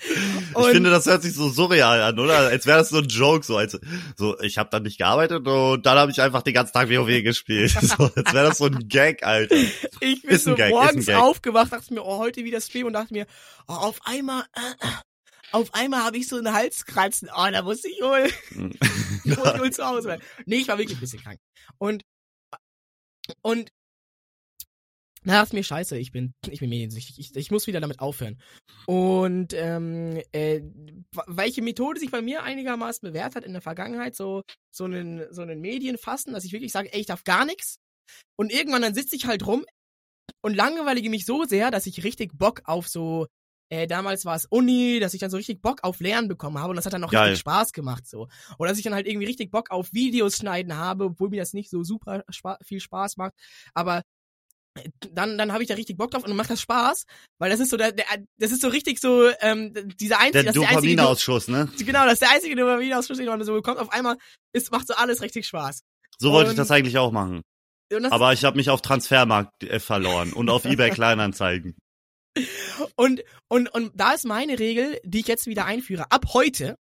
ich 0.00 0.66
finde, 0.70 0.90
das 0.90 1.06
hört 1.06 1.22
sich 1.22 1.34
so 1.34 1.48
surreal 1.48 2.02
an, 2.02 2.18
oder? 2.18 2.38
Als 2.38 2.66
wäre 2.66 2.78
das 2.78 2.88
so 2.88 2.98
ein 2.98 3.08
Joke, 3.08 3.44
so 3.44 3.56
als 3.56 3.78
so 4.16 4.38
ich 4.40 4.58
habe 4.58 4.70
dann 4.70 4.82
nicht 4.84 4.98
gearbeitet 4.98 5.46
und 5.46 5.86
dann 5.86 5.98
habe 5.98 6.10
ich 6.10 6.20
einfach 6.20 6.42
den 6.42 6.54
ganzen 6.54 6.72
Tag 6.72 6.88
WoW 6.88 7.22
gespielt. 7.22 7.76
So, 7.80 8.10
als 8.14 8.32
wäre 8.32 8.48
das 8.48 8.58
so 8.58 8.66
ein 8.66 8.88
Gag, 8.88 9.22
Alter. 9.24 9.54
Ich 10.00 10.22
bin 10.22 10.38
so 10.38 10.54
Gag, 10.54 10.70
morgens 10.70 11.08
aufgewacht, 11.08 11.72
dachte 11.72 11.94
mir, 11.94 12.04
oh, 12.04 12.18
heute 12.18 12.44
wieder 12.44 12.60
Stream 12.60 12.86
und 12.86 12.92
dachte 12.92 13.12
mir, 13.12 13.26
oh, 13.66 13.72
auf 13.72 14.00
einmal 14.04 14.44
äh, 14.54 14.86
äh 14.86 14.90
auf 15.52 15.74
einmal 15.74 16.04
habe 16.04 16.16
ich 16.16 16.28
so 16.28 16.36
einen 16.36 16.52
Halskratzen. 16.52 17.28
Oh, 17.34 17.48
da 17.50 17.62
muss 17.62 17.84
ich 17.84 18.00
wohl, 18.00 18.28
ich 19.24 19.36
muss 19.36 19.58
wohl 19.58 19.72
zu 19.72 19.86
Hause 19.86 20.08
bleiben. 20.08 20.22
Nee, 20.46 20.56
ich 20.56 20.68
war 20.68 20.78
wirklich 20.78 20.98
ein 20.98 21.00
bisschen 21.00 21.22
krank. 21.22 21.40
Und, 21.78 22.02
und, 23.42 23.70
na, 25.24 25.42
ist 25.42 25.52
mir 25.52 25.64
scheiße, 25.64 25.98
ich 25.98 26.12
bin, 26.12 26.32
ich 26.48 26.60
bin 26.60 26.70
mediensüchtig. 26.70 27.18
Ich, 27.18 27.36
ich 27.36 27.50
muss 27.50 27.66
wieder 27.66 27.80
damit 27.80 28.00
aufhören. 28.00 28.40
Und, 28.86 29.52
ähm, 29.52 30.22
äh, 30.32 30.62
welche 31.26 31.60
Methode 31.60 32.00
sich 32.00 32.10
bei 32.10 32.22
mir 32.22 32.44
einigermaßen 32.44 33.06
bewährt 33.06 33.34
hat 33.34 33.44
in 33.44 33.52
der 33.52 33.60
Vergangenheit, 33.60 34.14
so, 34.14 34.42
so 34.70 34.84
einen, 34.84 35.26
so 35.32 35.42
einen 35.42 35.60
Medienfassen, 35.60 36.32
dass 36.32 36.44
ich 36.44 36.52
wirklich 36.52 36.72
sage, 36.72 36.92
ey, 36.92 37.00
ich 37.00 37.06
darf 37.06 37.24
gar 37.24 37.44
nichts. 37.44 37.78
Und 38.36 38.52
irgendwann 38.52 38.82
dann 38.82 38.94
sitze 38.94 39.16
ich 39.16 39.26
halt 39.26 39.46
rum 39.46 39.66
und 40.40 40.54
langweilige 40.54 41.10
mich 41.10 41.26
so 41.26 41.44
sehr, 41.44 41.70
dass 41.70 41.86
ich 41.86 42.04
richtig 42.04 42.38
Bock 42.38 42.62
auf 42.64 42.88
so 42.88 43.26
äh, 43.70 43.86
damals 43.86 44.24
war 44.24 44.36
es 44.36 44.46
Uni, 44.46 44.98
dass 45.00 45.14
ich 45.14 45.20
dann 45.20 45.30
so 45.30 45.36
richtig 45.36 45.60
Bock 45.60 45.80
auf 45.82 46.00
Lernen 46.00 46.28
bekommen 46.28 46.58
habe 46.58 46.70
und 46.70 46.76
das 46.76 46.86
hat 46.86 46.92
dann 46.92 47.04
auch 47.04 47.10
Geil. 47.10 47.30
richtig 47.30 47.40
Spaß 47.40 47.72
gemacht 47.72 48.06
so. 48.08 48.28
Oder 48.58 48.70
dass 48.70 48.78
ich 48.78 48.84
dann 48.84 48.94
halt 48.94 49.06
irgendwie 49.06 49.26
richtig 49.26 49.50
Bock 49.50 49.70
auf 49.70 49.92
Videos 49.92 50.36
schneiden 50.36 50.76
habe, 50.76 51.04
obwohl 51.04 51.28
mir 51.28 51.40
das 51.40 51.52
nicht 51.52 51.70
so 51.70 51.82
super 51.82 52.24
spa 52.30 52.58
viel 52.64 52.80
Spaß 52.80 53.16
macht, 53.18 53.34
aber 53.74 54.02
äh, 54.74 54.88
dann 55.12 55.36
dann 55.36 55.52
habe 55.52 55.62
ich 55.62 55.68
da 55.68 55.74
richtig 55.74 55.98
Bock 55.98 56.10
drauf 56.10 56.22
und 56.22 56.30
dann 56.30 56.36
macht 56.36 56.50
das 56.50 56.62
Spaß, 56.62 57.04
weil 57.38 57.50
das 57.50 57.60
ist 57.60 57.70
so 57.70 57.76
der, 57.76 57.92
der 57.92 58.06
das 58.38 58.52
ist 58.52 58.62
so 58.62 58.68
richtig 58.68 59.00
so 59.00 59.28
ähm, 59.40 59.74
dieser 59.98 60.18
einzige 60.20 60.44
der 60.44 60.52
Dopaminausschuss, 60.54 61.48
ne? 61.48 61.68
Genau, 61.78 62.04
das 62.04 62.14
ist 62.14 62.22
der 62.22 62.30
einzige 62.30 62.56
Dopaminausschuss, 62.56 63.18
den 63.18 63.26
man 63.26 63.44
so 63.44 63.52
bekommt. 63.52 63.78
Auf 63.78 63.92
einmal 63.92 64.16
ist 64.54 64.72
macht 64.72 64.86
so 64.86 64.94
alles 64.94 65.20
richtig 65.20 65.46
Spaß. 65.46 65.82
So 66.18 66.32
wollte 66.32 66.50
ich 66.50 66.56
das 66.56 66.70
eigentlich 66.70 66.98
auch 66.98 67.12
machen. 67.12 67.42
Aber 68.10 68.32
ich 68.32 68.44
habe 68.44 68.56
mich 68.56 68.70
auf 68.70 68.82
Transfermarkt 68.82 69.64
äh, 69.64 69.78
verloren 69.78 70.32
und 70.32 70.50
auf 70.50 70.64
eBay 70.64 70.90
Kleinanzeigen. 70.90 71.76
Und, 72.96 73.24
und, 73.48 73.68
und 73.68 73.92
da 73.94 74.12
ist 74.12 74.24
meine 74.24 74.58
Regel, 74.58 74.98
die 75.04 75.20
ich 75.20 75.28
jetzt 75.28 75.46
wieder 75.46 75.64
einführe. 75.64 76.10
Ab 76.10 76.26
heute, 76.32 76.76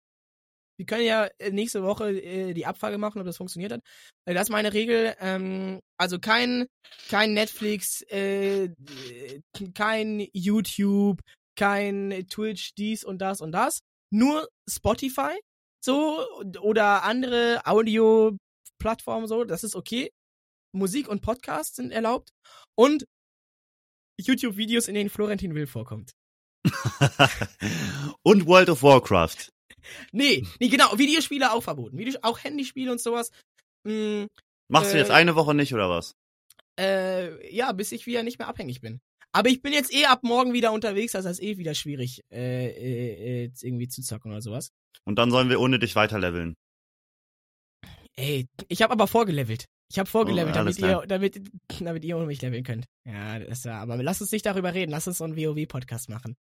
wir 0.76 0.86
können 0.86 1.04
ja 1.04 1.28
äh, 1.38 1.50
nächste 1.50 1.82
Woche 1.82 2.10
äh, 2.10 2.52
die 2.54 2.66
Abfrage 2.66 2.98
machen, 2.98 3.20
ob 3.20 3.26
das 3.26 3.36
funktioniert 3.36 3.72
hat. 3.72 3.80
Äh, 4.26 4.34
das 4.34 4.44
ist 4.44 4.50
meine 4.50 4.72
Regel. 4.72 5.14
Ähm, 5.20 5.80
also 5.98 6.18
kein, 6.18 6.66
kein 7.08 7.34
Netflix, 7.34 8.04
kein 9.74 10.28
YouTube, 10.32 11.20
kein 11.56 12.26
Twitch, 12.28 12.74
dies 12.74 13.04
und 13.04 13.18
das 13.18 13.40
und 13.40 13.52
das. 13.52 13.80
Nur 14.10 14.48
Spotify 14.68 15.38
so 15.84 16.26
oder 16.60 17.02
andere 17.02 17.60
Audio-Plattformen 17.66 19.28
so, 19.28 19.44
das 19.44 19.64
ist 19.64 19.76
okay. 19.76 20.10
Musik 20.72 21.08
und 21.08 21.20
Podcasts 21.20 21.76
sind 21.76 21.92
erlaubt. 21.92 22.30
Und 22.74 23.04
YouTube-Videos, 24.20 24.88
in 24.88 24.94
denen 24.94 25.10
Florentin 25.10 25.54
Will 25.54 25.66
vorkommt. 25.66 26.12
und 28.22 28.46
World 28.46 28.70
of 28.70 28.82
Warcraft. 28.82 29.52
Nee, 30.12 30.46
nee, 30.60 30.68
genau, 30.68 30.96
Videospiele 30.96 31.52
auch 31.52 31.62
verboten. 31.62 31.98
Videos 31.98 32.22
auch 32.22 32.42
Handyspiele 32.42 32.90
und 32.90 33.00
sowas. 33.00 33.30
Hm, 33.86 34.28
Machst 34.68 34.90
äh, 34.90 34.92
du 34.92 34.98
jetzt 34.98 35.10
äh, 35.10 35.14
eine 35.14 35.34
Woche 35.34 35.54
nicht, 35.54 35.74
oder 35.74 35.90
was? 35.90 36.14
Äh, 36.78 37.54
ja, 37.54 37.72
bis 37.72 37.92
ich 37.92 38.06
wieder 38.06 38.22
nicht 38.22 38.38
mehr 38.38 38.48
abhängig 38.48 38.80
bin. 38.80 39.00
Aber 39.32 39.48
ich 39.48 39.62
bin 39.62 39.72
jetzt 39.72 39.92
eh 39.92 40.06
ab 40.06 40.22
morgen 40.22 40.52
wieder 40.52 40.72
unterwegs, 40.72 41.14
also 41.14 41.28
ist 41.28 41.42
eh 41.42 41.58
wieder 41.58 41.74
schwierig, 41.74 42.22
äh, 42.32 43.44
äh, 43.44 43.50
irgendwie 43.62 43.88
zu 43.88 44.00
zocken 44.00 44.30
oder 44.30 44.40
sowas. 44.40 44.70
Und 45.04 45.16
dann 45.18 45.30
sollen 45.30 45.50
wir 45.50 45.60
ohne 45.60 45.78
dich 45.78 45.96
weiterleveln. 45.96 46.54
Ey, 48.16 48.46
ich 48.68 48.82
habe 48.82 48.92
aber 48.92 49.08
vorgelevelt. 49.08 49.66
Ich 49.94 49.98
habe 50.00 50.10
vorgelevelt, 50.10 50.56
oh, 50.56 50.58
damit, 50.58 50.78
ihr, 50.80 51.04
damit, 51.06 51.40
damit 51.80 52.04
ihr 52.04 52.16
ohne 52.16 52.26
mich 52.26 52.42
leveln 52.42 52.64
könnt. 52.64 52.86
Ja, 53.04 53.38
das 53.38 53.58
ist 53.58 53.64
ja, 53.64 53.80
aber 53.80 54.02
lass 54.02 54.20
uns 54.20 54.32
nicht 54.32 54.44
darüber 54.44 54.74
reden. 54.74 54.90
Lass 54.90 55.06
uns 55.06 55.18
so 55.18 55.24
einen 55.24 55.36
WoW-Podcast 55.36 56.08
machen. 56.08 56.36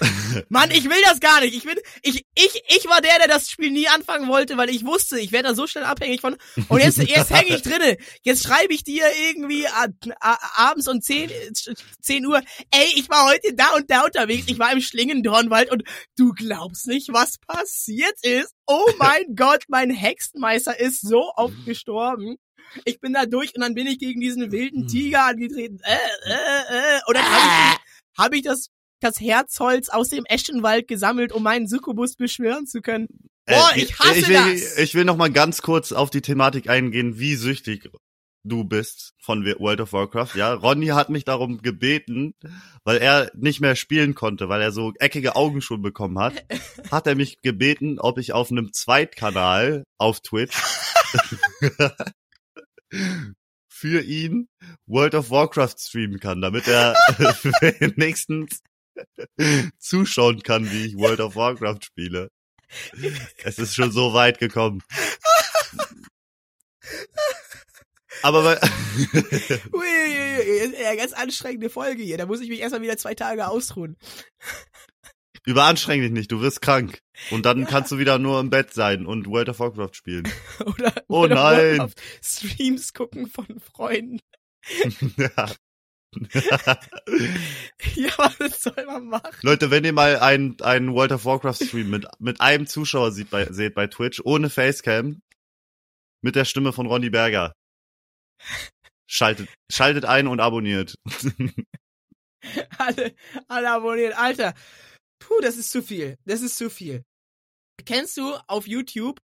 Mann, 0.48 0.72
ich 0.72 0.86
will 0.86 1.00
das 1.04 1.20
gar 1.20 1.40
nicht. 1.40 1.54
Ich 1.54 1.62
bin, 1.62 1.76
ich, 2.02 2.26
ich, 2.34 2.62
ich 2.66 2.88
war 2.88 3.00
der, 3.00 3.16
der 3.20 3.28
das 3.28 3.48
Spiel 3.48 3.70
nie 3.70 3.86
anfangen 3.86 4.26
wollte, 4.26 4.56
weil 4.56 4.70
ich 4.70 4.84
wusste, 4.84 5.20
ich 5.20 5.30
werde 5.30 5.50
da 5.50 5.54
so 5.54 5.68
schnell 5.68 5.84
abhängig 5.84 6.20
von. 6.20 6.34
Und 6.66 6.80
jetzt, 6.80 6.98
jetzt 6.98 7.30
hänge 7.30 7.54
ich 7.54 7.62
drinne. 7.62 7.96
Jetzt 8.22 8.42
schreibe 8.42 8.74
ich 8.74 8.82
dir 8.82 9.04
irgendwie 9.28 9.68
a, 9.68 9.86
a, 10.18 10.38
abends 10.70 10.88
um 10.88 11.00
10, 11.00 11.30
10 12.00 12.26
Uhr, 12.26 12.42
ey, 12.72 12.88
ich 12.96 13.08
war 13.08 13.28
heute 13.28 13.54
da 13.54 13.76
und 13.76 13.88
da 13.88 14.04
unterwegs. 14.04 14.46
Ich 14.48 14.58
war 14.58 14.72
im 14.72 14.80
Schlingendornwald 14.80 15.70
und 15.70 15.84
du 16.16 16.32
glaubst 16.32 16.88
nicht, 16.88 17.12
was 17.12 17.38
passiert 17.38 18.16
ist. 18.22 18.52
Oh 18.66 18.90
mein 18.98 19.22
Gott, 19.36 19.62
mein 19.68 19.90
Hexenmeister 19.90 20.80
ist 20.80 21.02
so 21.02 21.30
oft 21.36 21.64
gestorben. 21.66 22.36
Ich 22.84 23.00
bin 23.00 23.12
da 23.12 23.26
durch 23.26 23.54
und 23.54 23.62
dann 23.62 23.74
bin 23.74 23.86
ich 23.86 23.98
gegen 23.98 24.20
diesen 24.20 24.52
wilden 24.52 24.82
hm. 24.82 24.88
Tiger 24.88 25.26
angetreten. 25.26 25.80
Äh, 25.82 25.94
äh, 25.94 26.96
äh. 26.96 27.00
Und 27.06 27.16
dann 27.16 27.24
habe 27.24 27.44
ich, 27.74 28.18
hab 28.18 28.34
ich 28.34 28.42
das, 28.42 28.68
das 29.00 29.20
Herzholz 29.20 29.88
aus 29.88 30.08
dem 30.08 30.24
Eschenwald 30.24 30.88
gesammelt, 30.88 31.32
um 31.32 31.42
meinen 31.42 31.68
Succubus 31.68 32.16
beschwören 32.16 32.66
zu 32.66 32.80
können. 32.80 33.08
Äh, 33.46 33.54
Boah, 33.54 33.70
äh, 33.74 33.82
ich 33.82 33.98
hasse 33.98 34.18
ich 34.18 34.28
will, 34.28 34.34
das! 34.34 34.78
Ich 34.78 34.94
will 34.94 35.04
noch 35.04 35.16
mal 35.16 35.30
ganz 35.30 35.62
kurz 35.62 35.92
auf 35.92 36.10
die 36.10 36.22
Thematik 36.22 36.68
eingehen, 36.68 37.18
wie 37.18 37.36
süchtig 37.36 37.90
du 38.46 38.64
bist 38.64 39.14
von 39.18 39.44
World 39.44 39.80
of 39.80 39.92
Warcraft. 39.92 40.34
Ja, 40.34 40.52
Ronny 40.54 40.86
hat 40.88 41.10
mich 41.10 41.24
darum 41.24 41.62
gebeten, 41.62 42.34
weil 42.84 42.98
er 42.98 43.30
nicht 43.34 43.60
mehr 43.60 43.76
spielen 43.76 44.14
konnte, 44.14 44.48
weil 44.48 44.62
er 44.62 44.72
so 44.72 44.92
eckige 44.98 45.36
Augen 45.36 45.60
schon 45.60 45.82
bekommen 45.82 46.18
hat, 46.18 46.44
hat 46.90 47.06
er 47.06 47.14
mich 47.14 47.42
gebeten, 47.42 47.98
ob 47.98 48.18
ich 48.18 48.32
auf 48.32 48.50
einem 48.50 48.72
Zweitkanal 48.72 49.84
auf 49.98 50.20
Twitch 50.20 50.56
für 53.68 54.02
ihn 54.02 54.48
World 54.86 55.14
of 55.14 55.30
Warcraft 55.30 55.74
streamen 55.78 56.20
kann, 56.20 56.40
damit 56.40 56.66
er 56.66 56.94
wenigstens 57.60 58.62
zuschauen 59.78 60.42
kann, 60.42 60.70
wie 60.70 60.86
ich 60.86 60.96
World 60.96 61.20
of 61.20 61.36
Warcraft 61.36 61.80
spiele. 61.82 62.30
Es 63.44 63.58
ist 63.58 63.74
schon 63.74 63.92
so 63.92 64.12
weit 64.12 64.38
gekommen. 64.38 64.82
Aber 68.22 68.44
weil 68.44 68.60
Ui, 69.72 70.96
ganz 70.96 71.12
anstrengende 71.12 71.70
Folge 71.70 72.02
hier. 72.02 72.18
Da 72.18 72.26
muss 72.26 72.40
ich 72.40 72.48
mich 72.48 72.60
erstmal 72.60 72.82
wieder 72.82 72.96
zwei 72.96 73.14
Tage 73.14 73.46
ausruhen. 73.46 73.96
Überanstreng 75.46 76.00
dich 76.00 76.10
nicht, 76.10 76.32
du 76.32 76.40
wirst 76.40 76.60
krank. 76.60 77.00
Und 77.30 77.46
dann 77.46 77.60
ja. 77.60 77.66
kannst 77.66 77.92
du 77.92 77.98
wieder 77.98 78.18
nur 78.18 78.40
im 78.40 78.50
Bett 78.50 78.74
sein 78.74 79.06
und 79.06 79.28
World 79.28 79.48
of 79.48 79.60
Warcraft 79.60 79.94
spielen. 79.94 80.28
Oder, 80.66 80.92
oh 81.08 81.20
oder 81.20 81.34
nein. 81.36 81.80
Auf 81.80 81.92
Streams 82.22 82.92
gucken 82.92 83.28
von 83.28 83.46
Freunden. 83.60 84.20
ja. 85.16 85.52
ja, 87.94 88.34
was 88.38 88.62
soll 88.62 88.86
man 88.86 89.06
machen? 89.06 89.36
Leute, 89.42 89.70
wenn 89.70 89.84
ihr 89.84 89.92
mal 89.92 90.18
einen, 90.18 90.60
einen 90.62 90.92
World 90.94 91.12
of 91.12 91.24
Warcraft 91.24 91.64
Stream 91.66 91.90
mit, 91.90 92.06
mit 92.18 92.40
einem 92.40 92.66
Zuschauer 92.66 93.12
sieht 93.12 93.30
bei, 93.30 93.46
seht 93.52 93.74
bei 93.74 93.86
Twitch, 93.86 94.20
ohne 94.24 94.50
Facecam, 94.50 95.20
mit 96.22 96.34
der 96.34 96.44
Stimme 96.44 96.72
von 96.72 96.86
Ronny 96.86 97.10
Berger. 97.10 97.52
Schaltet, 99.06 99.48
schaltet 99.70 100.04
ein 100.06 100.26
und 100.26 100.40
abonniert. 100.40 100.96
alle, 102.78 103.14
alle 103.46 103.70
abonniert. 103.70 104.18
Alter, 104.18 104.54
Puh, 105.18 105.40
das 105.40 105.56
ist 105.56 105.70
zu 105.70 105.82
viel. 105.82 106.16
Das 106.24 106.42
ist 106.42 106.56
zu 106.56 106.70
viel. 106.70 107.04
Kennst 107.84 108.16
du 108.16 108.34
auf 108.46 108.66
YouTube, 108.66 109.20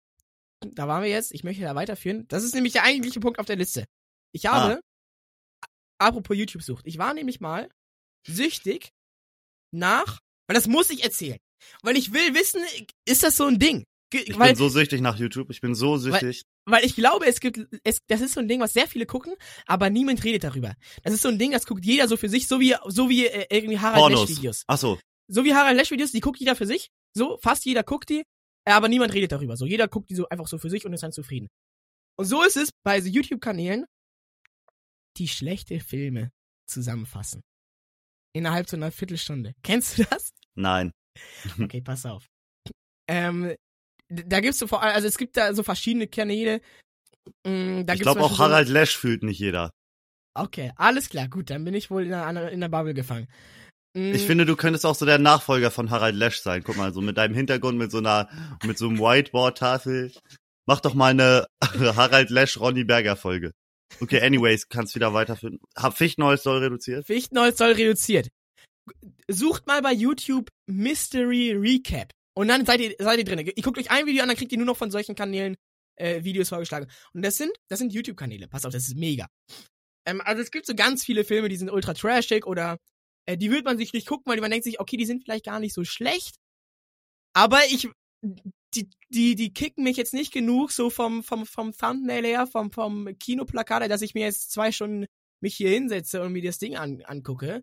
da 0.60 0.88
waren 0.88 1.02
wir 1.02 1.10
jetzt, 1.10 1.32
ich 1.32 1.44
möchte 1.44 1.62
da 1.62 1.74
weiterführen, 1.74 2.26
das 2.28 2.44
ist 2.44 2.54
nämlich 2.54 2.72
der 2.72 2.84
eigentliche 2.84 3.20
Punkt 3.20 3.38
auf 3.38 3.46
der 3.46 3.56
Liste. 3.56 3.86
Ich 4.32 4.48
ah. 4.48 4.52
habe, 4.52 4.80
ah. 5.62 5.66
apropos 5.98 6.36
YouTube-Sucht, 6.36 6.86
ich 6.86 6.98
war 6.98 7.14
nämlich 7.14 7.40
mal 7.40 7.68
süchtig 8.26 8.90
nach, 9.72 10.20
weil 10.46 10.54
das 10.54 10.66
muss 10.66 10.90
ich 10.90 11.04
erzählen, 11.04 11.38
weil 11.82 11.96
ich 11.96 12.12
will 12.12 12.34
wissen, 12.34 12.60
ist 13.06 13.22
das 13.22 13.36
so 13.36 13.46
ein 13.46 13.58
Ding? 13.58 13.84
Ich 14.12 14.36
weil, 14.36 14.48
bin 14.48 14.56
so 14.56 14.68
süchtig 14.68 15.00
nach 15.00 15.16
YouTube, 15.16 15.50
ich 15.50 15.60
bin 15.60 15.76
so 15.76 15.96
süchtig. 15.96 16.42
Weil, 16.64 16.80
weil 16.80 16.84
ich 16.84 16.96
glaube, 16.96 17.26
es 17.26 17.38
gibt, 17.38 17.60
es, 17.84 18.00
das 18.08 18.20
ist 18.20 18.34
so 18.34 18.40
ein 18.40 18.48
Ding, 18.48 18.60
was 18.60 18.72
sehr 18.72 18.88
viele 18.88 19.06
gucken, 19.06 19.34
aber 19.66 19.88
niemand 19.88 20.24
redet 20.24 20.42
darüber. 20.42 20.74
Das 21.04 21.14
ist 21.14 21.22
so 21.22 21.28
ein 21.28 21.38
Ding, 21.38 21.52
das 21.52 21.64
guckt 21.64 21.84
jeder 21.84 22.08
so 22.08 22.16
für 22.16 22.28
sich, 22.28 22.48
so 22.48 22.58
wie, 22.58 22.74
so 22.88 23.08
wie 23.08 23.26
äh, 23.26 23.46
irgendwie 23.50 23.78
Harald 23.78 24.28
Videos. 24.28 24.64
Ach 24.66 24.78
so 24.78 24.98
so 25.30 25.44
wie 25.44 25.54
Harald 25.54 25.76
Lesch 25.76 25.90
Videos, 25.90 26.12
die 26.12 26.20
guckt 26.20 26.40
jeder 26.40 26.56
für 26.56 26.66
sich. 26.66 26.90
So, 27.16 27.38
fast 27.38 27.64
jeder 27.64 27.82
guckt 27.82 28.08
die, 28.08 28.24
aber 28.64 28.88
niemand 28.88 29.14
redet 29.14 29.32
darüber. 29.32 29.56
So, 29.56 29.64
jeder 29.66 29.88
guckt 29.88 30.10
die 30.10 30.14
so 30.14 30.28
einfach 30.28 30.46
so 30.46 30.58
für 30.58 30.70
sich 30.70 30.84
und 30.84 30.92
ist 30.92 31.02
dann 31.02 31.12
zufrieden. 31.12 31.48
Und 32.16 32.26
so 32.26 32.42
ist 32.42 32.56
es 32.56 32.70
bei 32.84 33.00
so 33.00 33.08
YouTube-Kanälen, 33.08 33.86
die 35.16 35.28
schlechte 35.28 35.80
Filme 35.80 36.30
zusammenfassen. 36.66 37.42
Innerhalb 38.32 38.68
so 38.68 38.76
einer 38.76 38.92
Viertelstunde. 38.92 39.54
Kennst 39.62 39.98
du 39.98 40.04
das? 40.04 40.30
Nein. 40.54 40.92
Okay, 41.60 41.80
pass 41.80 42.06
auf. 42.06 42.26
Ähm, 43.08 43.54
da 44.08 44.40
gibt's 44.40 44.58
so 44.58 44.68
vor 44.68 44.82
allem, 44.82 44.94
also 44.94 45.08
es 45.08 45.18
gibt 45.18 45.36
da 45.36 45.52
so 45.54 45.62
verschiedene 45.64 46.06
Kanäle. 46.06 46.60
Mm, 47.44 47.84
da 47.84 47.94
ich 47.94 48.00
glaube 48.00 48.22
auch 48.22 48.38
Harald 48.38 48.68
Lesch 48.68 48.96
fühlt 48.96 49.24
nicht 49.24 49.40
jeder. 49.40 49.72
Okay, 50.34 50.72
alles 50.76 51.08
klar, 51.08 51.28
gut, 51.28 51.50
dann 51.50 51.64
bin 51.64 51.74
ich 51.74 51.90
wohl 51.90 52.04
in 52.04 52.10
der, 52.10 52.50
in 52.52 52.60
der 52.60 52.68
Bubble 52.68 52.94
gefangen. 52.94 53.26
Ich 53.92 54.24
finde, 54.24 54.46
du 54.46 54.54
könntest 54.54 54.86
auch 54.86 54.94
so 54.94 55.04
der 55.04 55.18
Nachfolger 55.18 55.72
von 55.72 55.90
Harald 55.90 56.14
Lesch 56.14 56.40
sein. 56.40 56.62
Guck 56.62 56.76
mal, 56.76 56.92
so 56.92 57.00
mit 57.00 57.16
deinem 57.16 57.34
Hintergrund, 57.34 57.76
mit 57.76 57.90
so 57.90 57.98
einer, 57.98 58.28
mit 58.64 58.78
so 58.78 58.88
einem 58.88 59.00
Whiteboard-Tafel. 59.00 60.12
Mach 60.66 60.80
doch 60.80 60.94
mal 60.94 61.10
eine 61.10 61.46
Harald 61.96 62.30
Lesch 62.30 62.60
Ronny 62.60 62.84
Berger 62.84 63.16
Folge. 63.16 63.50
Okay, 64.00 64.20
anyways, 64.20 64.68
kannst 64.68 64.94
wieder 64.94 65.12
weiterführen. 65.12 65.58
Fichtneues 65.92 66.44
soll 66.44 66.58
reduziert? 66.58 67.06
Fichtneues 67.06 67.56
soll 67.58 67.72
reduziert. 67.72 68.28
Sucht 69.28 69.66
mal 69.66 69.82
bei 69.82 69.92
YouTube 69.92 70.48
Mystery 70.66 71.52
Recap. 71.52 72.12
Und 72.34 72.46
dann 72.46 72.64
seid 72.64 72.80
ihr, 72.80 72.94
seid 72.98 73.18
ihr 73.18 73.24
drin. 73.24 73.40
Ihr 73.40 73.62
guckt 73.62 73.78
euch 73.78 73.90
ein 73.90 74.06
Video 74.06 74.22
an, 74.22 74.28
dann 74.28 74.36
kriegt 74.36 74.52
ihr 74.52 74.58
nur 74.58 74.66
noch 74.66 74.76
von 74.76 74.92
solchen 74.92 75.16
Kanälen 75.16 75.56
äh, 75.96 76.22
Videos 76.22 76.48
vorgeschlagen. 76.48 76.86
Und 77.12 77.22
das 77.22 77.36
sind, 77.36 77.52
das 77.68 77.80
sind 77.80 77.92
YouTube-Kanäle. 77.92 78.46
Pass 78.46 78.64
auf, 78.64 78.72
das 78.72 78.86
ist 78.86 78.96
mega. 78.96 79.26
Ähm, 80.06 80.20
also 80.24 80.40
es 80.40 80.52
gibt 80.52 80.66
so 80.66 80.74
ganz 80.74 81.04
viele 81.04 81.24
Filme, 81.24 81.48
die 81.48 81.56
sind 81.56 81.70
ultra 81.70 81.94
trashig 81.94 82.46
oder 82.46 82.78
äh, 83.26 83.36
die 83.36 83.50
wird 83.50 83.64
man 83.64 83.78
sich 83.78 83.92
nicht 83.92 84.06
gucken, 84.06 84.30
weil 84.30 84.40
man 84.40 84.50
denkt 84.50 84.64
sich, 84.64 84.80
okay, 84.80 84.96
die 84.96 85.06
sind 85.06 85.22
vielleicht 85.22 85.44
gar 85.44 85.60
nicht 85.60 85.74
so 85.74 85.84
schlecht. 85.84 86.36
Aber 87.34 87.60
ich, 87.70 87.88
die, 88.74 88.90
die, 89.08 89.34
die 89.34 89.52
kicken 89.52 89.84
mich 89.84 89.96
jetzt 89.96 90.14
nicht 90.14 90.32
genug 90.32 90.72
so 90.72 90.90
vom, 90.90 91.22
vom, 91.22 91.46
vom 91.46 91.72
Thumbnail 91.72 92.24
her, 92.24 92.46
vom, 92.46 92.72
vom 92.72 93.08
Kinoplakat, 93.18 93.90
dass 93.90 94.02
ich 94.02 94.14
mir 94.14 94.24
jetzt 94.24 94.50
zwei 94.52 94.72
Stunden 94.72 95.06
mich 95.40 95.56
hier 95.56 95.70
hinsetze 95.70 96.22
und 96.22 96.32
mir 96.32 96.42
das 96.42 96.58
Ding 96.58 96.76
an, 96.76 97.02
angucke. 97.04 97.62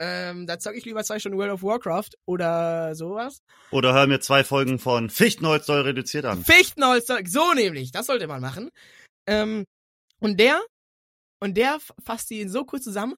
Ähm, 0.00 0.46
da 0.46 0.58
zocke 0.58 0.76
ich 0.76 0.84
lieber 0.84 1.04
zwei 1.04 1.18
Stunden 1.20 1.38
World 1.38 1.52
of 1.52 1.62
Warcraft 1.62 2.10
oder 2.26 2.94
sowas. 2.96 3.38
Oder 3.70 3.94
hör 3.94 4.06
mir 4.06 4.20
zwei 4.20 4.42
Folgen 4.42 4.78
von 4.78 5.08
Fichtenholz 5.08 5.66
soll 5.66 5.82
reduziert 5.82 6.24
an. 6.24 6.44
Fichtenholz 6.44 7.06
soll, 7.06 7.24
so 7.26 7.54
nämlich, 7.54 7.92
das 7.92 8.06
sollte 8.06 8.26
man 8.26 8.40
machen. 8.40 8.70
Ähm, 9.26 9.64
und 10.20 10.40
der, 10.40 10.60
und 11.40 11.56
der 11.56 11.78
fasst 12.04 12.30
die 12.30 12.48
so 12.48 12.64
kurz 12.64 12.84
zusammen, 12.84 13.14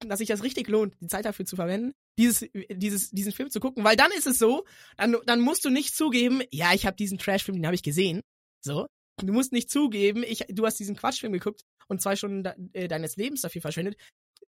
dass 0.00 0.18
sich 0.18 0.28
das 0.28 0.42
richtig 0.42 0.68
lohnt, 0.68 0.94
die 1.00 1.06
Zeit 1.06 1.24
dafür 1.24 1.46
zu 1.46 1.56
verwenden, 1.56 1.92
dieses, 2.18 2.46
dieses, 2.70 3.10
diesen 3.10 3.32
Film 3.32 3.50
zu 3.50 3.60
gucken, 3.60 3.84
weil 3.84 3.96
dann 3.96 4.10
ist 4.12 4.26
es 4.26 4.38
so, 4.38 4.64
dann, 4.96 5.16
dann 5.26 5.40
musst 5.40 5.64
du 5.64 5.70
nicht 5.70 5.96
zugeben, 5.96 6.42
ja, 6.50 6.72
ich 6.74 6.86
habe 6.86 6.96
diesen 6.96 7.18
Trashfilm, 7.18 7.56
den 7.56 7.66
habe 7.66 7.74
ich 7.74 7.82
gesehen, 7.82 8.22
so. 8.64 8.86
Du 9.18 9.32
musst 9.32 9.52
nicht 9.52 9.70
zugeben, 9.70 10.22
ich, 10.22 10.44
du 10.50 10.66
hast 10.66 10.78
diesen 10.78 10.96
Quatschfilm 10.96 11.32
geguckt 11.32 11.62
und 11.88 12.02
zwei 12.02 12.16
Stunden 12.16 12.42
de, 12.42 12.52
äh, 12.74 12.88
deines 12.88 13.16
Lebens 13.16 13.40
dafür 13.40 13.62
verschwendet. 13.62 13.96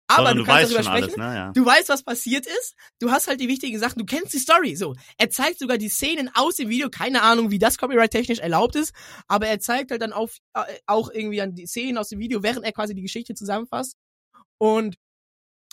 Aber 0.07 0.33
du, 0.33 0.39
du 0.39 0.45
kannst 0.45 0.71
darüber 0.71 0.83
sprechen. 0.83 1.03
Alles, 1.03 1.17
ne? 1.17 1.35
ja. 1.35 1.51
Du 1.53 1.65
weißt, 1.65 1.89
was 1.89 2.03
passiert 2.03 2.45
ist. 2.45 2.75
Du 2.99 3.11
hast 3.11 3.27
halt 3.27 3.39
die 3.39 3.47
wichtigen 3.47 3.79
Sachen. 3.79 3.97
Du 3.97 4.05
kennst 4.05 4.33
die 4.33 4.39
Story. 4.39 4.75
So, 4.75 4.93
er 5.17 5.29
zeigt 5.29 5.59
sogar 5.59 5.77
die 5.77 5.89
Szenen 5.89 6.29
aus 6.33 6.57
dem 6.57 6.69
Video. 6.69 6.89
Keine 6.89 7.21
Ahnung, 7.21 7.49
wie 7.49 7.59
das 7.59 7.77
copyright-technisch 7.77 8.39
erlaubt 8.39 8.75
ist. 8.75 8.93
Aber 9.27 9.47
er 9.47 9.59
zeigt 9.59 9.91
halt 9.91 10.01
dann 10.01 10.13
auf, 10.13 10.37
äh, 10.53 10.63
auch 10.85 11.09
irgendwie 11.09 11.41
an 11.41 11.55
die 11.55 11.65
Szenen 11.65 11.97
aus 11.97 12.09
dem 12.09 12.19
Video, 12.19 12.43
während 12.43 12.65
er 12.65 12.73
quasi 12.73 12.93
die 12.93 13.01
Geschichte 13.01 13.33
zusammenfasst. 13.33 13.95
Und 14.57 14.95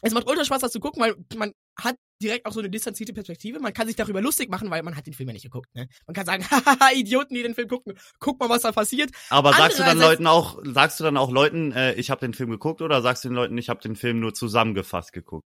es 0.03 0.12
macht 0.12 0.28
ultra 0.28 0.44
Spaß, 0.44 0.61
das 0.61 0.72
zu 0.72 0.80
gucken, 0.80 1.03
weil 1.03 1.16
man 1.36 1.53
hat 1.76 1.96
direkt 2.22 2.46
auch 2.46 2.53
so 2.53 2.61
eine 2.61 2.70
distanzierte 2.70 3.12
Perspektive. 3.12 3.59
Man 3.59 3.72
kann 3.72 3.86
sich 3.86 3.96
darüber 3.96 4.20
lustig 4.20 4.51
machen, 4.51 4.70
weil 4.70 4.82
man 4.82 4.96
hat 4.96 5.07
den 5.07 5.14
Film 5.14 5.28
ja 5.28 5.32
nicht 5.32 5.44
geguckt. 5.44 5.74
Ne? 5.74 5.88
Man 6.07 6.14
kann 6.14 6.26
sagen, 6.26 6.44
haha, 6.51 6.92
Idioten, 6.94 7.34
die 7.34 7.42
den 7.42 7.55
Film 7.55 7.68
gucken, 7.68 7.99
guck 8.20 8.38
mal, 8.38 8.49
was 8.49 8.62
da 8.62 8.72
passiert. 8.72 9.11
Aber 9.30 9.53
sagst 9.53 9.78
du 9.78 9.82
dann 9.82 9.99
Leuten 9.99 10.26
auch, 10.26 10.61
sagst 10.64 11.01
du 11.01 11.05
dann 11.05 11.16
auch 11.16 11.30
Leuten, 11.30 11.72
äh, 11.72 11.94
ich 11.94 12.11
habe 12.11 12.20
den 12.20 12.34
Film 12.34 12.51
geguckt, 12.51 12.82
oder 12.82 13.03
sagst 13.03 13.24
du 13.24 13.28
den 13.28 13.34
Leuten, 13.34 13.59
ich 13.59 13.68
habe 13.68 13.80
den 13.80 13.96
Film 13.96 14.20
nur 14.20 14.34
zusammengefasst 14.34 15.12
geguckt? 15.12 15.46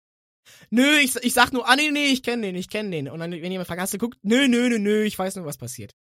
Nö, 0.69 0.97
ich, 0.99 1.15
ich 1.17 1.33
sag 1.33 1.51
nur, 1.51 1.67
ah 1.67 1.75
nee, 1.75 1.91
nee, 1.91 2.07
ich 2.07 2.23
kenne 2.23 2.43
den, 2.43 2.55
ich 2.55 2.69
kenne 2.69 2.91
den. 2.91 3.09
Und 3.09 3.19
dann, 3.19 3.31
wenn 3.31 3.51
jemand 3.51 3.67
fragt, 3.67 3.81
hast 3.81 3.93
du 3.93 3.97
geguckt? 3.97 4.17
Nö, 4.23 4.47
nö, 4.47 4.69
nö, 4.69 4.79
nö, 4.79 5.03
ich 5.03 5.19
weiß 5.19 5.35
nur, 5.35 5.45
was 5.45 5.57
passiert. 5.57 5.93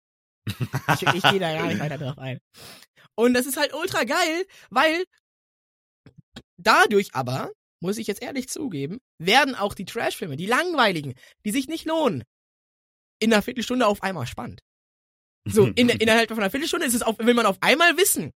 ich 0.47 1.01
ich 1.01 1.23
gehe 1.23 1.39
da 1.39 1.51
gar 1.51 1.67
nicht 1.67 1.79
weiter 1.79 1.97
drauf 1.97 2.19
ein. 2.19 2.39
Und 3.15 3.33
das 3.33 3.47
ist 3.47 3.57
halt 3.57 3.73
ultra 3.73 4.03
geil, 4.03 4.45
weil 4.69 5.03
dadurch 6.57 7.15
aber 7.15 7.51
muss 7.85 7.97
ich 7.97 8.07
jetzt 8.07 8.21
ehrlich 8.21 8.49
zugeben, 8.49 8.99
werden 9.19 9.55
auch 9.55 9.73
die 9.73 9.85
Trashfilme, 9.85 10.35
die 10.35 10.45
langweiligen, 10.45 11.13
die 11.45 11.51
sich 11.51 11.67
nicht 11.67 11.85
lohnen, 11.85 12.23
in 13.19 13.31
einer 13.31 13.41
Viertelstunde 13.41 13.87
auf 13.87 14.03
einmal 14.03 14.27
spannend. 14.27 14.61
So, 15.47 15.65
in, 15.75 15.89
innerhalb 15.89 16.29
von 16.29 16.39
einer 16.39 16.49
Viertelstunde 16.49 16.85
ist 16.85 16.95
es 16.95 17.01
auf, 17.01 17.17
will 17.19 17.33
man 17.33 17.45
auf 17.45 17.57
einmal 17.61 17.97
wissen, 17.97 18.31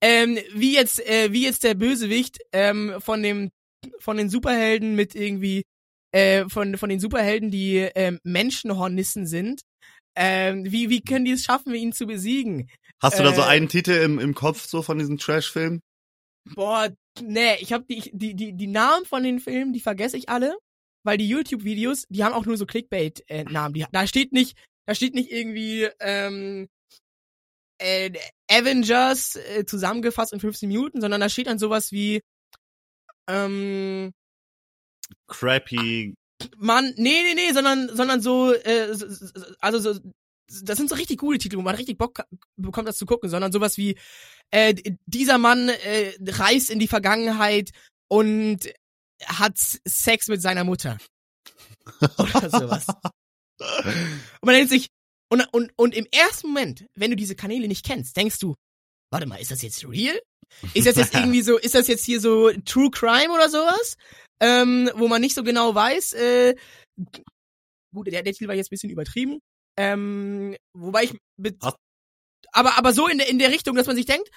ähm, 0.00 0.38
wie 0.54 0.74
jetzt, 0.74 1.04
äh, 1.06 1.32
wie 1.32 1.44
jetzt 1.44 1.64
der 1.64 1.74
Bösewicht 1.74 2.38
ähm, 2.52 2.94
von 3.00 3.22
dem, 3.22 3.50
von 3.98 4.16
den 4.16 4.30
Superhelden 4.30 4.94
mit 4.94 5.14
irgendwie, 5.14 5.64
äh, 6.12 6.48
von, 6.48 6.76
von 6.78 6.88
den 6.88 7.00
Superhelden, 7.00 7.50
die 7.50 7.78
ähm, 7.78 8.18
Menschenhornissen 8.22 9.26
sind, 9.26 9.60
ähm, 10.16 10.70
wie, 10.70 10.90
wie 10.90 11.02
können 11.02 11.24
die 11.24 11.32
es 11.32 11.44
schaffen, 11.44 11.74
ihn 11.74 11.92
zu 11.92 12.06
besiegen? 12.06 12.70
Hast 13.02 13.18
du 13.18 13.22
da 13.24 13.34
so 13.34 13.42
äh, 13.42 13.46
einen 13.46 13.68
Titel 13.68 13.90
im, 13.90 14.18
im 14.18 14.34
Kopf, 14.34 14.66
so 14.66 14.82
von 14.82 14.98
diesem 14.98 15.18
Trash-Film? 15.18 15.80
Boah, 16.44 16.94
nee, 17.20 17.56
ich 17.60 17.72
hab 17.72 17.86
die, 17.88 18.10
die, 18.12 18.34
die, 18.34 18.52
die 18.52 18.66
Namen 18.66 19.06
von 19.06 19.22
den 19.22 19.40
Filmen, 19.40 19.72
die 19.72 19.80
vergesse 19.80 20.16
ich 20.16 20.28
alle, 20.28 20.56
weil 21.04 21.16
die 21.16 21.28
YouTube-Videos, 21.28 22.04
die 22.08 22.24
haben 22.24 22.34
auch 22.34 22.46
nur 22.46 22.56
so 22.56 22.66
Clickbait-Namen. 22.66 23.80
Äh, 23.80 23.86
da 23.92 24.06
steht 24.06 24.32
nicht, 24.32 24.56
da 24.86 24.94
steht 24.94 25.14
nicht 25.14 25.30
irgendwie, 25.30 25.88
ähm, 26.00 26.68
äh, 27.78 28.12
Avengers 28.50 29.36
äh, 29.36 29.64
zusammengefasst 29.66 30.32
in 30.32 30.40
15 30.40 30.68
Minuten, 30.68 31.00
sondern 31.00 31.20
da 31.20 31.28
steht 31.28 31.46
dann 31.46 31.58
sowas 31.58 31.92
wie, 31.92 32.20
ähm, 33.26 34.12
Crappy. 35.26 36.14
Mann, 36.56 36.92
nee, 36.96 37.22
nee, 37.22 37.34
nee, 37.34 37.52
sondern, 37.52 37.94
sondern 37.94 38.20
so, 38.20 38.52
äh, 38.52 38.94
also 39.60 39.78
so, 39.78 40.00
das 40.62 40.76
sind 40.76 40.88
so 40.88 40.94
richtig 40.94 41.18
coole 41.18 41.38
Titel, 41.38 41.56
wo 41.56 41.62
man 41.62 41.74
richtig 41.74 41.96
Bock 41.96 42.22
bekommt, 42.56 42.86
das 42.86 42.98
zu 42.98 43.06
gucken, 43.06 43.30
sondern 43.30 43.52
sowas 43.52 43.78
wie 43.78 43.98
äh, 44.54 44.96
dieser 45.06 45.36
Mann 45.36 45.68
äh, 45.68 46.12
reist 46.28 46.70
in 46.70 46.78
die 46.78 46.86
Vergangenheit 46.86 47.70
und 48.08 48.60
hat 49.24 49.58
Sex 49.58 50.28
mit 50.28 50.40
seiner 50.40 50.62
Mutter. 50.62 50.98
Oder 52.18 52.50
sowas. 52.50 52.86
und 53.58 54.44
man 54.46 54.54
denkt 54.54 54.70
sich, 54.70 54.86
und, 55.28 55.42
und, 55.52 55.72
und 55.74 55.94
im 55.94 56.06
ersten 56.12 56.48
Moment, 56.48 56.86
wenn 56.94 57.10
du 57.10 57.16
diese 57.16 57.34
Kanäle 57.34 57.66
nicht 57.66 57.84
kennst, 57.84 58.16
denkst 58.16 58.38
du, 58.38 58.54
warte 59.10 59.26
mal, 59.26 59.40
ist 59.40 59.50
das 59.50 59.62
jetzt 59.62 59.84
real? 59.88 60.20
Ist 60.72 60.86
das 60.86 60.94
jetzt 60.96 61.14
irgendwie 61.14 61.42
so, 61.42 61.58
ist 61.58 61.74
das 61.74 61.88
jetzt 61.88 62.04
hier 62.04 62.20
so 62.20 62.52
True 62.64 62.90
Crime 62.92 63.34
oder 63.34 63.50
sowas? 63.50 63.96
Ähm, 64.40 64.88
wo 64.94 65.08
man 65.08 65.20
nicht 65.20 65.34
so 65.34 65.42
genau 65.42 65.74
weiß, 65.74 66.12
äh, 66.12 66.54
gut, 67.92 68.06
der, 68.06 68.22
der 68.22 68.32
Titel 68.32 68.46
war 68.46 68.54
jetzt 68.54 68.68
ein 68.68 68.70
bisschen 68.70 68.90
übertrieben, 68.90 69.40
ähm, 69.76 70.56
wobei 70.74 71.04
ich 71.04 71.16
mit, 71.36 71.56
aber 72.54 72.78
aber 72.78 72.92
so 72.92 73.08
in 73.08 73.18
der 73.18 73.28
in 73.28 73.38
der 73.38 73.50
Richtung, 73.50 73.76
dass 73.76 73.86
man 73.86 73.96
sich 73.96 74.06
denkt, 74.06 74.30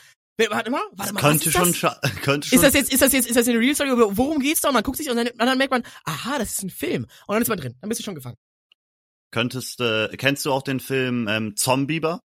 warte 0.50 0.70
mal, 0.70 0.82
warte 0.92 1.14
mal, 1.14 1.20
könnte 1.20 1.52
schon, 1.52 1.74
könnte 2.24 2.48
schon. 2.48 2.58
Ist 2.58 2.64
das 2.64 2.74
jetzt 2.74 2.92
ist 2.92 3.02
das 3.02 3.14
jetzt 3.14 3.28
ist 3.28 3.36
das 3.36 3.48
eine 3.48 3.60
Real 3.60 3.76
Story? 3.76 3.92
Worum 3.92 4.40
geht's 4.40 4.62
da? 4.62 4.70
Und 4.70 4.76
man 4.76 4.84
guckt 4.84 4.98
sich 4.98 5.10
und 5.10 5.16
dann, 5.18 5.28
und 5.28 5.40
dann 5.40 5.58
merkt 5.58 5.72
man, 5.72 5.84
aha, 6.06 6.38
das 6.40 6.52
ist 6.52 6.64
ein 6.64 6.70
Film. 6.70 7.04
Und 7.28 7.34
dann 7.34 7.42
ist 7.42 7.50
man 7.50 7.58
drin, 7.58 7.76
dann 7.82 7.90
bist 7.90 8.00
du 8.00 8.04
schon 8.04 8.16
gefangen. 8.16 8.38
Könntest 9.32 9.82
äh, 9.82 10.10
kennst 10.18 10.46
du 10.46 10.52
auch 10.52 10.64
den 10.64 10.80
Film 10.80 11.28
ähm, 11.28 11.56
Zombieber? 11.56 12.22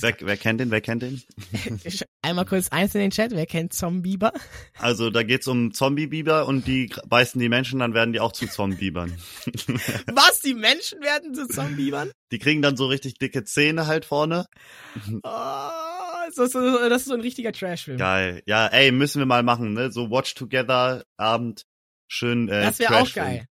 Wer, 0.00 0.16
wer, 0.20 0.36
kennt 0.36 0.60
den? 0.60 0.70
Wer 0.70 0.80
kennt 0.80 1.02
den? 1.02 1.22
Einmal 2.22 2.44
kurz 2.44 2.68
eins 2.68 2.94
in 2.94 3.00
den 3.00 3.10
Chat. 3.10 3.30
Wer 3.30 3.46
kennt 3.46 3.72
Zombieber? 3.72 4.32
Also 4.78 5.10
da 5.10 5.22
geht's 5.22 5.46
um 5.46 5.72
Zombie-Biber 5.72 6.46
und 6.46 6.66
die 6.66 6.90
beißen 7.08 7.40
die 7.40 7.48
Menschen, 7.48 7.78
dann 7.78 7.94
werden 7.94 8.12
die 8.12 8.20
auch 8.20 8.32
zu 8.32 8.46
Zombibern. 8.48 9.16
Was? 10.06 10.40
Die 10.40 10.54
Menschen 10.54 11.00
werden 11.00 11.34
zu 11.34 11.46
Zombibern? 11.46 12.10
Die 12.32 12.38
kriegen 12.38 12.62
dann 12.62 12.76
so 12.76 12.86
richtig 12.86 13.14
dicke 13.14 13.44
Zähne 13.44 13.86
halt 13.86 14.04
vorne. 14.04 14.46
Oh, 15.22 15.70
das, 16.34 16.38
ist, 16.38 16.54
das 16.54 17.02
ist 17.02 17.08
so 17.08 17.14
ein 17.14 17.20
richtiger 17.20 17.52
Trash-Film. 17.52 17.98
Geil. 17.98 18.42
Ja, 18.46 18.66
ey, 18.66 18.90
müssen 18.90 19.20
wir 19.20 19.26
mal 19.26 19.42
machen, 19.42 19.74
ne? 19.74 19.92
So 19.92 20.10
Watch 20.10 20.34
Together 20.34 21.04
Abend. 21.16 21.62
Schön. 22.08 22.48
Äh, 22.48 22.62
das 22.62 22.78
wäre 22.78 22.96
auch 22.96 23.12
geil. 23.12 23.46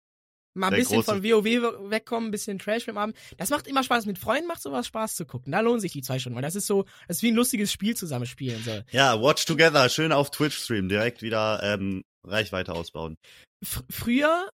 Mal 0.55 0.69
ein 0.69 0.75
bisschen 0.75 1.03
von 1.03 1.21
WoW 1.21 1.43
wegkommen, 1.91 2.29
ein 2.29 2.31
bisschen 2.31 2.59
Trash 2.59 2.87
im 2.87 2.97
Abend. 2.97 3.17
Das 3.37 3.49
macht 3.49 3.67
immer 3.67 3.83
Spaß. 3.83 4.05
Mit 4.05 4.17
Freunden 4.17 4.47
macht 4.47 4.61
sowas 4.61 4.87
Spaß 4.87 5.15
zu 5.15 5.25
gucken. 5.25 5.51
Da 5.51 5.59
lohnen 5.59 5.81
sich 5.81 5.91
die 5.91 6.01
zwei 6.01 6.17
Stunden, 6.17 6.37
weil 6.37 6.43
das 6.43 6.55
ist 6.55 6.65
so, 6.65 6.85
das 7.07 7.17
ist 7.17 7.23
wie 7.23 7.31
ein 7.31 7.35
lustiges 7.35 7.73
Spiel 7.73 7.95
zusammenspielen. 7.95 8.63
So. 8.63 8.81
Ja, 8.91 9.21
Watch 9.21 9.45
Together, 9.45 9.89
schön 9.89 10.13
auf 10.13 10.31
Twitch 10.31 10.57
streamen, 10.57 10.87
direkt 10.87 11.21
wieder 11.21 11.61
ähm, 11.61 12.03
Reichweite 12.23 12.73
ausbauen. 12.73 13.17
F 13.61 13.83
früher 13.89 14.49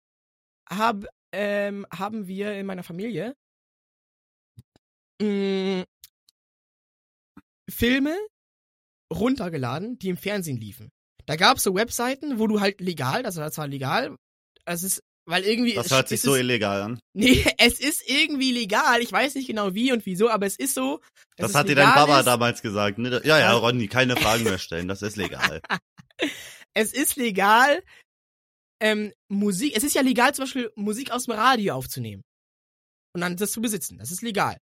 hab, 0.70 1.05
ähm, 1.32 1.86
haben 1.92 2.26
wir 2.26 2.55
in 2.55 2.64
meiner 2.64 2.82
Familie 2.82 3.34
mh, 5.20 5.82
mm, 5.82 5.84
Filme 7.68 8.16
runtergeladen, 9.12 9.98
die 9.98 10.09
im 10.09 10.16
Fernsehen 10.16 10.57
liefen. 10.57 10.88
Da 11.26 11.36
gab's 11.36 11.62
so 11.62 11.74
Webseiten, 11.74 12.38
wo 12.38 12.46
du 12.46 12.61
halt 12.61 12.80
legal, 12.80 13.22
das 13.22 13.36
war 13.36 13.53
zwar 13.53 13.68
legal, 13.68 14.16
es 14.64 14.82
ist 14.82 15.03
weil 15.30 15.44
irgendwie. 15.44 15.74
Das 15.74 15.90
hört 15.90 16.08
sich 16.08 16.20
so 16.20 16.34
ist, 16.34 16.40
illegal 16.40 16.82
an. 16.82 17.00
Nee, 17.14 17.44
es 17.58 17.80
ist 17.80 18.02
irgendwie 18.08 18.52
legal. 18.52 19.00
Ich 19.00 19.12
weiß 19.12 19.34
nicht 19.36 19.46
genau 19.46 19.74
wie 19.74 19.92
und 19.92 20.04
wieso, 20.06 20.28
aber 20.28 20.46
es 20.46 20.56
ist 20.56 20.74
so. 20.74 21.00
Das 21.36 21.54
hat 21.54 21.68
dir 21.68 21.76
dein 21.76 21.92
Papa 21.92 22.20
ist. 22.20 22.26
damals 22.26 22.62
gesagt. 22.62 22.98
Ne? 22.98 23.20
Ja, 23.24 23.38
ja, 23.38 23.52
Ronny, 23.52 23.88
keine 23.88 24.16
Fragen 24.16 24.44
mehr 24.44 24.58
stellen. 24.58 24.88
Das 24.88 25.02
ist 25.02 25.16
legal. 25.16 25.62
es 26.74 26.92
ist 26.92 27.16
legal, 27.16 27.82
ähm, 28.80 29.12
Musik. 29.28 29.76
Es 29.76 29.84
ist 29.84 29.94
ja 29.94 30.02
legal, 30.02 30.34
zum 30.34 30.44
Beispiel 30.44 30.72
Musik 30.74 31.10
aus 31.10 31.24
dem 31.24 31.34
Radio 31.34 31.74
aufzunehmen. 31.74 32.22
Und 33.14 33.22
dann 33.22 33.36
das 33.36 33.52
zu 33.52 33.60
besitzen. 33.60 33.98
Das 33.98 34.10
ist 34.10 34.22
legal. 34.22 34.58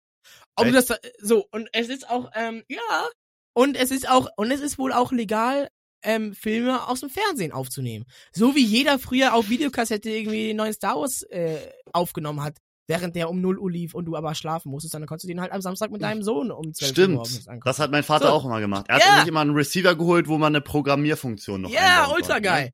Ob 0.57 0.67
Echt? 0.67 0.75
du 0.75 0.95
das 0.95 1.01
so 1.21 1.47
und 1.53 1.69
es 1.73 1.89
ist 1.89 2.09
auch 2.09 2.31
ähm, 2.35 2.65
ja 2.69 3.09
und 3.55 3.77
es 3.77 3.91
ist 3.91 4.09
auch 4.09 4.29
und 4.37 4.51
es 4.51 4.61
ist 4.61 4.79
wohl 4.79 4.93
auch 4.93 5.13
legal 5.13 5.69
ähm, 6.03 6.35
Filme 6.35 6.89
aus 6.89 7.01
dem 7.01 7.11
Fernsehen 7.11 7.53
aufzunehmen. 7.53 8.05
So 8.33 8.55
wie 8.55 8.65
jeder 8.65 8.99
früher 8.99 9.35
auf 9.35 9.49
Videokassette 9.49 10.11
irgendwie 10.11 10.49
den 10.49 10.57
neuen 10.57 10.73
Star 10.73 10.97
Wars 10.97 11.23
äh, 11.25 11.59
aufgenommen 11.93 12.43
hat, 12.43 12.59
während 12.89 13.17
der 13.17 13.29
um 13.29 13.41
0 13.41 13.59
Uhr 13.59 13.71
lief 13.71 13.95
und 13.95 14.05
du 14.05 14.17
aber 14.17 14.35
schlafen 14.35 14.71
musstest, 14.71 14.95
dann 14.95 15.07
konntest 15.07 15.25
du 15.25 15.29
den 15.29 15.41
halt 15.41 15.53
am 15.53 15.61
Samstag 15.61 15.91
mit 15.91 16.03
deinem 16.03 16.23
Sohn 16.23 16.51
um 16.51 16.73
12 16.73 16.91
Stimmt. 16.91 17.09
Uhr 17.09 17.15
morgens 17.17 17.49
angucken. 17.49 17.63
Das 17.65 17.79
hat 17.79 17.91
mein 17.91 18.03
Vater 18.03 18.29
so. 18.29 18.33
auch 18.33 18.45
immer 18.45 18.61
gemacht. 18.61 18.87
Er 18.89 18.97
hat 18.97 19.21
sich 19.21 19.29
immer 19.29 19.41
einen 19.41 19.55
Receiver 19.55 19.95
geholt, 19.97 20.29
wo 20.29 20.39
man 20.39 20.55
eine 20.55 20.61
Programmierfunktion 20.61 21.63
noch 21.63 21.71
Ja, 21.71 22.09
ultra 22.15 22.35
konnte, 22.35 22.43
geil. 22.43 22.65
Ne? 22.67 22.71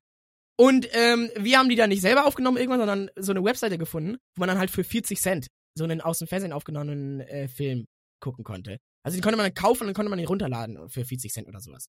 Und 0.57 0.89
ähm, 0.93 1.31
wir 1.39 1.59
haben 1.59 1.69
die 1.69 1.77
dann 1.77 1.89
nicht 1.89 2.03
selber 2.03 2.27
aufgenommen 2.27 2.59
irgendwann, 2.59 2.81
sondern 2.81 3.11
so 3.17 3.33
eine 3.33 3.43
Webseite 3.43 3.79
gefunden, 3.79 4.19
wo 4.37 4.41
man 4.41 4.49
dann 4.49 4.59
halt 4.59 4.71
für 4.71 4.85
40 4.85 5.21
Cent 5.21 5.47
so 5.75 5.85
einen 5.85 6.01
aus 6.01 6.19
dem 6.19 6.29
Fernsehen 6.29 6.53
aufgenommenen 6.53 7.21
äh, 7.21 7.49
Film 7.49 7.87
gucken 8.21 8.45
konnte. 8.45 8.79
Also 9.03 9.17
den 9.17 9.23
konnte 9.23 9.37
man 9.37 9.47
dann 9.47 9.55
kaufen 9.55 9.83
und 9.83 9.87
dann 9.89 9.95
konnte 9.95 10.11
man 10.11 10.19
den 10.19 10.29
runterladen 10.29 10.89
für 10.89 11.05
40 11.05 11.33
Cent 11.33 11.49
oder 11.49 11.61
sowas. 11.61 11.87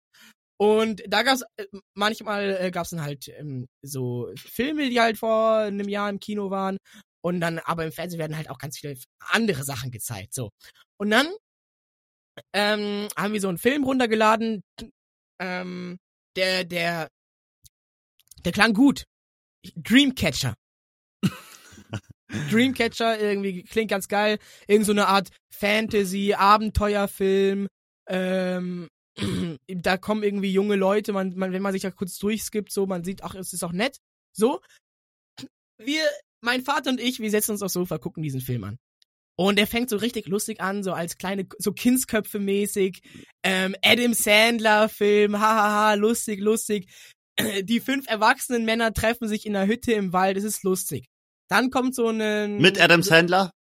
Und 0.60 1.02
da 1.06 1.22
gab's 1.22 1.42
äh, 1.56 1.66
manchmal 1.94 2.56
äh, 2.60 2.70
gab's 2.70 2.90
dann 2.90 3.02
halt 3.02 3.28
ähm, 3.28 3.66
so 3.82 4.32
Filme, 4.36 4.90
die 4.90 5.00
halt 5.00 5.16
vor 5.16 5.58
einem 5.58 5.88
Jahr 5.88 6.10
im 6.10 6.18
Kino 6.20 6.50
waren. 6.50 6.78
Und 7.24 7.40
dann, 7.40 7.58
aber 7.60 7.84
im 7.84 7.92
Fernsehen 7.92 8.18
werden 8.18 8.36
halt 8.36 8.50
auch 8.50 8.58
ganz 8.58 8.78
viele 8.78 8.96
andere 9.30 9.64
Sachen 9.64 9.90
gezeigt. 9.90 10.34
So. 10.34 10.50
Und 10.98 11.10
dann 11.10 11.28
ähm, 12.52 13.08
haben 13.16 13.32
wir 13.32 13.40
so 13.40 13.48
einen 13.48 13.58
Film 13.58 13.84
runtergeladen. 13.84 14.62
Ähm, 15.40 15.98
der, 16.36 16.64
der, 16.64 17.08
der 18.44 18.52
klang 18.52 18.74
gut. 18.74 19.04
Dreamcatcher. 19.76 20.54
Dreamcatcher 22.50 23.20
irgendwie 23.20 23.64
klingt 23.64 23.90
ganz 23.90 24.08
geil. 24.08 24.38
Irgend 24.66 24.86
so 24.86 24.92
eine 24.92 25.08
Art 25.08 25.30
Fantasy, 25.52 26.34
Abenteuerfilm. 26.34 27.68
Ähm, 28.08 28.88
da 29.68 29.96
kommen 29.96 30.22
irgendwie 30.22 30.52
junge 30.52 30.76
Leute, 30.76 31.12
man, 31.12 31.34
man, 31.36 31.52
wenn 31.52 31.62
man 31.62 31.72
sich 31.72 31.82
da 31.82 31.90
kurz 31.90 32.18
durchskippt, 32.18 32.72
so, 32.72 32.86
man 32.86 33.04
sieht, 33.04 33.22
ach, 33.22 33.34
es 33.34 33.52
ist 33.52 33.64
auch 33.64 33.72
nett. 33.72 33.98
So. 34.32 34.60
Wir, 35.78 36.02
mein 36.40 36.62
Vater 36.62 36.90
und 36.90 37.00
ich, 37.00 37.20
wir 37.20 37.30
setzen 37.30 37.52
uns 37.52 37.62
aufs 37.62 37.74
Sofa, 37.74 37.98
gucken 37.98 38.22
diesen 38.22 38.40
Film 38.40 38.64
an. 38.64 38.78
Und 39.36 39.56
der 39.56 39.68
fängt 39.68 39.88
so 39.88 39.96
richtig 39.96 40.26
lustig 40.26 40.60
an, 40.60 40.82
so 40.82 40.92
als 40.92 41.16
kleine, 41.16 41.46
so 41.58 41.72
Kindsköpfe 41.72 42.40
mäßig. 42.40 43.02
Ähm, 43.44 43.76
Adam 43.84 44.12
Sandler 44.12 44.88
Film, 44.88 45.38
hahaha, 45.38 45.94
lustig, 45.94 46.40
lustig. 46.40 46.88
Die 47.62 47.78
fünf 47.78 48.08
erwachsenen 48.08 48.64
Männer 48.64 48.92
treffen 48.92 49.28
sich 49.28 49.46
in 49.46 49.54
einer 49.54 49.68
Hütte 49.68 49.92
im 49.92 50.12
Wald, 50.12 50.36
es 50.36 50.44
ist 50.44 50.64
lustig. 50.64 51.06
Dann 51.48 51.70
kommt 51.70 51.94
so 51.94 52.08
ein... 52.08 52.58
Mit 52.58 52.80
Adam 52.80 53.02
Sandler? 53.02 53.52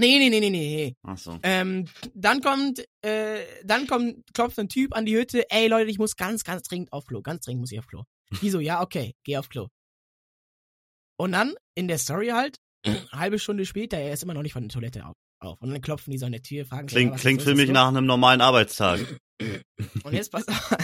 Nee, 0.00 0.18
nee, 0.18 0.30
nee, 0.30 0.40
nee, 0.40 0.50
nee. 0.50 0.96
Ach 1.02 1.18
so. 1.18 1.38
Ähm, 1.42 1.86
dann 2.14 2.40
kommt, 2.40 2.82
äh, 3.02 3.40
dann 3.64 3.86
kommt, 3.86 4.24
klopft 4.32 4.58
ein 4.58 4.70
Typ 4.70 4.96
an 4.96 5.04
die 5.04 5.14
Hütte, 5.14 5.44
ey 5.50 5.68
Leute, 5.68 5.90
ich 5.90 5.98
muss 5.98 6.16
ganz, 6.16 6.42
ganz 6.42 6.62
dringend 6.62 6.90
auf 6.92 7.04
Klo, 7.04 7.20
ganz 7.20 7.44
dringend 7.44 7.60
muss 7.60 7.72
ich 7.72 7.78
auf 7.78 7.86
Klo. 7.86 8.04
Die 8.40 8.48
so, 8.48 8.60
ja, 8.60 8.80
okay, 8.80 9.14
geh 9.24 9.36
auf 9.36 9.50
Klo. 9.50 9.68
Und 11.18 11.32
dann, 11.32 11.54
in 11.74 11.86
der 11.86 11.98
Story 11.98 12.28
halt, 12.28 12.56
halbe 13.12 13.38
Stunde 13.38 13.66
später, 13.66 13.98
er 13.98 14.14
ist 14.14 14.22
immer 14.22 14.32
noch 14.32 14.42
nicht 14.42 14.54
von 14.54 14.62
der 14.62 14.70
Toilette 14.70 15.04
auf. 15.04 15.16
auf. 15.40 15.60
Und 15.60 15.70
dann 15.70 15.82
klopfen 15.82 16.10
die 16.10 16.18
so 16.18 16.24
an 16.24 16.32
der 16.32 16.42
Tür, 16.42 16.64
fragen 16.64 16.86
Klingt, 16.86 17.12
sich, 17.12 17.20
klingt 17.20 17.42
für 17.42 17.54
mich 17.54 17.68
nach 17.68 17.88
einem 17.88 18.06
normalen 18.06 18.40
Arbeitstag. 18.40 19.00
Und 20.04 20.14
jetzt 20.14 20.32
pass 20.32 20.48
auf. 20.48 20.76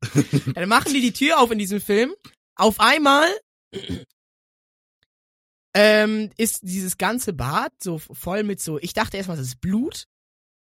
dann 0.54 0.68
machen 0.68 0.94
die 0.94 1.02
die 1.02 1.12
Tür 1.12 1.40
auf 1.40 1.50
in 1.50 1.58
diesem 1.58 1.80
Film. 1.80 2.14
Auf 2.54 2.80
einmal 2.80 3.26
ähm, 5.74 6.30
ist 6.36 6.60
dieses 6.62 6.98
ganze 6.98 7.32
Bad 7.32 7.72
so 7.82 7.98
voll 7.98 8.42
mit 8.42 8.60
so, 8.60 8.78
ich 8.78 8.92
dachte 8.92 9.16
erstmal, 9.16 9.36
das 9.36 9.46
ist 9.46 9.60
Blut, 9.60 10.06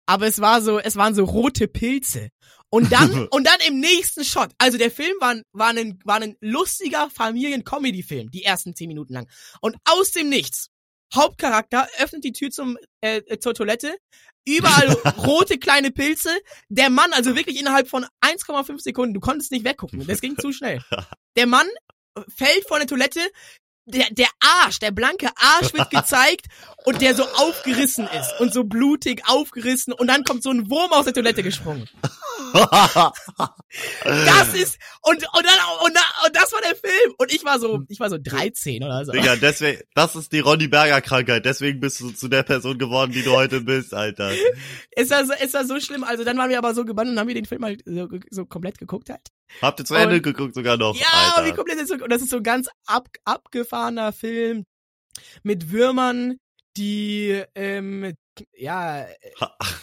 aber 0.06 0.26
es 0.26 0.40
war 0.40 0.60
so, 0.60 0.78
es 0.78 0.96
waren 0.96 1.14
so 1.14 1.24
rote 1.24 1.68
Pilze. 1.68 2.30
Und 2.68 2.92
dann, 2.92 3.26
und 3.30 3.46
dann 3.46 3.58
im 3.66 3.80
nächsten 3.80 4.24
Shot, 4.24 4.50
also 4.58 4.78
der 4.78 4.90
Film 4.90 5.14
war, 5.20 5.36
war 5.52 5.68
ein, 5.68 5.98
war 6.04 6.20
ein 6.20 6.36
lustiger 6.40 7.10
Familien-Comedy-Film, 7.10 8.30
die 8.30 8.44
ersten 8.44 8.74
zehn 8.74 8.88
Minuten 8.88 9.14
lang. 9.14 9.28
Und 9.60 9.76
aus 9.84 10.12
dem 10.12 10.28
Nichts 10.28 10.70
Hauptcharakter 11.14 11.88
öffnet 11.98 12.24
die 12.24 12.32
Tür 12.32 12.50
zum 12.50 12.78
äh, 13.00 13.18
äh 13.26 13.38
zur 13.40 13.54
Toilette, 13.54 13.96
überall 14.46 14.92
rote 15.26 15.58
kleine 15.58 15.90
Pilze. 15.90 16.30
Der 16.68 16.90
Mann, 16.90 17.12
also 17.12 17.34
wirklich 17.34 17.58
innerhalb 17.58 17.88
von 17.88 18.06
1,5 18.24 18.80
Sekunden, 18.80 19.14
du 19.14 19.20
konntest 19.20 19.50
nicht 19.50 19.64
weggucken, 19.64 20.06
das 20.06 20.20
ging 20.20 20.36
zu 20.38 20.52
schnell. 20.52 20.80
Der 21.36 21.46
Mann 21.46 21.66
fällt 22.28 22.66
vor 22.66 22.78
der 22.78 22.88
Toilette, 22.88 23.20
der, 23.90 24.06
der 24.10 24.28
Arsch, 24.62 24.78
der 24.78 24.90
blanke 24.90 25.28
Arsch 25.36 25.72
wird 25.74 25.90
gezeigt 25.90 26.46
und 26.84 27.00
der 27.00 27.14
so 27.14 27.24
aufgerissen 27.24 28.08
ist 28.18 28.40
und 28.40 28.52
so 28.52 28.64
blutig 28.64 29.22
aufgerissen 29.26 29.92
und 29.92 30.06
dann 30.06 30.24
kommt 30.24 30.42
so 30.42 30.50
ein 30.50 30.70
Wurm 30.70 30.92
aus 30.92 31.04
der 31.04 31.14
Toilette 31.14 31.42
gesprungen. 31.42 31.88
Das 34.04 34.54
ist 34.54 34.78
und 35.02 35.16
und 35.16 35.44
dann 35.44 35.58
und, 35.84 35.96
und 36.26 36.36
das 36.36 36.52
war 36.52 36.60
der 36.60 36.76
Film 36.76 37.14
und 37.18 37.32
ich 37.32 37.44
war 37.44 37.58
so 37.58 37.82
ich 37.88 38.00
war 38.00 38.10
so 38.10 38.18
13 38.18 38.82
oder 38.82 39.04
so. 39.04 39.12
Digga, 39.12 39.36
deswegen 39.36 39.82
das 39.94 40.16
ist 40.16 40.32
die 40.32 40.40
Ronny 40.40 40.68
Berger 40.68 41.00
Krankheit, 41.00 41.44
deswegen 41.44 41.80
bist 41.80 42.00
du 42.00 42.10
zu 42.10 42.28
der 42.28 42.42
Person 42.42 42.78
geworden, 42.78 43.12
die 43.12 43.22
du 43.22 43.32
heute 43.32 43.60
bist, 43.60 43.94
Alter. 43.94 44.32
Es 44.92 45.10
war 45.10 45.24
so, 45.24 45.32
es 45.32 45.54
war 45.54 45.64
so 45.64 45.80
schlimm, 45.80 46.04
also 46.04 46.24
dann 46.24 46.36
waren 46.38 46.50
wir 46.50 46.58
aber 46.58 46.74
so 46.74 46.84
gebannt 46.84 47.10
und 47.10 47.18
haben 47.18 47.28
wir 47.28 47.34
den 47.34 47.46
Film 47.46 47.64
halt 47.64 47.82
so, 47.86 48.08
so 48.30 48.46
komplett 48.46 48.78
geguckt 48.78 49.10
halt. 49.10 49.28
Habt 49.62 49.80
ihr 49.80 49.84
zu 49.84 49.94
Ende 49.94 50.16
und, 50.16 50.22
geguckt 50.22 50.54
sogar 50.54 50.76
noch? 50.76 50.96
Ja, 50.96 51.06
Alter. 51.36 51.46
wie 51.48 51.52
komplett 51.56 51.80
ist 51.80 51.88
so, 51.88 51.94
und 51.94 52.10
das 52.10 52.22
ist 52.22 52.30
so 52.30 52.38
ein 52.38 52.42
ganz 52.42 52.68
ab, 52.86 53.08
abgefahrener 53.24 54.12
Film 54.12 54.64
mit 55.42 55.70
Würmern, 55.70 56.36
die 56.76 57.42
ähm, 57.54 58.14
ja 58.56 59.06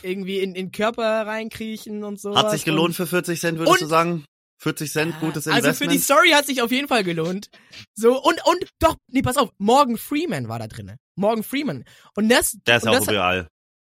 irgendwie 0.01 0.39
in 0.39 0.53
den 0.53 0.71
Körper 0.71 1.25
reinkriechen 1.25 2.03
und 2.03 2.19
so. 2.19 2.35
Hat 2.35 2.51
sich 2.51 2.65
gelohnt 2.65 2.95
für 2.95 3.07
40 3.07 3.39
Cent, 3.39 3.59
würdest 3.59 3.73
und, 3.73 3.81
du 3.81 3.87
sagen? 3.87 4.25
40 4.59 4.91
Cent, 4.91 5.19
gutes 5.19 5.45
Investment. 5.45 5.65
Also 5.65 5.83
für 5.85 5.89
die 5.89 5.99
Story 5.99 6.29
hat 6.31 6.45
sich 6.45 6.61
auf 6.61 6.71
jeden 6.71 6.87
Fall 6.87 7.03
gelohnt. 7.03 7.49
So, 7.93 8.21
und, 8.21 8.43
und, 8.45 8.65
doch, 8.79 8.95
nee, 9.07 9.21
pass 9.21 9.37
auf, 9.37 9.51
Morgan 9.57 9.97
Freeman 9.97 10.47
war 10.49 10.59
da 10.59 10.67
drinne. 10.67 10.97
Morgan 11.15 11.43
Freeman. 11.43 11.83
Und 12.15 12.29
das. 12.29 12.57
Der 12.65 12.77
ist 12.77 12.85
ja 12.85 12.91
auch 12.91 13.07
real. 13.07 13.47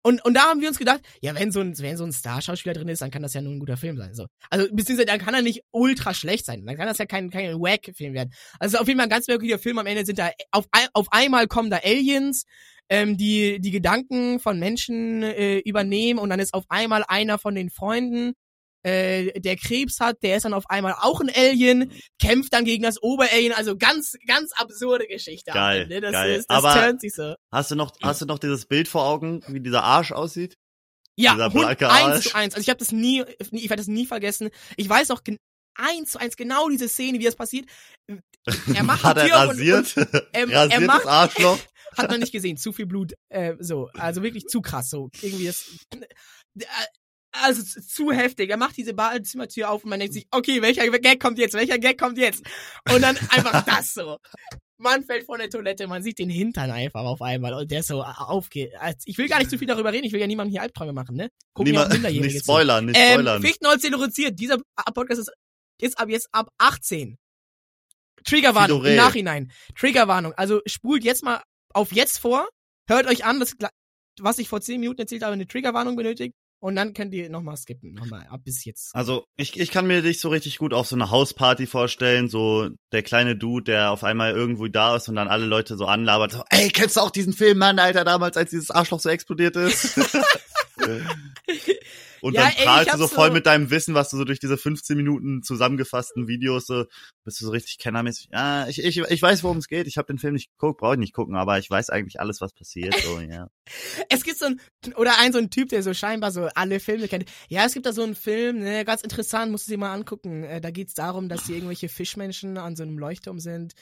Und, 0.06 0.24
und 0.24 0.34
da 0.34 0.42
haben 0.42 0.60
wir 0.60 0.68
uns 0.68 0.78
gedacht, 0.78 1.00
ja, 1.20 1.34
wenn 1.34 1.50
so 1.50 1.58
ein, 1.58 1.76
wenn 1.80 1.96
so 1.96 2.04
ein 2.04 2.12
Star-Schauspieler 2.12 2.74
drin 2.74 2.86
ist, 2.86 3.02
dann 3.02 3.10
kann 3.10 3.22
das 3.22 3.34
ja 3.34 3.40
nur 3.40 3.52
ein 3.52 3.58
guter 3.58 3.76
Film 3.76 3.96
sein. 3.96 4.14
So. 4.14 4.26
Also, 4.50 4.68
beziehungsweise 4.72 5.06
dann 5.06 5.18
kann 5.18 5.34
er 5.34 5.42
nicht 5.42 5.62
ultra 5.72 6.14
schlecht 6.14 6.46
sein. 6.46 6.64
Dann 6.64 6.76
kann 6.76 6.86
das 6.86 6.98
ja 6.98 7.06
kein, 7.06 7.28
kein 7.28 7.54
Wack-Film 7.54 8.14
werden. 8.14 8.32
Also 8.60 8.78
auf 8.78 8.86
jeden 8.86 9.00
Fall 9.00 9.08
ein 9.08 9.10
ganz 9.10 9.26
wirklicher 9.26 9.58
Film. 9.58 9.78
Am 9.78 9.86
Ende 9.86 10.06
sind 10.06 10.20
da, 10.20 10.30
auf, 10.52 10.66
auf 10.92 11.08
einmal 11.10 11.48
kommen 11.48 11.70
da 11.70 11.78
Aliens, 11.78 12.44
ähm, 12.88 13.16
die 13.16 13.60
die 13.60 13.70
Gedanken 13.70 14.40
von 14.40 14.58
Menschen 14.58 15.22
äh, 15.22 15.58
übernehmen 15.58 16.18
und 16.18 16.30
dann 16.30 16.40
ist 16.40 16.54
auf 16.54 16.64
einmal 16.68 17.04
einer 17.08 17.38
von 17.38 17.54
den 17.54 17.70
Freunden 17.70 18.34
äh, 18.86 19.40
der 19.40 19.56
Krebs 19.56 19.98
hat, 19.98 20.22
der 20.22 20.36
ist 20.36 20.44
dann 20.44 20.54
auf 20.54 20.70
einmal 20.70 20.94
auch 21.00 21.20
ein 21.20 21.30
Alien, 21.34 21.90
kämpft 22.20 22.52
dann 22.52 22.64
gegen 22.64 22.84
das 22.84 23.02
Oberalien, 23.02 23.52
also 23.52 23.76
ganz, 23.76 24.14
ganz 24.28 24.52
absurde 24.52 25.08
Geschichte. 25.08 25.50
Geil, 25.50 25.88
das 25.88 26.12
geil. 26.12 26.36
Ist, 26.36 26.48
das 26.48 26.64
Aber 26.64 26.96
so. 27.02 27.34
Hast 27.50 27.70
du 27.72 27.74
noch, 27.74 27.92
hast 28.00 28.20
du 28.20 28.26
noch 28.26 28.38
dieses 28.38 28.66
Bild 28.66 28.86
vor 28.86 29.04
Augen, 29.04 29.42
wie 29.48 29.60
dieser 29.60 29.82
Arsch 29.82 30.12
aussieht? 30.12 30.56
Ja, 31.16 31.34
eins 31.34 32.24
zu 32.24 32.34
eins. 32.36 32.54
Also 32.54 32.60
ich 32.60 32.68
habe 32.68 32.78
das 32.78 32.92
nie, 32.92 33.24
ich 33.38 33.70
werde 33.70 33.76
das 33.80 33.88
nie 33.88 34.06
vergessen. 34.06 34.50
Ich 34.76 34.88
weiß 34.88 35.10
auch 35.10 35.22
eins 35.74 36.12
zu 36.12 36.20
eins 36.20 36.36
genau 36.36 36.68
diese 36.68 36.88
Szene, 36.88 37.18
wie 37.18 37.24
das 37.24 37.36
passiert. 37.36 37.66
Er 38.72 38.84
macht 38.84 39.02
hat 39.02 39.16
er 39.16 39.28
rasiert? 39.34 39.96
Und, 39.96 40.14
und, 40.14 40.22
ähm, 40.34 40.50
er 40.52 40.80
macht, 40.82 41.06
Arschloch? 41.06 41.58
Hat 41.96 42.10
man 42.10 42.20
nicht 42.20 42.32
gesehen, 42.32 42.56
zu 42.56 42.72
viel 42.72 42.86
Blut, 42.86 43.14
äh, 43.28 43.54
so, 43.58 43.88
also 43.94 44.22
wirklich 44.22 44.46
zu 44.46 44.60
krass, 44.60 44.90
so 44.90 45.10
irgendwie 45.22 45.46
das. 45.46 45.66
Äh, 46.58 46.64
also 47.42 47.62
zu 47.62 48.12
heftig. 48.12 48.50
Er 48.50 48.56
macht 48.56 48.76
diese 48.76 48.94
Badezimmertür 48.94 49.70
auf 49.70 49.84
und 49.84 49.90
man 49.90 50.00
denkt 50.00 50.14
sich, 50.14 50.26
okay, 50.30 50.62
welcher 50.62 50.88
Gag 50.98 51.20
kommt 51.20 51.38
jetzt? 51.38 51.54
Welcher 51.54 51.78
Gag 51.78 51.98
kommt 51.98 52.18
jetzt? 52.18 52.42
Und 52.90 53.02
dann 53.02 53.16
einfach 53.30 53.64
das 53.64 53.92
so. 53.94 54.16
Man 54.78 55.04
fällt 55.04 55.24
von 55.24 55.38
der 55.38 55.48
Toilette, 55.48 55.86
man 55.86 56.02
sieht 56.02 56.18
den 56.18 56.28
Hintern 56.28 56.70
einfach 56.70 57.04
auf 57.04 57.22
einmal 57.22 57.54
und 57.54 57.70
der 57.70 57.82
so 57.82 58.02
aufgeht. 58.02 58.72
Ich 59.06 59.16
will 59.16 59.28
gar 59.28 59.38
nicht 59.38 59.50
zu 59.50 59.58
viel 59.58 59.66
darüber 59.68 59.92
reden, 59.92 60.04
ich 60.04 60.12
will 60.12 60.20
ja 60.20 60.26
niemandem 60.26 60.52
hier 60.52 60.62
Albträume 60.62 60.92
machen, 60.92 61.16
ne? 61.16 61.30
Gucken 61.54 61.72
Niemand, 61.72 62.02
nicht 62.02 62.40
spoilern, 62.40 62.84
nicht 62.84 62.98
ähm, 62.98 63.12
spoilern. 63.12 63.36
Ähm, 63.36 63.42
Fichtenholz 63.42 63.84
reduziert. 63.84 64.38
Dieser 64.38 64.58
Podcast 64.94 65.20
ist, 65.20 65.32
ist 65.80 65.98
ab 65.98 66.10
jetzt 66.10 66.28
ab 66.32 66.50
18. 66.58 67.16
Triggerwarnung 68.24 68.84
im 68.84 68.96
Nachhinein. 68.96 69.50
Triggerwarnung. 69.78 70.32
Also 70.34 70.60
spult 70.66 71.04
jetzt 71.04 71.22
mal 71.22 71.42
auf 71.76 71.92
jetzt 71.92 72.18
vor, 72.18 72.48
hört 72.88 73.06
euch 73.06 73.24
an, 73.24 73.38
das, 73.38 73.54
was 74.20 74.38
ich 74.38 74.48
vor 74.48 74.60
10 74.60 74.80
Minuten 74.80 75.00
erzählt 75.00 75.22
habe, 75.22 75.34
eine 75.34 75.46
Triggerwarnung 75.46 75.96
benötigt. 75.96 76.34
Und 76.58 76.74
dann 76.74 76.94
könnt 76.94 77.12
ihr 77.12 77.28
nochmal 77.28 77.58
skippen, 77.58 77.92
nochmal 77.92 78.26
ab 78.30 78.40
bis 78.42 78.64
jetzt. 78.64 78.94
Also 78.94 79.26
ich, 79.36 79.60
ich 79.60 79.70
kann 79.70 79.86
mir 79.86 80.00
dich 80.00 80.20
so 80.20 80.30
richtig 80.30 80.56
gut 80.56 80.72
auf 80.72 80.86
so 80.86 80.96
eine 80.96 81.10
Hausparty 81.10 81.66
vorstellen, 81.66 82.30
so 82.30 82.70
der 82.92 83.02
kleine 83.02 83.36
Dude, 83.36 83.64
der 83.64 83.90
auf 83.90 84.02
einmal 84.02 84.32
irgendwo 84.32 84.66
da 84.66 84.96
ist 84.96 85.06
und 85.10 85.16
dann 85.16 85.28
alle 85.28 85.44
Leute 85.44 85.76
so 85.76 85.84
anlabert, 85.84 86.32
so, 86.32 86.42
ey, 86.48 86.70
kennst 86.70 86.96
du 86.96 87.02
auch 87.02 87.10
diesen 87.10 87.34
Film, 87.34 87.58
Mann, 87.58 87.78
Alter, 87.78 88.04
damals, 88.04 88.38
als 88.38 88.50
dieses 88.50 88.70
Arschloch 88.70 89.00
so 89.00 89.10
explodiert 89.10 89.54
ist? 89.54 89.96
Und 92.20 92.34
ja, 92.34 92.44
dann 92.44 92.64
prahlst 92.64 92.94
du 92.94 92.98
so 92.98 93.08
voll 93.08 93.28
so 93.28 93.34
mit 93.34 93.46
deinem 93.46 93.70
Wissen, 93.70 93.94
was 93.94 94.10
du 94.10 94.16
so 94.16 94.24
durch 94.24 94.40
diese 94.40 94.56
15 94.56 94.96
Minuten 94.96 95.42
zusammengefassten 95.42 96.28
Videos 96.28 96.66
so, 96.66 96.84
bist 97.24 97.40
du 97.40 97.44
so 97.44 97.50
richtig 97.50 97.78
kennermäßig. 97.78 98.30
Ja, 98.32 98.66
ich, 98.68 98.82
ich, 98.82 98.98
ich 98.98 99.22
weiß, 99.22 99.42
worum 99.44 99.58
es 99.58 99.68
geht. 99.68 99.86
Ich 99.86 99.96
habe 99.96 100.06
den 100.06 100.18
Film 100.18 100.34
nicht 100.34 100.50
geguckt, 100.50 100.80
brauche 100.80 100.94
ich 100.94 100.98
nicht 100.98 101.12
gucken, 101.12 101.36
aber 101.36 101.58
ich 101.58 101.70
weiß 101.70 101.90
eigentlich 101.90 102.20
alles, 102.20 102.40
was 102.40 102.52
passiert. 102.52 102.94
So, 102.94 103.20
ja. 103.20 103.48
es 104.08 104.24
gibt 104.24 104.38
so 104.38 104.46
ein, 104.46 104.60
oder 104.96 105.18
ein 105.20 105.32
so 105.32 105.38
ein 105.38 105.50
Typ, 105.50 105.68
der 105.68 105.82
so 105.82 105.94
scheinbar 105.94 106.32
so 106.32 106.48
alle 106.54 106.80
Filme 106.80 107.08
kennt. 107.08 107.26
Ja, 107.48 107.64
es 107.64 107.74
gibt 107.74 107.86
da 107.86 107.92
so 107.92 108.02
einen 108.02 108.14
Film, 108.14 108.60
ne, 108.60 108.84
ganz 108.84 109.02
interessant, 109.02 109.52
musst 109.52 109.68
du 109.68 109.72
dir 109.72 109.78
mal 109.78 109.92
angucken. 109.92 110.44
Äh, 110.44 110.60
da 110.60 110.70
geht's 110.70 110.94
darum, 110.94 111.28
dass 111.28 111.46
hier 111.46 111.56
irgendwelche 111.56 111.88
Fischmenschen 111.88 112.58
an 112.58 112.76
so 112.76 112.82
einem 112.82 112.98
Leuchtturm 112.98 113.38
sind 113.38 113.74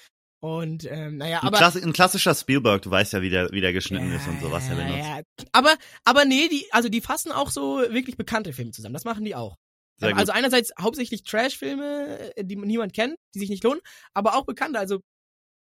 und 0.44 0.84
ähm, 0.90 1.16
naja, 1.16 1.38
aber. 1.42 1.56
Ein, 1.56 1.58
Klass 1.58 1.82
ein 1.82 1.92
klassischer 1.94 2.34
Spielberg, 2.34 2.82
du 2.82 2.90
weißt 2.90 3.14
ja, 3.14 3.22
wie 3.22 3.30
der, 3.30 3.50
wie 3.52 3.62
der 3.62 3.72
geschnitten 3.72 4.10
ja, 4.10 4.16
ist 4.16 4.28
und 4.28 4.42
sowas 4.42 4.68
ja, 4.68 4.74
er 4.74 4.84
benutzt. 4.84 5.08
Ja. 5.08 5.46
Aber, 5.52 5.74
aber 6.04 6.26
nee, 6.26 6.48
die, 6.48 6.66
also 6.70 6.90
die 6.90 7.00
fassen 7.00 7.32
auch 7.32 7.50
so 7.50 7.78
wirklich 7.88 8.18
bekannte 8.18 8.52
Filme 8.52 8.70
zusammen. 8.70 8.92
Das 8.92 9.06
machen 9.06 9.24
die 9.24 9.34
auch. 9.34 9.56
Sehr 9.96 10.14
also 10.14 10.32
gut. 10.32 10.36
einerseits 10.36 10.70
hauptsächlich 10.78 11.24
Trash-Filme, 11.24 12.32
die 12.38 12.56
niemand 12.56 12.92
kennt, 12.92 13.16
die 13.34 13.38
sich 13.38 13.48
nicht 13.48 13.64
lohnen, 13.64 13.80
aber 14.12 14.36
auch 14.36 14.44
bekannte. 14.44 14.78
Also 14.78 15.00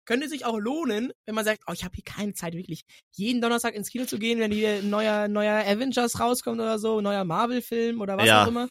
könnte 0.05 0.29
sich 0.29 0.47
auch 0.47 0.59
lohnen, 0.59 1.13
wenn 1.27 1.37
man 1.37 1.45
sagt, 1.45 1.63
oh, 1.69 1.73
ich 1.73 1.85
habe 1.85 1.95
hier 1.95 2.03
keine 2.03 2.35
Zeit, 2.35 2.55
wirklich 2.55 2.83
jeden 3.13 3.41
Donnerstag 3.41 3.77
ins 3.77 3.89
Kino 3.89 4.05
zu 4.05 4.19
gehen, 4.19 4.41
wenn 4.41 4.51
hier 4.51 4.79
ein 4.79 4.91
neuer, 4.91 5.29
neuer 5.29 5.65
Avengers 5.65 6.19
rauskommt 6.19 6.61
oder 6.61 6.81
so, 6.81 7.01
neuer 7.01 7.23
Marvel-Film 7.23 8.01
oder 8.01 8.19
was 8.19 8.27
ja. 8.27 8.43
auch 8.43 8.49
immer. 8.49 8.67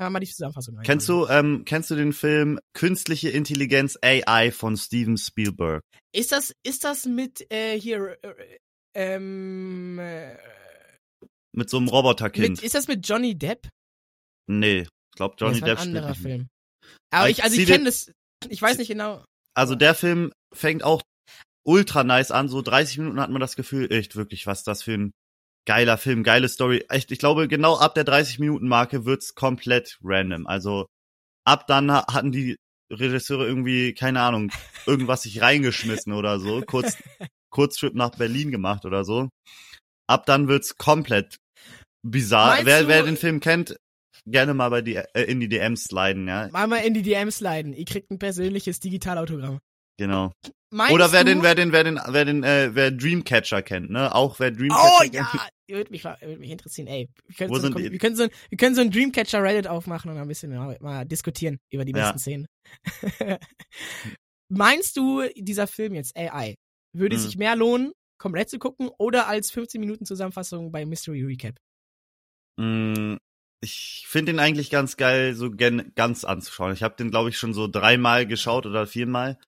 Ja, 0.00 0.10
mal 0.10 0.18
die 0.18 0.26
Zusammenfassung. 0.26 0.76
Kennst 0.82 1.08
du, 1.08 1.26
ähm, 1.28 1.64
kennst 1.64 1.90
du 1.90 1.94
den 1.94 2.12
Film 2.12 2.58
Künstliche 2.72 3.30
Intelligenz 3.30 3.96
AI 4.02 4.50
von 4.50 4.76
Steven 4.76 5.16
Spielberg? 5.16 5.82
Ist 6.12 6.32
das, 6.32 6.52
ist 6.64 6.84
das 6.84 7.06
mit 7.06 7.50
äh, 7.52 7.78
hier 7.78 8.18
äh, 8.22 8.58
ähm, 8.94 9.98
äh, 10.00 10.36
mit 11.52 11.70
so 11.70 11.76
einem 11.76 11.88
Roboterkind? 11.88 12.60
Ist 12.62 12.74
das 12.74 12.88
mit 12.88 13.06
Johnny 13.06 13.36
Depp? 13.38 13.68
Nee, 14.48 14.80
ich 14.80 15.16
glaube 15.16 15.36
Johnny 15.38 15.60
das 15.60 15.68
Depp 15.68 15.78
ein 15.78 15.96
anderer 15.96 16.14
Film. 16.14 16.48
Aber 17.10 17.30
ich, 17.30 17.44
also 17.44 17.60
ich 17.60 17.66
kenne 17.66 17.84
das, 17.84 18.10
ich 18.48 18.60
weiß 18.60 18.78
nicht 18.78 18.88
genau. 18.88 19.24
Also 19.54 19.76
der 19.76 19.94
Film 19.94 20.32
fängt 20.52 20.82
auch 20.82 21.02
ultra 21.64 22.02
nice 22.02 22.32
an, 22.32 22.48
so 22.48 22.60
30 22.62 22.98
Minuten 22.98 23.20
hat 23.20 23.30
man 23.30 23.40
das 23.40 23.54
Gefühl, 23.54 23.90
echt 23.92 24.16
wirklich, 24.16 24.46
was 24.46 24.64
das 24.64 24.82
für 24.82 24.94
ein 24.94 25.12
geiler 25.66 25.98
Film, 25.98 26.22
geile 26.22 26.48
Story. 26.48 26.84
Echt, 26.88 27.10
ich 27.10 27.18
glaube, 27.18 27.48
genau 27.48 27.76
ab 27.76 27.94
der 27.94 28.04
30 28.04 28.38
Minuten 28.38 28.68
Marke 28.68 29.04
wird's 29.04 29.34
komplett 29.34 29.98
random. 30.02 30.46
Also 30.46 30.86
ab 31.46 31.66
dann 31.66 31.90
hatten 31.92 32.32
die 32.32 32.56
Regisseure 32.92 33.46
irgendwie 33.46 33.94
keine 33.94 34.20
Ahnung, 34.20 34.52
irgendwas 34.86 35.22
sich 35.22 35.40
reingeschmissen 35.40 36.12
oder 36.12 36.38
so, 36.38 36.62
kurz 36.62 36.96
Kurztrip 37.50 37.94
nach 37.94 38.10
Berlin 38.10 38.50
gemacht 38.50 38.84
oder 38.84 39.04
so. 39.04 39.28
Ab 40.06 40.26
dann 40.26 40.48
wird's 40.48 40.76
komplett 40.76 41.38
bizarr. 42.02 42.58
wer, 42.64 42.88
wer 42.88 43.02
den 43.04 43.16
Film 43.16 43.40
kennt, 43.40 43.76
gerne 44.26 44.54
mal 44.54 44.68
bei 44.68 44.82
die, 44.82 44.96
äh, 44.96 45.22
in 45.22 45.40
die 45.40 45.48
DMs 45.48 45.84
sliden, 45.84 46.28
ja. 46.28 46.48
Mal 46.48 46.66
mal 46.66 46.78
in 46.78 46.94
die 46.94 47.02
DMs 47.02 47.38
sliden. 47.38 47.72
Ihr 47.72 47.84
kriegt 47.84 48.10
ein 48.10 48.18
persönliches 48.18 48.80
Digitalautogramm. 48.80 49.60
Genau. 49.98 50.32
Meinst 50.74 50.92
Oder 50.92 51.12
wer 51.12 51.22
den, 51.22 51.44
wer 51.44 51.54
den, 51.54 51.70
wer 51.70 51.84
den, 51.84 52.00
wer 52.04 52.24
den, 52.24 52.42
äh, 52.42 52.70
wer 52.74 52.90
Dreamcatcher 52.90 53.62
kennt, 53.62 53.90
ne? 53.90 54.12
Auch 54.12 54.40
wer 54.40 54.50
Dreamcatcher 54.50 54.82
oh, 54.82 55.02
kennt. 55.02 55.14
Oh 55.14 55.38
ja, 55.68 55.76
würde 55.76 55.92
mich, 55.92 56.02
würde 56.02 56.36
mich 56.36 56.50
interessieren. 56.50 56.88
Ey, 56.88 57.08
wir 57.28 57.36
können, 57.36 57.54
so, 57.54 57.78
wir, 57.78 57.98
können 58.00 58.16
so, 58.16 58.26
wir 58.48 58.58
können 58.58 58.74
so 58.74 58.80
ein 58.80 58.90
Dreamcatcher 58.90 59.40
Reddit 59.40 59.68
aufmachen 59.68 60.10
und 60.10 60.18
ein 60.18 60.26
bisschen 60.26 60.52
mal, 60.52 60.76
mal 60.80 61.04
diskutieren 61.04 61.60
über 61.70 61.84
die 61.84 61.92
besten 61.92 62.18
ja. 62.18 62.18
Szenen. 62.18 62.46
Meinst 64.48 64.96
du, 64.96 65.22
dieser 65.36 65.68
Film 65.68 65.94
jetzt 65.94 66.16
AI 66.16 66.56
würde 66.92 67.14
hm. 67.14 67.22
sich 67.22 67.36
mehr 67.36 67.54
lohnen, 67.54 67.92
komplett 68.18 68.50
zu 68.50 68.58
gucken 68.58 68.90
oder 68.98 69.28
als 69.28 69.52
15 69.52 69.80
Minuten 69.80 70.06
Zusammenfassung 70.06 70.72
bei 70.72 70.84
Mystery 70.84 71.22
Recap? 71.22 71.54
Hm, 72.58 73.18
ich 73.62 74.06
finde 74.08 74.32
den 74.32 74.40
eigentlich 74.40 74.70
ganz 74.70 74.96
geil, 74.96 75.34
so 75.34 75.52
gen 75.52 75.92
ganz 75.94 76.24
anzuschauen. 76.24 76.72
Ich 76.72 76.82
habe 76.82 76.96
den, 76.96 77.12
glaube 77.12 77.28
ich, 77.28 77.38
schon 77.38 77.54
so 77.54 77.68
dreimal 77.68 78.26
geschaut 78.26 78.66
oder 78.66 78.88
viermal. 78.88 79.38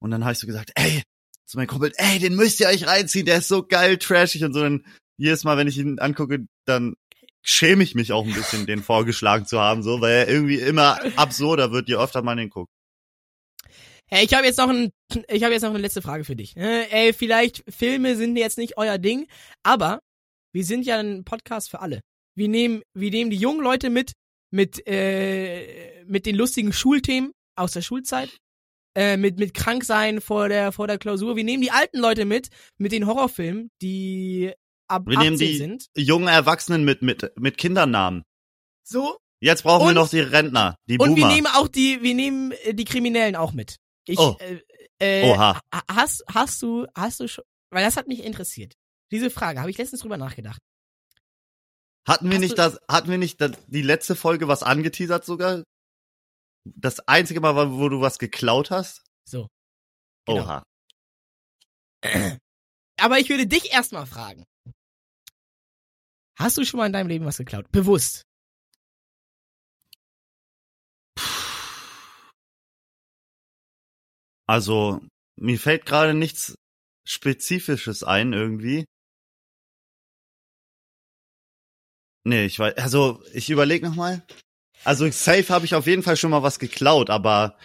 Und 0.00 0.10
dann 0.10 0.24
habe 0.24 0.32
ich 0.32 0.38
so 0.38 0.46
gesagt, 0.46 0.72
ey, 0.74 1.02
zu 1.46 1.56
meinem 1.56 1.68
Kumpel, 1.68 1.92
ey, 1.96 2.18
den 2.18 2.36
müsst 2.36 2.60
ihr 2.60 2.68
euch 2.68 2.86
reinziehen, 2.86 3.26
der 3.26 3.38
ist 3.38 3.48
so 3.48 3.62
geil, 3.62 3.98
trashig 3.98 4.44
und 4.44 4.52
so. 4.52 4.60
Dann 4.60 4.84
jedes 5.16 5.44
Mal, 5.44 5.56
wenn 5.56 5.68
ich 5.68 5.78
ihn 5.78 5.98
angucke, 5.98 6.46
dann 6.64 6.94
schäme 7.42 7.82
ich 7.82 7.94
mich 7.94 8.12
auch 8.12 8.26
ein 8.26 8.34
bisschen, 8.34 8.66
den 8.66 8.82
vorgeschlagen 8.82 9.46
zu 9.46 9.58
haben, 9.60 9.82
so, 9.82 10.00
weil 10.00 10.12
er 10.12 10.28
irgendwie 10.28 10.58
immer 10.58 10.98
absurder 11.16 11.72
wird, 11.72 11.88
je 11.88 11.96
öfter 11.96 12.22
man 12.22 12.38
ihn 12.38 12.50
guckt. 12.50 12.70
Hey, 14.10 14.24
ich 14.24 14.34
habe 14.34 14.46
jetzt 14.46 14.58
noch 14.58 14.68
ein, 14.68 14.90
ich 15.28 15.42
habe 15.42 15.52
jetzt 15.52 15.62
noch 15.62 15.70
eine 15.70 15.78
letzte 15.78 16.02
Frage 16.02 16.24
für 16.24 16.36
dich. 16.36 16.56
Äh, 16.56 16.88
ey, 16.90 17.12
vielleicht 17.12 17.62
Filme 17.68 18.16
sind 18.16 18.36
jetzt 18.36 18.58
nicht 18.58 18.78
euer 18.78 18.98
Ding, 18.98 19.26
aber 19.62 20.00
wir 20.52 20.64
sind 20.64 20.86
ja 20.86 20.98
ein 20.98 21.24
Podcast 21.24 21.70
für 21.70 21.80
alle. 21.80 22.00
Wir 22.34 22.48
nehmen, 22.48 22.82
wir 22.94 23.10
nehmen 23.10 23.30
die 23.30 23.36
jungen 23.36 23.62
Leute 23.62 23.90
mit, 23.90 24.12
mit, 24.50 24.86
äh, 24.86 26.04
mit 26.06 26.24
den 26.24 26.36
lustigen 26.36 26.72
Schulthemen 26.72 27.32
aus 27.54 27.72
der 27.72 27.82
Schulzeit, 27.82 28.36
äh, 28.94 29.16
mit, 29.16 29.38
mit 29.38 29.54
Kranksein 29.54 30.20
vor 30.20 30.48
der, 30.48 30.72
vor 30.72 30.86
der 30.86 30.98
Klausur. 30.98 31.36
Wir 31.36 31.44
nehmen 31.44 31.62
die 31.62 31.70
alten 31.70 31.98
Leute 31.98 32.24
mit, 32.24 32.48
mit 32.78 32.92
den 32.92 33.06
Horrorfilmen, 33.06 33.70
die 33.82 34.52
ab 34.88 35.04
Wir 35.06 35.18
18 35.18 35.24
nehmen 35.24 35.38
die 35.38 35.56
sind. 35.56 35.86
jungen 35.96 36.28
Erwachsenen 36.28 36.84
mit, 36.84 37.02
mit, 37.02 37.30
mit 37.38 37.58
Kindernamen. 37.58 38.22
So. 38.84 39.18
Jetzt 39.40 39.62
brauchen 39.62 39.84
wir 39.84 39.88
Und- 39.90 39.94
noch 39.94 40.08
die 40.08 40.20
Rentner, 40.20 40.74
die 40.88 40.98
Und 40.98 41.14
wir 41.14 41.22
Boomer. 41.22 41.34
nehmen 41.34 41.46
auch 41.54 41.68
die, 41.68 42.02
wir 42.02 42.14
nehmen 42.14 42.52
äh, 42.64 42.74
die 42.74 42.84
Kriminellen 42.84 43.36
auch 43.36 43.52
mit. 43.52 43.76
Ich, 44.06 44.18
Oh. 44.18 44.36
äh, 44.40 44.58
äh, 44.98 45.30
Oha. 45.30 45.60
ha- 45.72 45.82
Hast, 45.88 46.24
hast 46.32 46.60
du, 46.62 46.86
hast 46.96 47.20
du 47.20 47.28
schon, 47.28 47.44
weil 47.70 47.84
das 47.84 47.96
hat 47.96 48.08
mich 48.08 48.24
interessiert. 48.24 48.72
Diese 49.12 49.30
Frage, 49.30 49.60
habe 49.60 49.70
ich 49.70 49.78
letztens 49.78 50.00
drüber 50.00 50.16
nachgedacht. 50.16 50.58
Hatten 52.06 52.26
wir 52.30 52.36
Hast 52.36 52.40
nicht 52.42 52.58
das, 52.58 52.78
hatten 52.90 53.10
wir 53.10 53.18
nicht 53.18 53.40
das, 53.40 53.52
die 53.66 53.82
letzte 53.82 54.16
Folge 54.16 54.48
was 54.48 54.62
angeteasert 54.62 55.24
sogar? 55.24 55.62
Das 56.76 57.00
einzige 57.00 57.40
Mal, 57.40 57.72
wo 57.72 57.88
du 57.88 58.00
was 58.00 58.18
geklaut 58.18 58.70
hast? 58.70 59.04
So. 59.24 59.48
Genau. 60.26 60.42
Oha. 60.42 60.62
Aber 63.00 63.18
ich 63.18 63.28
würde 63.28 63.46
dich 63.46 63.72
erstmal 63.72 64.06
fragen. 64.06 64.44
Hast 66.38 66.56
du 66.56 66.64
schon 66.64 66.78
mal 66.78 66.86
in 66.86 66.92
deinem 66.92 67.08
Leben 67.08 67.24
was 67.24 67.38
geklaut? 67.38 67.70
Bewusst. 67.72 68.22
Also, 74.46 75.00
mir 75.36 75.58
fällt 75.58 75.84
gerade 75.84 76.14
nichts 76.14 76.54
Spezifisches 77.06 78.02
ein 78.02 78.32
irgendwie. 78.32 78.84
Nee, 82.24 82.44
ich 82.46 82.58
weiß, 82.58 82.76
also 82.76 83.22
ich 83.32 83.50
überlege 83.50 83.86
nochmal. 83.88 84.26
Also 84.84 85.10
safe 85.10 85.48
habe 85.48 85.66
ich 85.66 85.74
auf 85.74 85.86
jeden 85.86 86.02
Fall 86.02 86.16
schon 86.16 86.30
mal 86.30 86.42
was 86.42 86.58
geklaut, 86.58 87.10
aber 87.10 87.56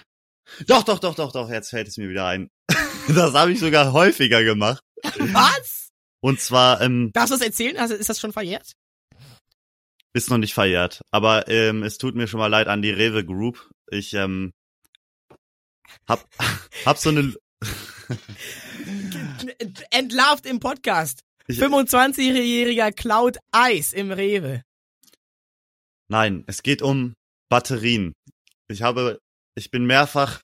doch, 0.67 0.83
doch, 0.83 0.99
doch, 0.99 1.15
doch, 1.15 1.31
doch, 1.31 1.49
jetzt 1.49 1.69
fällt 1.69 1.87
es 1.87 1.97
mir 1.97 2.09
wieder 2.09 2.25
ein. 2.25 2.49
das 3.07 3.33
habe 3.33 3.51
ich 3.51 3.59
sogar 3.59 3.93
häufiger 3.93 4.43
gemacht. 4.43 4.81
Was? 5.03 5.89
Und 6.21 6.41
zwar, 6.41 6.81
ähm, 6.81 7.11
Darfst 7.13 7.31
du 7.31 7.37
das 7.37 7.45
erzählen? 7.45 7.77
Also, 7.77 7.95
ist 7.95 8.09
das 8.09 8.19
schon 8.19 8.33
verjährt? 8.33 8.73
ist 10.15 10.29
noch 10.29 10.37
nicht 10.37 10.53
verjährt, 10.53 11.01
aber 11.09 11.47
ähm, 11.47 11.81
es 11.81 11.97
tut 11.97 12.13
mir 12.13 12.27
schon 12.27 12.39
mal 12.39 12.45
leid 12.45 12.67
an 12.67 12.83
die 12.83 12.91
Rewe 12.91 13.25
Group. 13.25 13.71
Ich 13.89 14.13
ähm, 14.13 14.51
hab, 16.07 16.23
hab 16.85 16.99
so 16.99 17.09
eine, 17.09 17.33
Entlarvt 19.89 20.45
im 20.45 20.59
Podcast. 20.59 21.21
Ich- 21.47 21.59
25-jähriger 21.59 22.91
klaut 22.91 23.37
Eis 23.51 23.91
im 23.91 24.11
Rewe. 24.11 24.61
Nein, 26.09 26.43
es 26.47 26.63
geht 26.63 26.81
um 26.81 27.13
Batterien. 27.49 28.13
Ich 28.69 28.81
habe, 28.81 29.19
ich 29.55 29.71
bin 29.71 29.85
mehrfach 29.85 30.41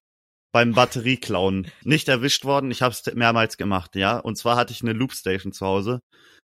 beim 0.52 0.74
Batterieklauen 0.74 1.72
nicht 1.84 2.08
erwischt 2.08 2.46
worden. 2.46 2.72
Ich 2.72 2.82
habe 2.82 2.94
es 2.94 3.06
mehrmals 3.14 3.58
gemacht, 3.58 3.96
ja. 3.96 4.18
Und 4.18 4.38
zwar 4.38 4.56
hatte 4.56 4.74
ich 4.74 4.82
eine 4.82 4.94
Loopstation 4.94 5.54
zu 5.54 5.66
Hause, 5.66 6.00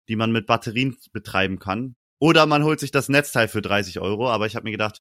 die 0.09 0.17
man 0.17 0.33
mit 0.33 0.47
Batterien 0.47 0.97
betreiben 1.13 1.59
kann. 1.59 1.95
Oder 2.21 2.47
man 2.47 2.65
holt 2.65 2.81
sich 2.81 2.91
das 2.91 3.09
Netzteil 3.09 3.49
für 3.49 3.63
30 3.63 4.01
Euro. 4.01 4.31
Aber 4.31 4.47
ich 4.47 4.57
habe 4.57 4.65
mir 4.65 4.73
gedacht, 4.73 4.99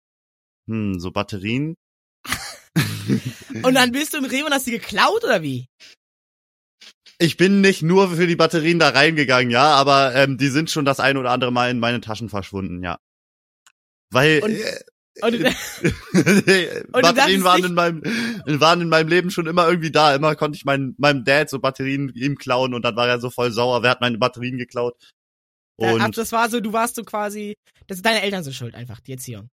hm, 0.70 1.00
so 1.00 1.12
Batterien. 1.12 1.76
Und 3.64 3.76
dann 3.76 3.92
bist 3.92 4.14
du 4.14 4.18
im 4.18 4.26
Rewe 4.26 4.46
und 4.46 4.54
hast 4.54 4.68
die 4.68 4.72
geklaut 4.72 5.24
oder 5.24 5.42
wie? 5.42 5.68
Ich 7.18 7.36
bin 7.36 7.62
nicht 7.62 7.82
nur 7.82 8.10
für 8.10 8.26
die 8.26 8.36
Batterien 8.36 8.80
da 8.80 8.90
reingegangen, 8.90 9.52
ja, 9.52 9.76
aber 9.76 10.16
ähm, 10.16 10.38
die 10.38 10.48
sind 10.48 10.72
schon 10.72 10.86
das 10.86 11.00
ein 11.00 11.18
oder 11.18 11.32
andere 11.32 11.52
Mal 11.52 11.70
in 11.70 11.80
meine 11.80 12.00
Taschen 12.00 12.30
verschwunden, 12.30 12.82
ja. 12.84 12.98
Weil 14.12 14.42
Und- 14.44 14.52
äh, 14.52 14.80
Und, 15.24 15.44
Batterien 16.92 17.44
dachtest 17.44 17.44
waren 17.44 17.62
nicht- 17.62 17.70
in 17.70 17.74
meinem 17.76 18.02
waren 18.62 18.82
in 18.82 18.90
meinem 18.90 19.08
Leben 19.10 19.30
schon 19.32 19.46
immer 19.48 19.68
irgendwie 19.68 19.92
da. 19.92 20.16
Immer 20.16 20.36
konnte 20.36 20.56
ich 20.56 20.66
meinen 20.66 20.96
meinem 20.98 21.26
Dad 21.26 21.50
so 21.50 21.60
Batterien 21.60 22.10
ihm 22.16 22.38
klauen 22.38 22.74
und 22.74 22.84
dann 22.84 22.96
war 22.96 23.08
er 23.08 23.20
so 23.20 23.30
voll 23.30 23.52
sauer. 23.52 23.84
Wer 23.84 23.90
hat 23.92 24.02
meine 24.02 24.18
Batterien 24.18 24.58
geklaut? 24.58 24.96
Ach, 25.82 25.94
Und 25.94 26.18
das 26.18 26.32
war 26.32 26.50
so, 26.50 26.60
du 26.60 26.74
warst 26.74 26.96
so 26.96 27.04
quasi, 27.04 27.56
das 27.88 28.02
deine 28.02 28.22
Eltern 28.22 28.44
sind 28.44 28.54
schuld 28.54 28.76
einfach, 28.76 29.00
die 29.00 29.12
Erziehung. 29.14 29.50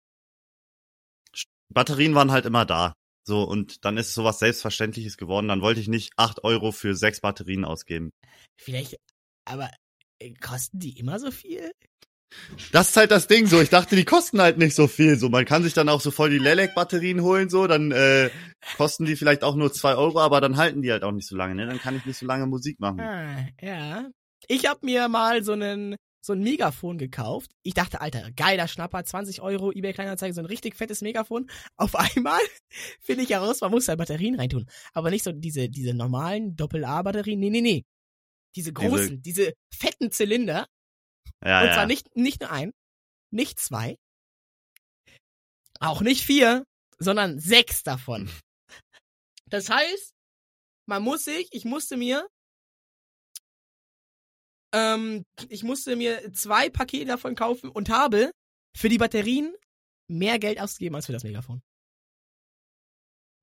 Batterien 1.74 2.16
waren 2.16 2.32
halt 2.32 2.46
immer 2.46 2.66
da. 2.66 2.94
So 3.28 3.44
und 3.44 3.84
dann 3.86 3.98
ist 3.98 4.14
sowas 4.14 4.40
selbstverständliches 4.40 5.18
geworden. 5.18 5.48
Dann 5.48 5.62
wollte 5.62 5.80
ich 5.80 5.88
nicht 5.88 6.12
acht 6.18 6.44
Euro 6.44 6.72
für 6.72 6.96
sechs 6.96 7.22
Batterien 7.22 7.66
ausgeben. 7.66 8.12
Vielleicht, 8.62 8.98
aber 9.46 9.72
äh, 10.20 10.34
kosten 10.36 10.80
die 10.80 11.00
immer 11.00 11.20
so 11.20 11.32
viel? 11.32 11.72
Das 12.72 12.90
ist 12.90 12.98
halt 12.98 13.12
das 13.12 13.28
Ding. 13.28 13.48
So 13.48 13.62
ich 13.62 13.70
dachte, 13.70 13.96
die 13.96 14.06
kosten 14.06 14.42
halt 14.42 14.58
nicht 14.58 14.76
so 14.76 14.88
viel. 14.88 15.18
So 15.18 15.30
man 15.30 15.46
kann 15.46 15.64
sich 15.64 15.74
dann 15.74 15.90
auch 15.90 16.02
so 16.02 16.12
voll 16.12 16.30
die 16.30 16.40
Lelek-Batterien 16.40 17.22
holen. 17.22 17.50
So 17.50 17.68
dann 17.68 17.92
äh, 17.92 18.30
kosten 18.78 19.06
die 19.06 19.16
vielleicht 19.16 19.44
auch 19.44 19.56
nur 19.56 19.72
zwei 19.74 19.96
Euro, 19.96 20.20
aber 20.20 20.42
dann 20.42 20.58
halten 20.58 20.82
die 20.82 20.92
halt 20.92 21.04
auch 21.04 21.12
nicht 21.12 21.28
so 21.28 21.36
lange. 21.36 21.56
Ne? 21.56 21.66
Dann 21.66 21.80
kann 21.80 21.96
ich 21.96 22.06
nicht 22.06 22.18
so 22.18 22.26
lange 22.26 22.48
Musik 22.48 22.80
machen. 22.80 23.00
Ah, 23.00 23.48
ja. 23.62 24.10
Ich 24.48 24.68
hab 24.68 24.84
mir 24.84 25.08
mal 25.08 25.44
so 25.44 25.54
einen 25.54 25.96
so 26.26 26.34
ein 26.34 26.42
Megafon 26.42 26.98
gekauft. 26.98 27.52
Ich 27.62 27.76
dachte, 27.76 28.02
Alter, 28.02 28.32
geiler 28.32 28.68
Schnapper, 28.68 29.04
20 29.04 29.42
Euro, 29.42 29.72
eBay 29.72 29.94
Kleinanzeigen, 29.94 30.34
so 30.34 30.42
ein 30.42 30.48
richtig 30.48 30.76
fettes 30.76 31.02
Megafon. 31.02 31.48
Auf 31.78 31.96
einmal 32.16 32.42
finde 33.00 33.24
ich 33.24 33.30
heraus, 33.30 33.62
man 33.62 33.72
muss 33.72 33.86
da 33.86 33.96
Batterien 33.96 34.36
reintun. 34.36 34.66
Aber 34.94 35.12
nicht 35.12 35.24
so 35.24 35.32
diese, 35.32 35.70
diese 35.70 35.94
normalen 35.94 36.56
Doppel-A-Batterien. 36.56 37.40
Nee, 37.40 37.52
nee, 37.52 37.62
nee. 37.62 37.86
Diese 38.56 38.74
großen, 38.74 39.22
diese, 39.22 39.54
fetten 39.74 40.12
Zylinder. 40.12 40.68
Ja, 41.46 41.62
Und 41.62 41.68
ja. 41.68 41.74
zwar 41.74 41.86
nicht, 41.86 42.16
nicht 42.16 42.42
nur 42.42 42.52
ein, 42.52 42.72
nicht 43.32 43.60
zwei, 43.60 43.96
auch 45.80 46.02
nicht 46.02 46.24
vier, 46.26 46.64
sondern 46.98 47.40
sechs 47.40 47.84
davon. 47.84 48.30
Das 49.50 49.70
heißt, 49.70 50.12
man 50.88 51.04
muss 51.04 51.26
sich, 51.26 51.48
ich 51.52 51.66
musste 51.66 51.98
mir, 51.98 52.28
ähm, 54.74 55.24
ich 55.50 55.64
musste 55.64 55.96
mir 55.96 56.34
zwei 56.34 56.70
Pakete 56.70 57.06
davon 57.06 57.36
kaufen 57.36 57.70
und 57.70 57.90
habe 57.90 58.32
für 58.76 58.90
die 58.90 58.98
Batterien 58.98 59.56
mehr 60.10 60.40
Geld 60.40 60.60
ausgegeben 60.60 60.96
als 60.96 61.06
für 61.06 61.14
das 61.14 61.24
Megafon. 61.24 61.62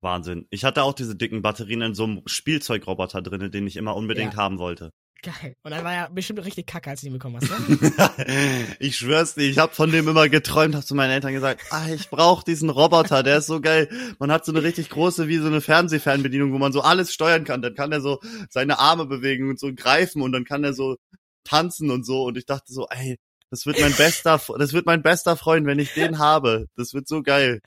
Wahnsinn. 0.01 0.47
Ich 0.49 0.65
hatte 0.65 0.83
auch 0.83 0.93
diese 0.93 1.15
dicken 1.15 1.41
Batterien 1.41 1.81
in 1.81 1.95
so 1.95 2.03
einem 2.03 2.27
Spielzeugroboter 2.27 3.21
drinne, 3.21 3.49
den 3.49 3.65
ich 3.67 3.77
immer 3.77 3.95
unbedingt 3.95 4.33
Ja. 4.33 4.39
haben 4.39 4.59
wollte. 4.59 4.91
Geil. 5.23 5.55
Und 5.63 5.71
dann 5.71 5.85
war 5.85 5.93
er 5.93 6.09
bestimmt 6.09 6.43
richtig 6.43 6.67
kacke, 6.67 6.89
als 6.89 6.99
du 6.99 7.07
ihn 7.07 7.13
bekommen 7.13 7.37
hast, 7.37 7.49
ne? 7.49 8.67
ich 8.79 8.97
schwör's 8.97 9.35
dir, 9.35 9.49
ich 9.49 9.57
habe 9.57 9.73
von 9.73 9.89
dem 9.89 10.05
immer 10.05 10.27
geträumt, 10.27 10.75
hab 10.75 10.85
zu 10.85 10.95
meinen 10.95 11.11
Eltern 11.11 11.31
gesagt, 11.31 11.61
ah, 11.69 11.87
ich 11.87 12.09
brauch 12.09 12.43
diesen 12.43 12.69
Roboter, 12.69 13.23
der 13.23 13.37
ist 13.37 13.47
so 13.47 13.61
geil. 13.61 13.87
Man 14.19 14.33
hat 14.33 14.43
so 14.43 14.51
eine 14.51 14.63
richtig 14.63 14.89
große, 14.89 15.29
wie 15.29 15.37
so 15.37 15.47
eine 15.47 15.61
Fernsehfernbedienung, 15.61 16.51
wo 16.51 16.57
man 16.57 16.73
so 16.73 16.81
alles 16.81 17.13
steuern 17.13 17.45
kann. 17.45 17.61
Dann 17.61 17.73
kann 17.73 17.93
er 17.93 18.01
so 18.01 18.19
seine 18.49 18.79
Arme 18.79 19.05
bewegen 19.05 19.49
und 19.49 19.61
so 19.61 19.73
greifen 19.73 20.21
und 20.21 20.33
dann 20.33 20.43
kann 20.43 20.65
er 20.65 20.73
so 20.73 20.97
tanzen 21.45 21.89
und 21.89 22.05
so. 22.05 22.25
Und 22.25 22.37
ich 22.37 22.45
dachte 22.45 22.73
so, 22.73 22.87
ey, 22.89 23.17
das 23.49 23.65
wird 23.65 23.79
mein 23.79 23.93
bester, 23.93 24.41
das 24.59 24.73
wird 24.73 24.85
mein 24.85 25.03
bester 25.03 25.37
Freund, 25.37 25.65
wenn 25.65 25.79
ich 25.79 25.93
den 25.93 26.19
habe. 26.19 26.67
Das 26.75 26.93
wird 26.93 27.07
so 27.07 27.23
geil. 27.23 27.61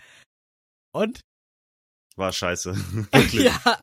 Und? 0.92 1.20
War 2.16 2.32
scheiße. 2.32 2.74
Wirklich. 3.12 3.44
ja. 3.44 3.78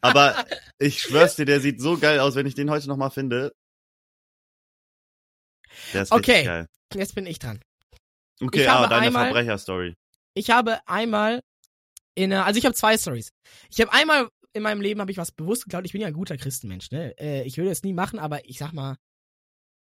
Aber 0.00 0.44
ich 0.78 1.02
schwör's 1.02 1.36
dir, 1.36 1.46
der 1.46 1.60
sieht 1.60 1.80
so 1.80 1.98
geil 1.98 2.20
aus, 2.20 2.34
wenn 2.34 2.46
ich 2.46 2.54
den 2.54 2.70
heute 2.70 2.88
noch 2.88 2.98
mal 2.98 3.10
finde. 3.10 3.54
Der 5.94 6.02
ist 6.02 6.12
Okay. 6.12 6.44
geil. 6.44 6.66
Jetzt 6.94 7.14
bin 7.14 7.26
ich 7.26 7.38
dran. 7.38 7.60
Okay, 8.40 8.62
Ich 8.62 8.70
ah, 8.70 8.86
deine 8.86 9.10
Verbrecherstory. 9.10 9.94
Ich 10.34 10.50
habe 10.50 10.86
einmal 10.86 11.40
in 12.14 12.32
einer, 12.32 12.44
also 12.44 12.58
ich 12.58 12.66
habe 12.66 12.74
zwei 12.74 12.98
Stories. 12.98 13.30
Ich 13.70 13.80
habe 13.80 13.92
einmal 13.92 14.28
in 14.52 14.62
meinem 14.62 14.82
Leben 14.82 15.00
habe 15.00 15.10
ich 15.10 15.16
was 15.16 15.32
bewusst 15.32 15.64
geklaut. 15.64 15.86
Ich 15.86 15.92
bin 15.92 16.02
ja 16.02 16.08
ein 16.08 16.12
guter 16.12 16.36
Christenmensch, 16.36 16.90
ne? 16.90 17.14
Äh, 17.18 17.44
ich 17.44 17.56
würde 17.56 17.70
es 17.70 17.82
nie 17.82 17.94
machen, 17.94 18.18
aber 18.18 18.46
ich 18.46 18.58
sag 18.58 18.72
mal, 18.72 18.96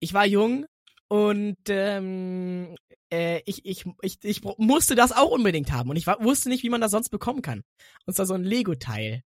ich 0.01 0.15
war 0.15 0.25
jung 0.25 0.65
und 1.09 1.57
ähm, 1.69 2.77
äh, 3.13 3.43
ich, 3.47 3.65
ich, 3.65 3.85
ich, 4.03 4.19
ich 4.23 4.43
musste 4.59 4.95
das 4.95 5.13
auch 5.13 5.31
unbedingt 5.31 5.73
haben 5.73 5.91
und 5.91 5.97
ich 5.97 6.07
war, 6.07 6.23
wusste 6.23 6.49
nicht, 6.49 6.63
wie 6.63 6.71
man 6.71 6.81
das 6.81 6.91
sonst 6.91 7.11
bekommen 7.11 7.43
kann. 7.43 7.63
Und 8.07 8.15
zwar 8.15 8.27
so 8.27 8.35
ein 8.35 8.45
Lego-Teil. 8.45 9.23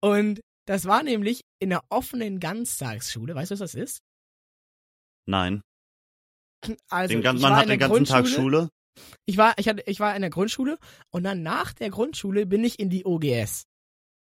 Und 0.00 0.40
das 0.66 0.84
war 0.86 1.02
nämlich 1.02 1.44
in 1.58 1.72
einer 1.72 1.82
offenen 1.88 2.40
Ganztagsschule. 2.40 3.34
Weißt 3.34 3.50
du, 3.50 3.54
was 3.54 3.60
das 3.60 3.74
ist? 3.74 4.02
Nein. 5.26 5.62
Also 6.88 7.14
den 7.14 7.22
ganzen, 7.22 7.42
man 7.42 7.56
hat 7.56 7.68
der 7.68 7.76
den 7.76 7.80
ganzen 7.80 8.04
Tag. 8.04 8.28
Schule. 8.28 8.70
Ich 9.26 9.36
war, 9.36 9.54
ich 9.58 9.68
hatte, 9.68 9.82
ich 9.86 10.00
war 10.00 10.14
in 10.14 10.22
der 10.22 10.30
Grundschule 10.30 10.78
und 11.10 11.24
dann 11.24 11.42
nach 11.42 11.72
der 11.72 11.90
Grundschule 11.90 12.46
bin 12.46 12.64
ich 12.64 12.78
in 12.78 12.90
die 12.90 13.04
OGS. 13.04 13.66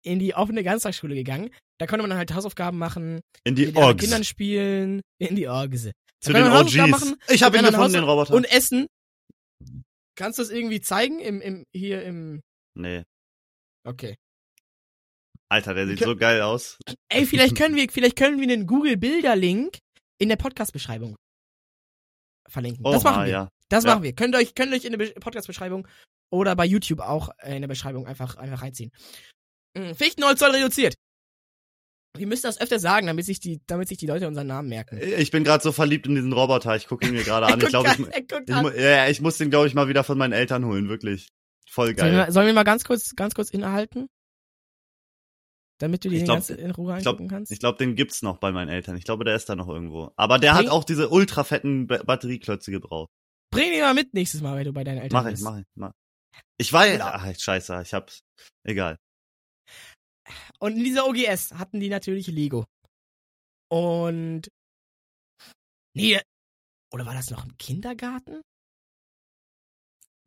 In 0.06 0.20
die 0.20 0.34
offene 0.34 0.62
Ganztagsschule 0.62 1.14
gegangen. 1.16 1.50
Da 1.78 1.86
konnte 1.86 2.02
man 2.02 2.10
dann 2.10 2.18
halt 2.18 2.32
Hausaufgaben 2.32 2.78
machen, 2.78 3.20
In 3.44 3.56
die 3.56 3.66
mit 3.66 3.76
Orgs. 3.76 4.00
Kindern 4.00 4.22
spielen, 4.24 5.00
in 5.18 5.34
die 5.34 5.48
Orgse. 5.48 5.90
Zu 6.20 6.32
den 6.32 6.44
OGs. 6.44 6.76
machen, 6.88 7.16
ich 7.28 7.42
habe 7.42 7.58
ihn 7.58 7.64
gefunden, 7.64 7.94
den 7.94 8.04
Roboter. 8.04 8.34
Und 8.34 8.44
essen. 8.44 8.86
Kannst 10.16 10.38
du 10.38 10.42
das 10.44 10.50
irgendwie 10.50 10.80
zeigen 10.80 11.18
im, 11.18 11.40
im, 11.40 11.64
hier 11.74 12.02
im, 12.04 12.40
nee. 12.78 13.02
Okay. 13.86 14.14
Alter, 15.48 15.74
der 15.74 15.86
sieht 15.86 15.98
so 16.00 16.16
geil 16.16 16.40
aus. 16.40 16.78
Ey, 17.08 17.26
vielleicht 17.26 17.56
können 17.56 17.74
wir, 17.76 17.86
vielleicht 17.90 18.16
können 18.16 18.40
wir 18.40 18.50
einen 18.50 18.66
Google 18.66 18.96
Bilder 18.96 19.36
Link 19.36 19.78
in 20.18 20.28
der 20.28 20.36
Podcast-Beschreibung 20.36 21.16
verlinken. 22.48 22.84
Oh, 22.86 22.92
das 22.92 23.04
machen 23.04 23.24
wir. 23.24 23.30
Ja. 23.30 23.48
Das 23.68 23.84
Ja. 23.84 23.90
machen 23.90 24.04
wir. 24.04 24.14
Könnt 24.14 24.34
ihr 24.34 24.38
euch, 24.38 24.54
könnt 24.54 24.72
euch 24.72 24.84
in 24.84 24.96
der 24.96 25.06
Podcast-Beschreibung 25.20 25.86
oder 26.32 26.54
bei 26.56 26.64
YouTube 26.64 27.00
auch 27.00 27.30
in 27.44 27.60
der 27.60 27.68
Beschreibung 27.68 28.06
einfach, 28.06 28.36
einfach 28.36 28.62
reinziehen. 28.62 28.90
Mm, 29.76 29.94
Fichtenholz 29.94 30.40
soll 30.40 30.50
reduziert. 30.52 30.94
Wir 32.16 32.26
müssen 32.26 32.44
das 32.44 32.58
öfter 32.60 32.78
sagen, 32.78 33.06
damit 33.06 33.26
sich 33.26 33.40
die, 33.40 33.60
damit 33.66 33.88
sich 33.88 33.98
die 33.98 34.06
Leute 34.06 34.26
unseren 34.26 34.46
Namen 34.46 34.68
merken. 34.70 34.98
Ich 34.98 35.30
bin 35.30 35.44
gerade 35.44 35.62
so 35.62 35.70
verliebt 35.70 36.06
in 36.06 36.14
diesen 36.14 36.32
Roboter. 36.32 36.74
Ich 36.74 36.86
gucke 36.86 37.06
ihn 37.06 37.12
mir 37.12 37.22
gerade 37.24 37.46
an. 37.52 37.60
Ich 37.60 37.68
glaube, 37.68 37.88
ich, 37.90 37.98
ich, 37.98 38.54
mu- 38.62 38.70
ja, 38.70 39.04
ja, 39.04 39.08
ich 39.08 39.20
muss 39.20 39.36
den, 39.36 39.50
glaube 39.50 39.66
ich, 39.66 39.74
mal 39.74 39.88
wieder 39.88 40.02
von 40.02 40.16
meinen 40.16 40.32
Eltern 40.32 40.64
holen. 40.64 40.88
Wirklich. 40.88 41.28
Voll 41.68 41.94
Sollen 41.96 42.12
wir, 42.12 42.22
geil. 42.24 42.32
sollen 42.32 42.46
wir 42.46 42.54
mal 42.54 42.62
ganz 42.64 42.84
kurz, 42.84 43.14
ganz 43.16 43.34
kurz 43.34 43.50
innehalten? 43.50 44.06
Damit 45.78 46.04
du 46.04 46.08
Ich 46.08 46.20
den 46.20 46.24
glaub- 46.24 46.36
ganz 46.36 46.48
in 46.48 46.70
Ruhe 46.70 46.96
Ich 46.96 47.02
glaube, 47.02 47.18
angucken 47.18 47.28
kannst? 47.28 47.52
ich 47.52 47.58
glaub, 47.58 47.76
den 47.76 47.96
gibt's 47.96 48.22
noch 48.22 48.38
bei 48.38 48.50
meinen 48.50 48.70
Eltern. 48.70 48.96
Ich 48.96 49.04
glaube, 49.04 49.24
der 49.24 49.36
ist 49.36 49.48
da 49.50 49.56
noch 49.56 49.68
irgendwo. 49.68 50.10
Aber 50.16 50.38
der 50.38 50.54
hat 50.54 50.60
Bring- 50.62 50.68
auch 50.70 50.84
diese 50.84 51.10
ultra 51.10 51.44
fetten 51.44 51.86
ba 51.86 51.98
Batterieklötze 52.02 52.70
gebraucht. 52.70 53.10
Bring 53.52 53.72
den 53.72 53.80
mal 53.82 53.92
mit 53.92 54.14
nächstes 54.14 54.40
Mal, 54.40 54.56
wenn 54.56 54.64
du 54.64 54.72
bei 54.72 54.84
deinen 54.84 54.98
Eltern 55.02 55.22
Mach 55.22 55.26
ich, 55.26 55.32
bist. 55.32 55.44
mach 55.44 55.58
ich, 55.58 55.64
mach. 55.74 55.92
Ich 56.58 56.72
weiß, 56.72 56.92
Genau. 56.92 57.04
ach, 57.06 57.34
scheiße, 57.38 57.82
ich 57.84 57.92
hab's. 57.92 58.20
Egal. 58.64 58.96
Und 60.58 60.76
in 60.76 60.84
dieser 60.84 61.06
OGS 61.06 61.52
hatten 61.54 61.80
die 61.80 61.88
natürlich 61.88 62.26
Lego. 62.26 62.64
Und. 63.68 64.48
Nee, 65.94 66.20
oder 66.92 67.06
war 67.06 67.14
das 67.14 67.30
noch 67.30 67.44
im 67.44 67.56
Kindergarten? 67.58 68.42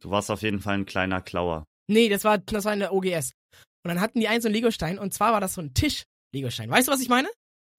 Du 0.01 0.09
warst 0.09 0.31
auf 0.31 0.41
jeden 0.41 0.59
Fall 0.59 0.75
ein 0.75 0.85
kleiner 0.85 1.21
Klauer. 1.21 1.65
Nee, 1.87 2.09
das 2.09 2.23
war, 2.23 2.37
das 2.37 2.65
war 2.65 2.73
in 2.73 2.79
der 2.79 2.93
OGS. 2.93 3.31
Und 3.83 3.89
dann 3.89 4.01
hatten 4.01 4.19
die 4.19 4.27
einen 4.27 4.41
so 4.41 4.47
einen 4.47 4.55
Legostein 4.55 4.99
und 4.99 5.13
zwar 5.13 5.33
war 5.33 5.41
das 5.41 5.53
so 5.53 5.61
ein 5.61 5.73
Tisch-Legostein. 5.73 6.69
Weißt 6.69 6.87
du, 6.87 6.91
was 6.91 7.01
ich 7.01 7.09
meine? 7.09 7.29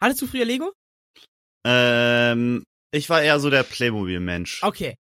Hattest 0.02 0.22
du 0.22 0.26
früher 0.26 0.44
Lego? 0.44 0.72
Ähm, 1.66 2.64
ich 2.90 3.08
war 3.10 3.22
eher 3.22 3.38
so 3.38 3.50
der 3.50 3.62
Playmobil-Mensch. 3.62 4.62
Okay. 4.62 4.96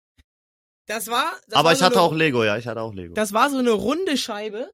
Das 0.87 1.09
war. 1.09 1.39
Das 1.49 1.59
Aber 1.59 1.67
war 1.67 1.73
ich 1.73 1.79
so 1.79 1.85
hatte 1.85 1.97
eine, 1.97 2.05
auch 2.05 2.14
Lego, 2.14 2.45
ja, 2.45 2.57
ich 2.57 2.67
hatte 2.67 2.81
auch 2.81 2.95
Lego. 2.95 3.14
Das 3.14 3.33
war 3.33 3.51
so 3.51 3.59
eine 3.59 3.73
runde 3.73 4.17
Scheibe. 4.17 4.71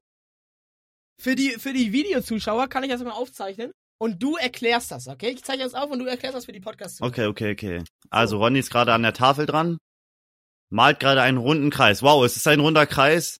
Für 1.19 1.35
die, 1.35 1.51
für 1.51 1.73
die 1.73 1.91
Videozuschauer 1.91 2.67
kann 2.67 2.83
ich 2.83 2.89
das 2.89 3.03
mal 3.03 3.11
aufzeichnen. 3.11 3.71
Und 3.99 4.21
du 4.21 4.35
erklärst 4.35 4.91
das, 4.91 5.07
okay? 5.07 5.29
Ich 5.29 5.43
zeichne 5.43 5.63
das 5.63 5.73
auf 5.73 5.89
und 5.89 5.99
du 5.99 6.05
erklärst 6.05 6.35
das 6.35 6.45
für 6.45 6.51
die 6.51 6.59
podcast 6.59 7.01
Okay, 7.01 7.27
okay, 7.27 7.53
okay. 7.53 7.83
Also 8.09 8.37
Ronny 8.37 8.59
ist 8.59 8.69
gerade 8.69 8.91
an 8.91 9.03
der 9.03 9.13
Tafel 9.13 9.45
dran, 9.45 9.77
malt 10.69 10.99
gerade 10.99 11.21
einen 11.21 11.37
runden 11.37 11.69
Kreis. 11.69 12.01
Wow, 12.01 12.25
es 12.25 12.35
ist 12.35 12.47
ein 12.47 12.59
runder 12.59 12.85
Kreis. 12.85 13.37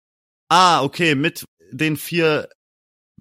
Ah, 0.50 0.82
okay, 0.82 1.16
mit 1.16 1.44
den 1.72 1.98
vier 1.98 2.48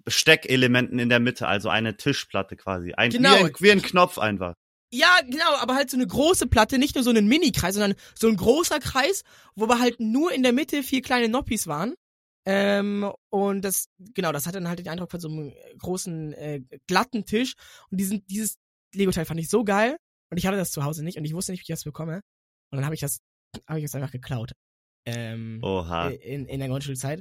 Steckelementen 0.07 0.99
in 0.99 1.09
der 1.09 1.21
Mitte, 1.21 1.49
also 1.49 1.69
eine 1.69 1.97
Tischplatte 1.97 2.57
quasi. 2.57 2.93
Ein, 2.93 3.11
Genau. 3.11 3.31
wie, 3.31 3.45
ein, 3.45 3.53
wie 3.59 3.73
ein 3.73 3.83
Knopf 3.83 4.19
einfach. 4.19 4.55
Ja, 4.93 5.19
genau, 5.27 5.57
aber 5.59 5.75
halt 5.75 5.91
so 5.91 5.97
eine 5.97 6.07
große 6.07 6.47
Platte, 6.47 6.79
nicht 6.79 6.95
nur 6.95 7.03
so 7.03 7.11
einen 7.11 7.27
Mini-Kreis, 7.27 7.75
sondern 7.75 7.95
so 8.15 8.29
ein 8.29 8.37
großer 8.37 8.79
Kreis, 8.79 9.23
wo 9.55 9.65
aber 9.65 9.79
halt 9.81 10.01
nur 10.01 10.33
in 10.33 10.43
der 10.43 10.53
Mitte 10.53 10.83
vier 10.83 11.01
kleine 11.01 11.29
Noppis 11.29 11.67
waren. 11.67 11.95
Ähm, 12.45 13.11
und 13.31 13.63
das, 13.63 13.89
genau, 13.99 14.33
das 14.33 14.47
hatte 14.47 14.59
dann 14.59 14.69
halt 14.69 14.81
den 14.81 14.89
Eindruck 14.89 15.11
von 15.11 15.21
so 15.21 15.29
einem 15.29 15.53
großen, 15.79 16.33
äh, 16.35 16.61
glatten 16.87 17.25
Tisch. 17.25 17.55
Und 17.91 17.99
diesen, 17.99 18.27
dieses 18.27 18.57
Lego-Teil 18.95 19.25
fand 19.25 19.41
ich 19.41 19.49
so 19.49 19.65
geil. 19.65 19.97
Und 20.31 20.39
ich 20.39 20.47
hatte 20.47 20.57
das 20.57 20.73
zu 20.73 20.85
Hause 20.85 21.05
nicht 21.05 21.19
und 21.19 21.25
ich 21.25 21.35
wusste 21.35 21.53
nicht, 21.53 21.61
wie 21.61 21.73
ich 21.73 21.77
das 21.77 21.85
bekomme. 21.85 22.21
Und 22.71 22.77
dann 22.77 22.85
habe 22.85 22.95
ich 22.95 23.01
das, 23.01 23.21
habe 23.69 23.79
ich 23.79 23.85
das 23.85 23.95
einfach 23.95 24.11
geklaut. 24.11 24.53
Ähm, 25.05 25.61
Oha. 25.63 26.09
in, 26.09 26.47
in 26.47 26.59
der 26.59 26.69
Grundschulzeit. 26.69 27.21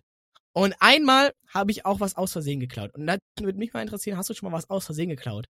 Und 0.54 0.76
einmal 0.80 1.34
habe 1.48 1.72
ich 1.72 1.86
auch 1.86 2.00
was 2.00 2.16
aus 2.16 2.32
Versehen 2.32 2.60
geklaut. 2.60 2.94
Und 2.94 3.08
da 3.08 3.18
würde 3.40 3.58
mich 3.58 3.74
mal 3.74 3.82
interessieren, 3.82 4.18
hast 4.18 4.30
du 4.30 4.34
schon 4.34 4.50
mal 4.50 4.58
was 4.58 4.70
aus 4.70 4.86
Versehen 4.86 5.10
geklaut? 5.10 5.46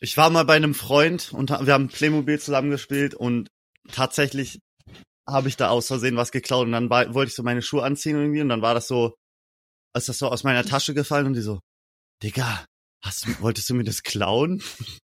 Ich 0.00 0.16
war 0.16 0.30
mal 0.30 0.44
bei 0.44 0.56
einem 0.56 0.74
Freund 0.74 1.32
und 1.32 1.50
wir 1.50 1.72
haben 1.72 1.88
Playmobil 1.88 2.38
zusammengespielt 2.38 3.14
und 3.14 3.48
tatsächlich 3.90 4.60
habe 5.28 5.48
ich 5.48 5.56
da 5.56 5.68
aus 5.70 5.88
Versehen 5.88 6.16
was 6.16 6.30
geklaut 6.32 6.66
und 6.66 6.72
dann 6.72 6.88
war, 6.90 7.12
wollte 7.14 7.30
ich 7.30 7.34
so 7.34 7.42
meine 7.42 7.62
Schuhe 7.62 7.82
anziehen 7.82 8.16
irgendwie 8.16 8.40
und 8.42 8.48
dann 8.48 8.62
war 8.62 8.74
das 8.74 8.86
so, 8.88 9.14
ist 9.96 10.08
das 10.08 10.18
so 10.18 10.28
aus 10.28 10.44
meiner 10.44 10.64
Tasche 10.64 10.94
gefallen 10.94 11.26
und 11.26 11.34
die 11.34 11.40
so, 11.40 11.60
Digga, 12.22 12.64
hast 13.04 13.26
du, 13.26 13.40
wolltest 13.40 13.68
du 13.70 13.74
mir 13.74 13.84
das 13.84 14.02
klauen? 14.02 14.62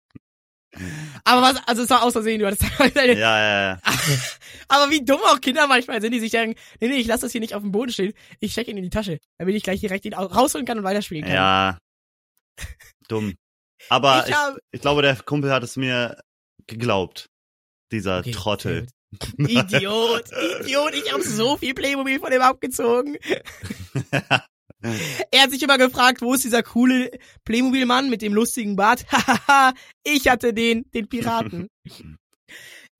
Aber 1.24 1.42
was, 1.42 1.56
also 1.66 1.82
es 1.82 1.90
war 1.90 2.04
aus 2.04 2.12
Versehen, 2.12 2.38
du 2.38 2.46
hattest 2.46 2.62
einfach 2.62 2.90
deine, 2.94 3.14
Ja, 3.18 3.38
ja, 3.38 3.62
ja. 3.72 3.80
Aber 4.68 4.90
wie 4.90 5.04
dumm 5.04 5.20
auch 5.26 5.40
Kinder 5.40 5.66
manchmal 5.66 6.00
sind, 6.00 6.12
die 6.12 6.20
sich 6.20 6.30
denken, 6.30 6.58
nee, 6.80 6.88
nee, 6.88 6.96
ich 6.98 7.06
lasse 7.08 7.22
das 7.22 7.32
hier 7.32 7.40
nicht 7.40 7.54
auf 7.54 7.62
dem 7.62 7.72
Boden 7.72 7.90
stehen, 7.90 8.12
ich 8.38 8.52
stecke 8.52 8.70
ihn 8.70 8.76
in 8.76 8.84
die 8.84 8.90
Tasche, 8.90 9.18
damit 9.38 9.54
ich 9.56 9.64
gleich 9.64 9.80
direkt 9.80 10.04
ihn 10.04 10.14
au- 10.14 10.26
rausholen 10.26 10.66
kann 10.66 10.78
und 10.78 10.84
weiterspielen 10.84 11.24
kann. 11.24 11.34
Ja. 11.34 11.78
Dumm. 13.08 13.34
Aber 13.88 14.22
ich 14.24 14.30
ich, 14.30 14.36
hab, 14.36 14.56
ich 14.70 14.80
glaube, 14.80 15.02
der 15.02 15.16
Kumpel 15.16 15.50
hat 15.50 15.64
es 15.64 15.76
mir 15.76 16.20
geglaubt. 16.68 17.26
Dieser 17.90 18.20
Okay, 18.20 18.30
Trottel. 18.30 18.86
Idiot, 19.38 20.30
Idiot, 20.60 20.94
ich 20.94 21.12
hab 21.12 21.22
so 21.22 21.56
viel 21.56 21.74
Playmobil 21.74 22.20
von 22.20 22.30
dem 22.30 22.42
abgezogen. 22.42 23.16
Er 24.82 25.42
hat 25.42 25.50
sich 25.50 25.62
immer 25.62 25.76
gefragt, 25.76 26.22
wo 26.22 26.32
ist 26.32 26.44
dieser 26.44 26.62
coole 26.62 27.10
Playmobil-Mann 27.44 28.08
mit 28.08 28.22
dem 28.22 28.32
lustigen 28.32 28.76
Bart? 28.76 29.04
Hahaha, 29.12 29.74
ich 30.04 30.26
hatte 30.26 30.54
den, 30.54 30.90
den 30.92 31.06
Piraten. 31.06 31.68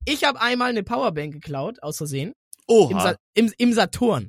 Ich 0.05 0.25
habe 0.25 0.41
einmal 0.41 0.69
eine 0.71 0.83
Powerbank 0.83 1.33
geklaut, 1.33 1.83
aus 1.83 1.97
Versehen, 1.97 2.35
im, 2.69 3.01
Sa 3.01 3.17
im, 3.35 3.53
im 3.57 3.73
Saturn. 3.73 4.29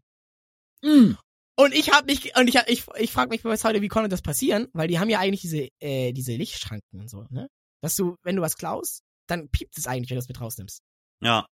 Mm. 0.81 1.15
Und 1.57 1.75
ich 1.75 1.91
habe 1.91 2.05
mich 2.05 2.35
und 2.37 2.47
ich 2.47 2.55
ich 2.67 2.85
ich 2.97 3.11
frage 3.11 3.29
mich 3.29 3.43
bis 3.43 3.63
heute, 3.63 3.81
wie 3.81 3.87
konnte 3.87 4.09
das 4.09 4.21
passieren? 4.21 4.67
Weil 4.73 4.87
die 4.87 4.99
haben 4.99 5.09
ja 5.09 5.19
eigentlich 5.19 5.41
diese 5.41 5.67
äh, 5.79 6.13
diese 6.13 6.33
Lichtschranken 6.35 6.99
und 6.99 7.09
so, 7.09 7.25
ne? 7.29 7.47
Dass 7.81 7.95
du, 7.95 8.15
wenn 8.23 8.35
du 8.35 8.41
was 8.41 8.55
klaust, 8.55 9.01
dann 9.27 9.49
piept 9.49 9.77
es 9.77 9.87
eigentlich, 9.87 10.09
wenn 10.09 10.17
du 10.17 10.21
es 10.21 10.27
mit 10.27 10.39
rausnimmst. 10.39 10.81
Ja. 11.21 11.45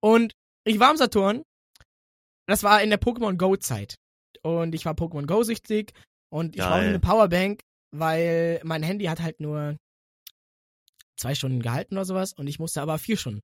Und 0.00 0.32
ich 0.64 0.78
war 0.78 0.90
am 0.90 0.96
Saturn. 0.96 1.42
Das 2.46 2.62
war 2.62 2.82
in 2.82 2.90
der 2.90 3.00
Pokémon 3.00 3.36
Go 3.36 3.56
Zeit. 3.56 3.96
Und 4.42 4.74
ich 4.74 4.84
war 4.84 4.94
Pokémon 4.94 5.26
Go 5.26 5.42
süchtig 5.42 5.92
und 6.32 6.56
ich 6.56 6.62
brauchte 6.62 6.86
eine 6.86 6.98
Powerbank, 6.98 7.60
weil 7.94 8.60
mein 8.64 8.82
Handy 8.82 9.04
hat 9.04 9.20
halt 9.20 9.38
nur 9.38 9.76
zwei 11.16 11.34
Stunden 11.34 11.60
gehalten 11.60 11.94
oder 11.94 12.04
sowas 12.04 12.32
und 12.32 12.48
ich 12.48 12.58
musste 12.58 12.82
aber 12.82 12.98
vier 12.98 13.16
Stunden 13.16 13.40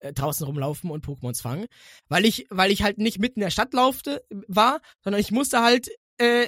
äh, 0.00 0.12
draußen 0.12 0.46
rumlaufen 0.46 0.90
und 0.90 1.04
Pokémons 1.04 1.42
fangen, 1.42 1.66
weil 2.08 2.24
ich 2.24 2.46
weil 2.48 2.70
ich 2.70 2.82
halt 2.82 2.98
nicht 2.98 3.18
mitten 3.18 3.40
in 3.40 3.44
der 3.44 3.50
Stadt 3.50 3.74
laufte 3.74 4.24
war, 4.48 4.80
sondern 5.04 5.20
ich 5.20 5.32
musste 5.32 5.60
halt 5.60 5.88
äh, 6.18 6.46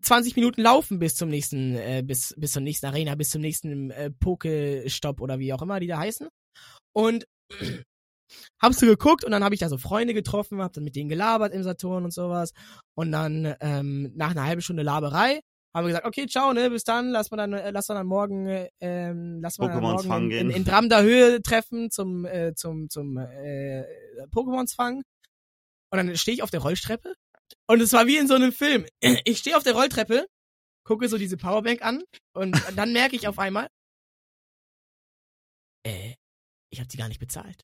20 0.00 0.36
Minuten 0.36 0.60
laufen 0.60 0.98
bis 0.98 1.14
zum 1.14 1.28
nächsten 1.28 1.76
äh, 1.76 2.02
bis 2.04 2.34
bis 2.36 2.52
zur 2.52 2.62
nächsten 2.62 2.86
Arena, 2.86 3.14
bis 3.14 3.30
zum 3.30 3.40
nächsten 3.40 3.90
äh, 3.90 4.10
Pokestopp 4.10 5.20
oder 5.20 5.38
wie 5.38 5.52
auch 5.52 5.62
immer 5.62 5.80
die 5.80 5.86
da 5.86 5.98
heißen. 5.98 6.28
Und 6.94 7.26
hab's 8.60 8.80
so 8.80 8.86
geguckt 8.86 9.24
und 9.24 9.32
dann 9.32 9.44
habe 9.44 9.54
ich 9.54 9.60
da 9.60 9.68
so 9.68 9.78
Freunde 9.78 10.14
getroffen, 10.14 10.62
hab 10.62 10.72
dann 10.72 10.84
mit 10.84 10.96
denen 10.96 11.08
gelabert 11.08 11.52
im 11.52 11.62
Saturn 11.62 12.04
und 12.04 12.12
sowas. 12.12 12.52
Und 12.94 13.12
dann 13.12 13.54
ähm, 13.60 14.12
nach 14.14 14.30
einer 14.30 14.44
halben 14.44 14.62
Stunde 14.62 14.82
Laberei 14.82 15.40
haben 15.74 15.84
wir 15.84 15.88
gesagt, 15.88 16.06
okay, 16.06 16.26
ciao, 16.26 16.52
ne, 16.52 16.68
bis 16.70 16.84
dann, 16.84 17.10
lass 17.10 17.30
mal 17.30 17.38
dann, 17.38 17.52
äh, 17.54 17.70
lass 17.70 17.88
mal 17.88 17.94
dann 17.94 18.06
morgen, 18.06 18.46
äh, 18.46 18.68
ähm, 18.80 19.40
lass 19.40 19.58
mal 19.58 19.68
dann 19.68 19.80
morgen 19.80 20.30
in, 20.30 20.50
in, 20.50 20.50
in 20.50 20.64
Dramder 20.64 21.02
Höhe 21.02 21.42
treffen 21.42 21.90
zum, 21.90 22.26
äh, 22.26 22.54
zum, 22.54 22.90
zum 22.90 23.16
äh, 23.16 23.84
Pokémons 24.30 24.74
fangen. 24.74 25.02
Und 25.90 25.98
dann 25.98 26.16
stehe 26.16 26.34
ich 26.34 26.42
auf 26.42 26.50
der 26.50 26.60
Rolltreppe 26.60 27.14
und 27.66 27.80
es 27.80 27.92
war 27.92 28.06
wie 28.06 28.18
in 28.18 28.28
so 28.28 28.34
einem 28.34 28.52
Film. 28.52 28.86
Ich 29.24 29.38
stehe 29.38 29.56
auf 29.56 29.62
der 29.62 29.74
Rolltreppe, 29.74 30.26
gucke 30.84 31.08
so 31.08 31.18
diese 31.18 31.36
Powerbank 31.36 31.82
an 31.82 32.02
und 32.34 32.60
dann 32.76 32.92
merke 32.92 33.16
ich 33.16 33.28
auf 33.28 33.38
einmal, 33.38 33.68
äh, 35.86 36.14
ich 36.70 36.80
habe 36.80 36.88
die 36.88 36.96
gar 36.96 37.08
nicht 37.08 37.20
bezahlt. 37.20 37.62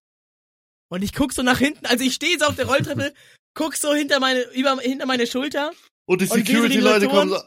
Und 0.91 1.03
ich 1.03 1.12
guck 1.12 1.32
so 1.32 1.43
nach 1.43 1.59
hinten, 1.59 1.86
also 1.86 2.05
ich 2.05 2.14
stehe 2.14 2.39
so 2.39 2.47
auf 2.47 2.57
der 2.57 2.66
Rolltreppe, 2.66 3.12
guck 3.55 3.76
so 3.76 3.93
hinter 3.93 4.20
meine, 4.20 4.43
über, 4.53 4.78
hinter 4.80 5.07
meine 5.07 5.26
Schulter 5.26 5.72
Und 6.07 6.20
die 6.20 6.26
Security-Leute 6.26 7.09
kommen 7.09 7.30
so. 7.30 7.43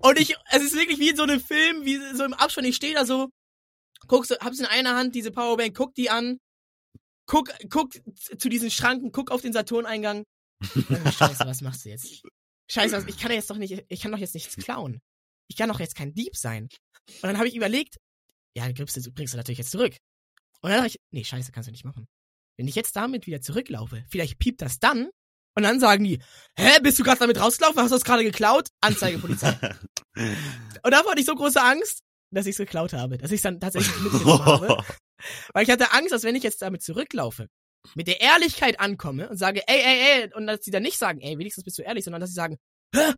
und 0.00 0.20
ich, 0.20 0.36
es 0.50 0.62
ist 0.62 0.74
wirklich 0.74 0.98
wie 0.98 1.10
in 1.10 1.16
so 1.16 1.24
einem 1.24 1.40
Film, 1.40 1.84
wie 1.84 1.98
so 2.14 2.24
im 2.24 2.34
Abspann, 2.34 2.64
ich 2.64 2.76
stehe 2.76 2.94
da 2.94 3.04
so, 3.04 3.30
guck 4.06 4.26
so, 4.26 4.36
hab's 4.38 4.60
in 4.60 4.66
einer 4.66 4.94
Hand, 4.94 5.14
diese 5.14 5.30
Powerbank, 5.30 5.76
guck 5.76 5.94
die 5.94 6.10
an, 6.10 6.38
guck, 7.26 7.50
guck 7.70 7.92
zu 8.38 8.48
diesen 8.48 8.70
Schranken, 8.70 9.12
guck 9.12 9.30
auf 9.30 9.42
den 9.42 9.52
Saturneingang. 9.52 10.24
Oh, 10.62 11.10
Scheiße, 11.10 11.44
was 11.46 11.60
machst 11.60 11.84
du 11.84 11.90
jetzt? 11.90 12.22
Scheiße, 12.70 12.96
was, 12.96 13.06
ich 13.06 13.18
kann 13.18 13.32
jetzt 13.32 13.50
doch 13.50 13.56
nicht, 13.56 13.84
ich 13.88 14.00
kann 14.00 14.12
doch 14.12 14.18
jetzt 14.18 14.34
nichts 14.34 14.56
klauen. 14.56 15.00
Ich 15.48 15.56
kann 15.56 15.68
doch 15.68 15.80
jetzt 15.80 15.94
kein 15.94 16.14
Dieb 16.14 16.36
sein. 16.36 16.68
Und 17.06 17.22
dann 17.22 17.36
habe 17.36 17.48
ich 17.48 17.54
überlegt, 17.54 17.96
ja, 18.56 18.70
gibst 18.70 18.96
du, 18.96 19.12
bringst 19.12 19.34
du 19.34 19.36
natürlich 19.36 19.58
jetzt 19.58 19.70
zurück. 19.70 19.96
Und 20.62 20.70
dann 20.70 20.78
dachte 20.78 20.96
ich, 20.96 21.00
nee, 21.10 21.24
scheiße, 21.24 21.52
kannst 21.52 21.66
du 21.66 21.72
nicht 21.72 21.84
machen. 21.84 22.06
Wenn 22.56 22.68
ich 22.68 22.74
jetzt 22.74 22.94
damit 22.96 23.26
wieder 23.26 23.40
zurücklaufe, 23.40 24.04
vielleicht 24.08 24.38
piept 24.38 24.62
das 24.62 24.78
dann 24.78 25.08
und 25.56 25.62
dann 25.62 25.80
sagen 25.80 26.04
die, 26.04 26.20
hä, 26.56 26.80
bist 26.82 26.98
du 26.98 27.04
gerade 27.04 27.20
damit 27.20 27.40
rausgelaufen? 27.40 27.80
Hast 27.80 27.90
du 27.90 27.96
das 27.96 28.04
gerade 28.04 28.24
geklaut? 28.24 28.68
Anzeige 28.80 29.18
Polizei. 29.18 29.56
Und 30.16 30.92
davor 30.92 31.12
hatte 31.12 31.20
ich 31.20 31.26
so 31.26 31.34
große 31.34 31.60
Angst, 31.60 32.02
dass 32.30 32.46
ich 32.46 32.52
es 32.52 32.58
geklaut 32.58 32.92
habe, 32.92 33.18
dass 33.18 33.30
ich 33.30 33.36
es 33.36 33.42
dann 33.42 33.58
tatsächlich 33.58 33.98
mitgenommen 34.00 34.44
habe. 34.44 34.84
Weil 35.52 35.64
ich 35.64 35.70
hatte 35.70 35.92
Angst, 35.92 36.12
dass 36.12 36.22
wenn 36.22 36.36
ich 36.36 36.42
jetzt 36.42 36.62
damit 36.62 36.82
zurücklaufe, 36.82 37.48
mit 37.94 38.06
der 38.06 38.20
Ehrlichkeit 38.20 38.80
ankomme 38.80 39.28
und 39.28 39.36
sage, 39.36 39.66
ey, 39.66 39.80
ey, 39.80 40.22
ey, 40.22 40.34
und 40.34 40.46
dass 40.46 40.60
sie 40.62 40.70
dann 40.70 40.82
nicht 40.82 40.98
sagen, 40.98 41.20
ey, 41.20 41.38
wenigstens 41.38 41.64
bist 41.64 41.78
du 41.78 41.82
ehrlich, 41.82 42.04
sondern 42.04 42.20
dass 42.20 42.30
sie 42.30 42.34
sagen, 42.34 42.58
hä? 42.94 43.12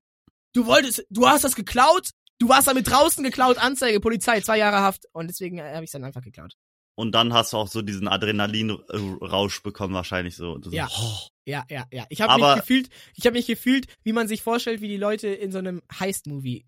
Du 0.55 0.66
wolltest, 0.66 1.05
du 1.11 1.28
hast 1.28 1.45
das 1.45 1.55
geklaut? 1.55 2.11
Du 2.39 2.49
warst 2.49 2.68
damit 2.68 2.89
draußen 2.89 3.22
geklaut, 3.22 3.59
Anzeige, 3.59 4.01
Polizei, 4.01 4.41
zwei 4.41 4.59
Jahre 4.59 4.80
Haft. 4.80 5.05
Und 5.12 5.28
deswegen 5.28 5.59
äh, 5.59 5.74
habe 5.74 5.84
ich 5.84 5.91
dann 5.91 6.05
einfach 6.05 6.22
geklaut. 6.22 6.55
Und 6.99 7.12
dann 7.12 7.34
hast 7.34 7.53
du 7.53 7.59
auch 7.59 7.68
so 7.68 7.82
diesen 7.82 8.09
Adrenalinrausch 8.09 9.62
bekommen, 9.62 9.94
wahrscheinlich 9.94 10.34
so. 10.34 10.59
ja. 10.70 10.88
Oh. 10.99 11.18
ja, 11.44 11.64
ja, 11.68 11.86
ja. 11.92 12.07
Ich 12.09 12.22
habe 12.22 12.42
mich 12.42 12.55
gefühlt, 12.57 12.88
ich 13.14 13.26
habe 13.26 13.36
mich 13.36 13.47
gefühlt, 13.47 13.86
wie 14.03 14.14
man 14.14 14.28
sich 14.28 14.42
vorstellt, 14.42 14.80
wie 14.80 14.88
die 14.88 14.97
Leute 14.97 15.28
in 15.28 15.53
so 15.53 15.59
einem 15.59 15.82
Heist-Movie. 15.92 16.64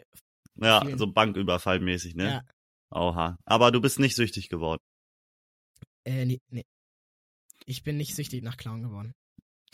Ja, 0.57 0.85
so 0.97 1.07
Banküberfallmäßig, 1.07 2.15
ne? 2.15 2.25
Ja. 2.25 2.43
Oha. 2.91 3.39
Aber 3.47 3.71
du 3.71 3.81
bist 3.81 3.99
nicht 3.99 4.17
süchtig 4.17 4.51
geworden. 4.51 4.81
Äh, 6.05 6.27
nee, 6.27 6.41
nee. 6.51 6.65
Ich 7.65 7.83
bin 7.83 7.97
nicht 7.97 8.15
süchtig 8.15 8.43
nach 8.43 8.57
Clown 8.57 8.83
geworden. 8.83 9.15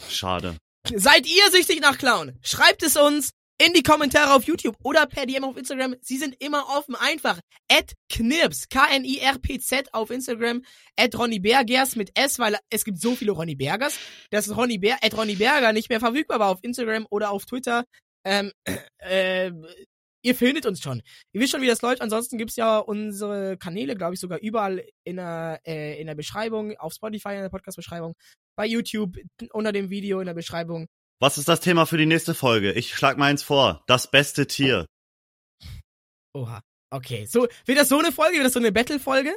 Schade. 0.08 0.56
Seid 0.94 1.26
ihr 1.26 1.50
süchtig 1.50 1.80
nach 1.80 1.98
Clown? 1.98 2.38
Schreibt 2.42 2.82
es 2.82 2.96
uns 2.96 3.30
in 3.58 3.72
die 3.72 3.82
Kommentare 3.82 4.34
auf 4.34 4.44
YouTube 4.44 4.76
oder 4.82 5.06
per 5.06 5.26
DM 5.26 5.44
auf 5.44 5.56
Instagram. 5.56 5.94
Sie 6.00 6.16
sind 6.16 6.34
immer 6.42 6.66
offen. 6.76 6.94
Einfach. 6.96 7.40
At 7.70 7.92
Knirps. 8.08 8.68
K-N-I-R-P-Z 8.68 9.94
auf 9.94 10.10
Instagram. 10.10 10.62
At 10.96 11.16
Ronny 11.16 11.38
Bergers 11.38 11.96
mit 11.96 12.18
S, 12.18 12.38
weil 12.38 12.56
es 12.70 12.84
gibt 12.84 13.00
so 13.00 13.14
viele 13.14 13.32
Ronny 13.32 13.54
Bergers, 13.54 13.98
dass 14.30 14.54
Ronny 14.56 14.78
Ber 14.78 14.96
at 15.02 15.16
Ronny 15.16 15.36
Berger 15.36 15.72
nicht 15.72 15.88
mehr 15.88 16.00
verfügbar 16.00 16.40
war 16.40 16.50
auf 16.50 16.58
Instagram 16.62 17.06
oder 17.10 17.30
auf 17.30 17.46
Twitter. 17.46 17.84
Ähm, 18.24 18.52
äh, 18.98 19.52
ihr 20.22 20.34
findet 20.34 20.66
uns 20.66 20.80
schon. 20.80 21.02
Ihr 21.32 21.40
wisst 21.40 21.52
schon, 21.52 21.62
wie 21.62 21.66
das 21.66 21.82
läuft. 21.82 22.00
Ansonsten 22.00 22.38
gibt's 22.38 22.56
ja 22.56 22.78
unsere 22.78 23.56
Kanäle, 23.56 23.94
glaube 23.94 24.14
ich, 24.14 24.20
sogar 24.20 24.40
überall 24.40 24.84
in 25.04 25.16
der, 25.16 25.60
äh, 25.64 26.00
in 26.00 26.06
der 26.06 26.14
Beschreibung, 26.14 26.76
auf 26.78 26.94
Spotify 26.94 27.34
in 27.34 27.42
der 27.42 27.50
Podcast-Beschreibung, 27.50 28.14
bei 28.56 28.66
YouTube, 28.66 29.16
unter 29.52 29.72
dem 29.72 29.90
Video 29.90 30.20
in 30.20 30.26
der 30.26 30.34
Beschreibung. 30.34 30.88
Was 31.24 31.38
ist 31.38 31.48
das 31.48 31.60
Thema 31.60 31.86
für 31.86 31.96
die 31.96 32.04
nächste 32.04 32.34
Folge? 32.34 32.72
Ich 32.72 32.94
schlag 32.94 33.16
mal 33.16 33.30
eins 33.30 33.42
vor. 33.42 33.82
Das 33.86 34.10
beste 34.10 34.46
Tier. 34.46 34.84
Oha. 36.34 36.60
Okay. 36.90 37.24
So, 37.24 37.48
wird 37.64 37.78
das 37.78 37.88
so 37.88 37.98
eine 37.98 38.12
Folge? 38.12 38.34
Wird 38.34 38.44
das 38.44 38.52
so 38.52 38.58
eine 38.58 38.72
Battle-Folge? 38.72 39.34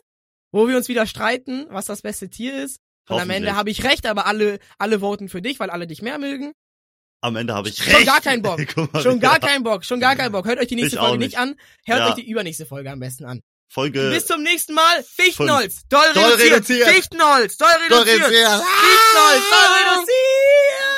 Wo 0.51 0.67
wir 0.67 0.75
uns 0.75 0.89
wieder 0.89 1.07
streiten, 1.07 1.65
was 1.69 1.85
das 1.85 2.01
beste 2.01 2.29
Tier 2.29 2.61
ist? 2.61 2.81
Und 3.07 3.21
am 3.21 3.29
Ende 3.29 3.55
habe 3.55 3.69
ich 3.69 3.85
recht, 3.85 4.05
aber 4.05 4.25
alle, 4.25 4.59
alle 4.77 4.99
voten 4.99 5.29
für 5.29 5.41
dich, 5.41 5.61
weil 5.61 5.69
alle 5.69 5.87
dich 5.87 6.01
mehr 6.01 6.17
mögen. 6.17 6.51
Am 7.21 7.37
Ende 7.37 7.53
habe 7.53 7.69
ich 7.69 7.79
recht. 7.87 7.95
Schon 7.95 8.05
gar 8.05 8.19
keinen 8.19 8.41
Bock. 8.41 8.59
schon 9.01 9.21
gar 9.21 9.39
keinen 9.39 9.63
Bock. 9.63 9.85
Schon 9.85 10.01
gar 10.01 10.17
keinen 10.17 10.33
Bock. 10.33 10.45
Hört 10.45 10.59
euch 10.59 10.67
die 10.67 10.75
nächste 10.75 10.97
ich 10.97 11.01
Folge 11.01 11.19
nicht. 11.19 11.27
nicht 11.27 11.39
an. 11.39 11.55
Hört 11.85 11.99
ja. 11.99 12.09
euch 12.09 12.15
die 12.15 12.29
übernächste 12.29 12.65
Folge 12.65 12.91
am 12.91 12.99
besten 12.99 13.23
an. 13.23 13.39
Folge. 13.71 14.09
Bis 14.09 14.25
zum 14.25 14.43
nächsten 14.43 14.73
Mal. 14.73 15.03
Fichtenholz. 15.05 15.87
Doll 15.87 16.01
reduziert. 16.01 16.89
Fichtenholz. 16.89 17.55
Doll 17.55 17.69
reduziert. 17.69 18.25
Fichtenholz. 18.25 19.43
Doll 19.49 19.69
reduziert. 19.71 20.96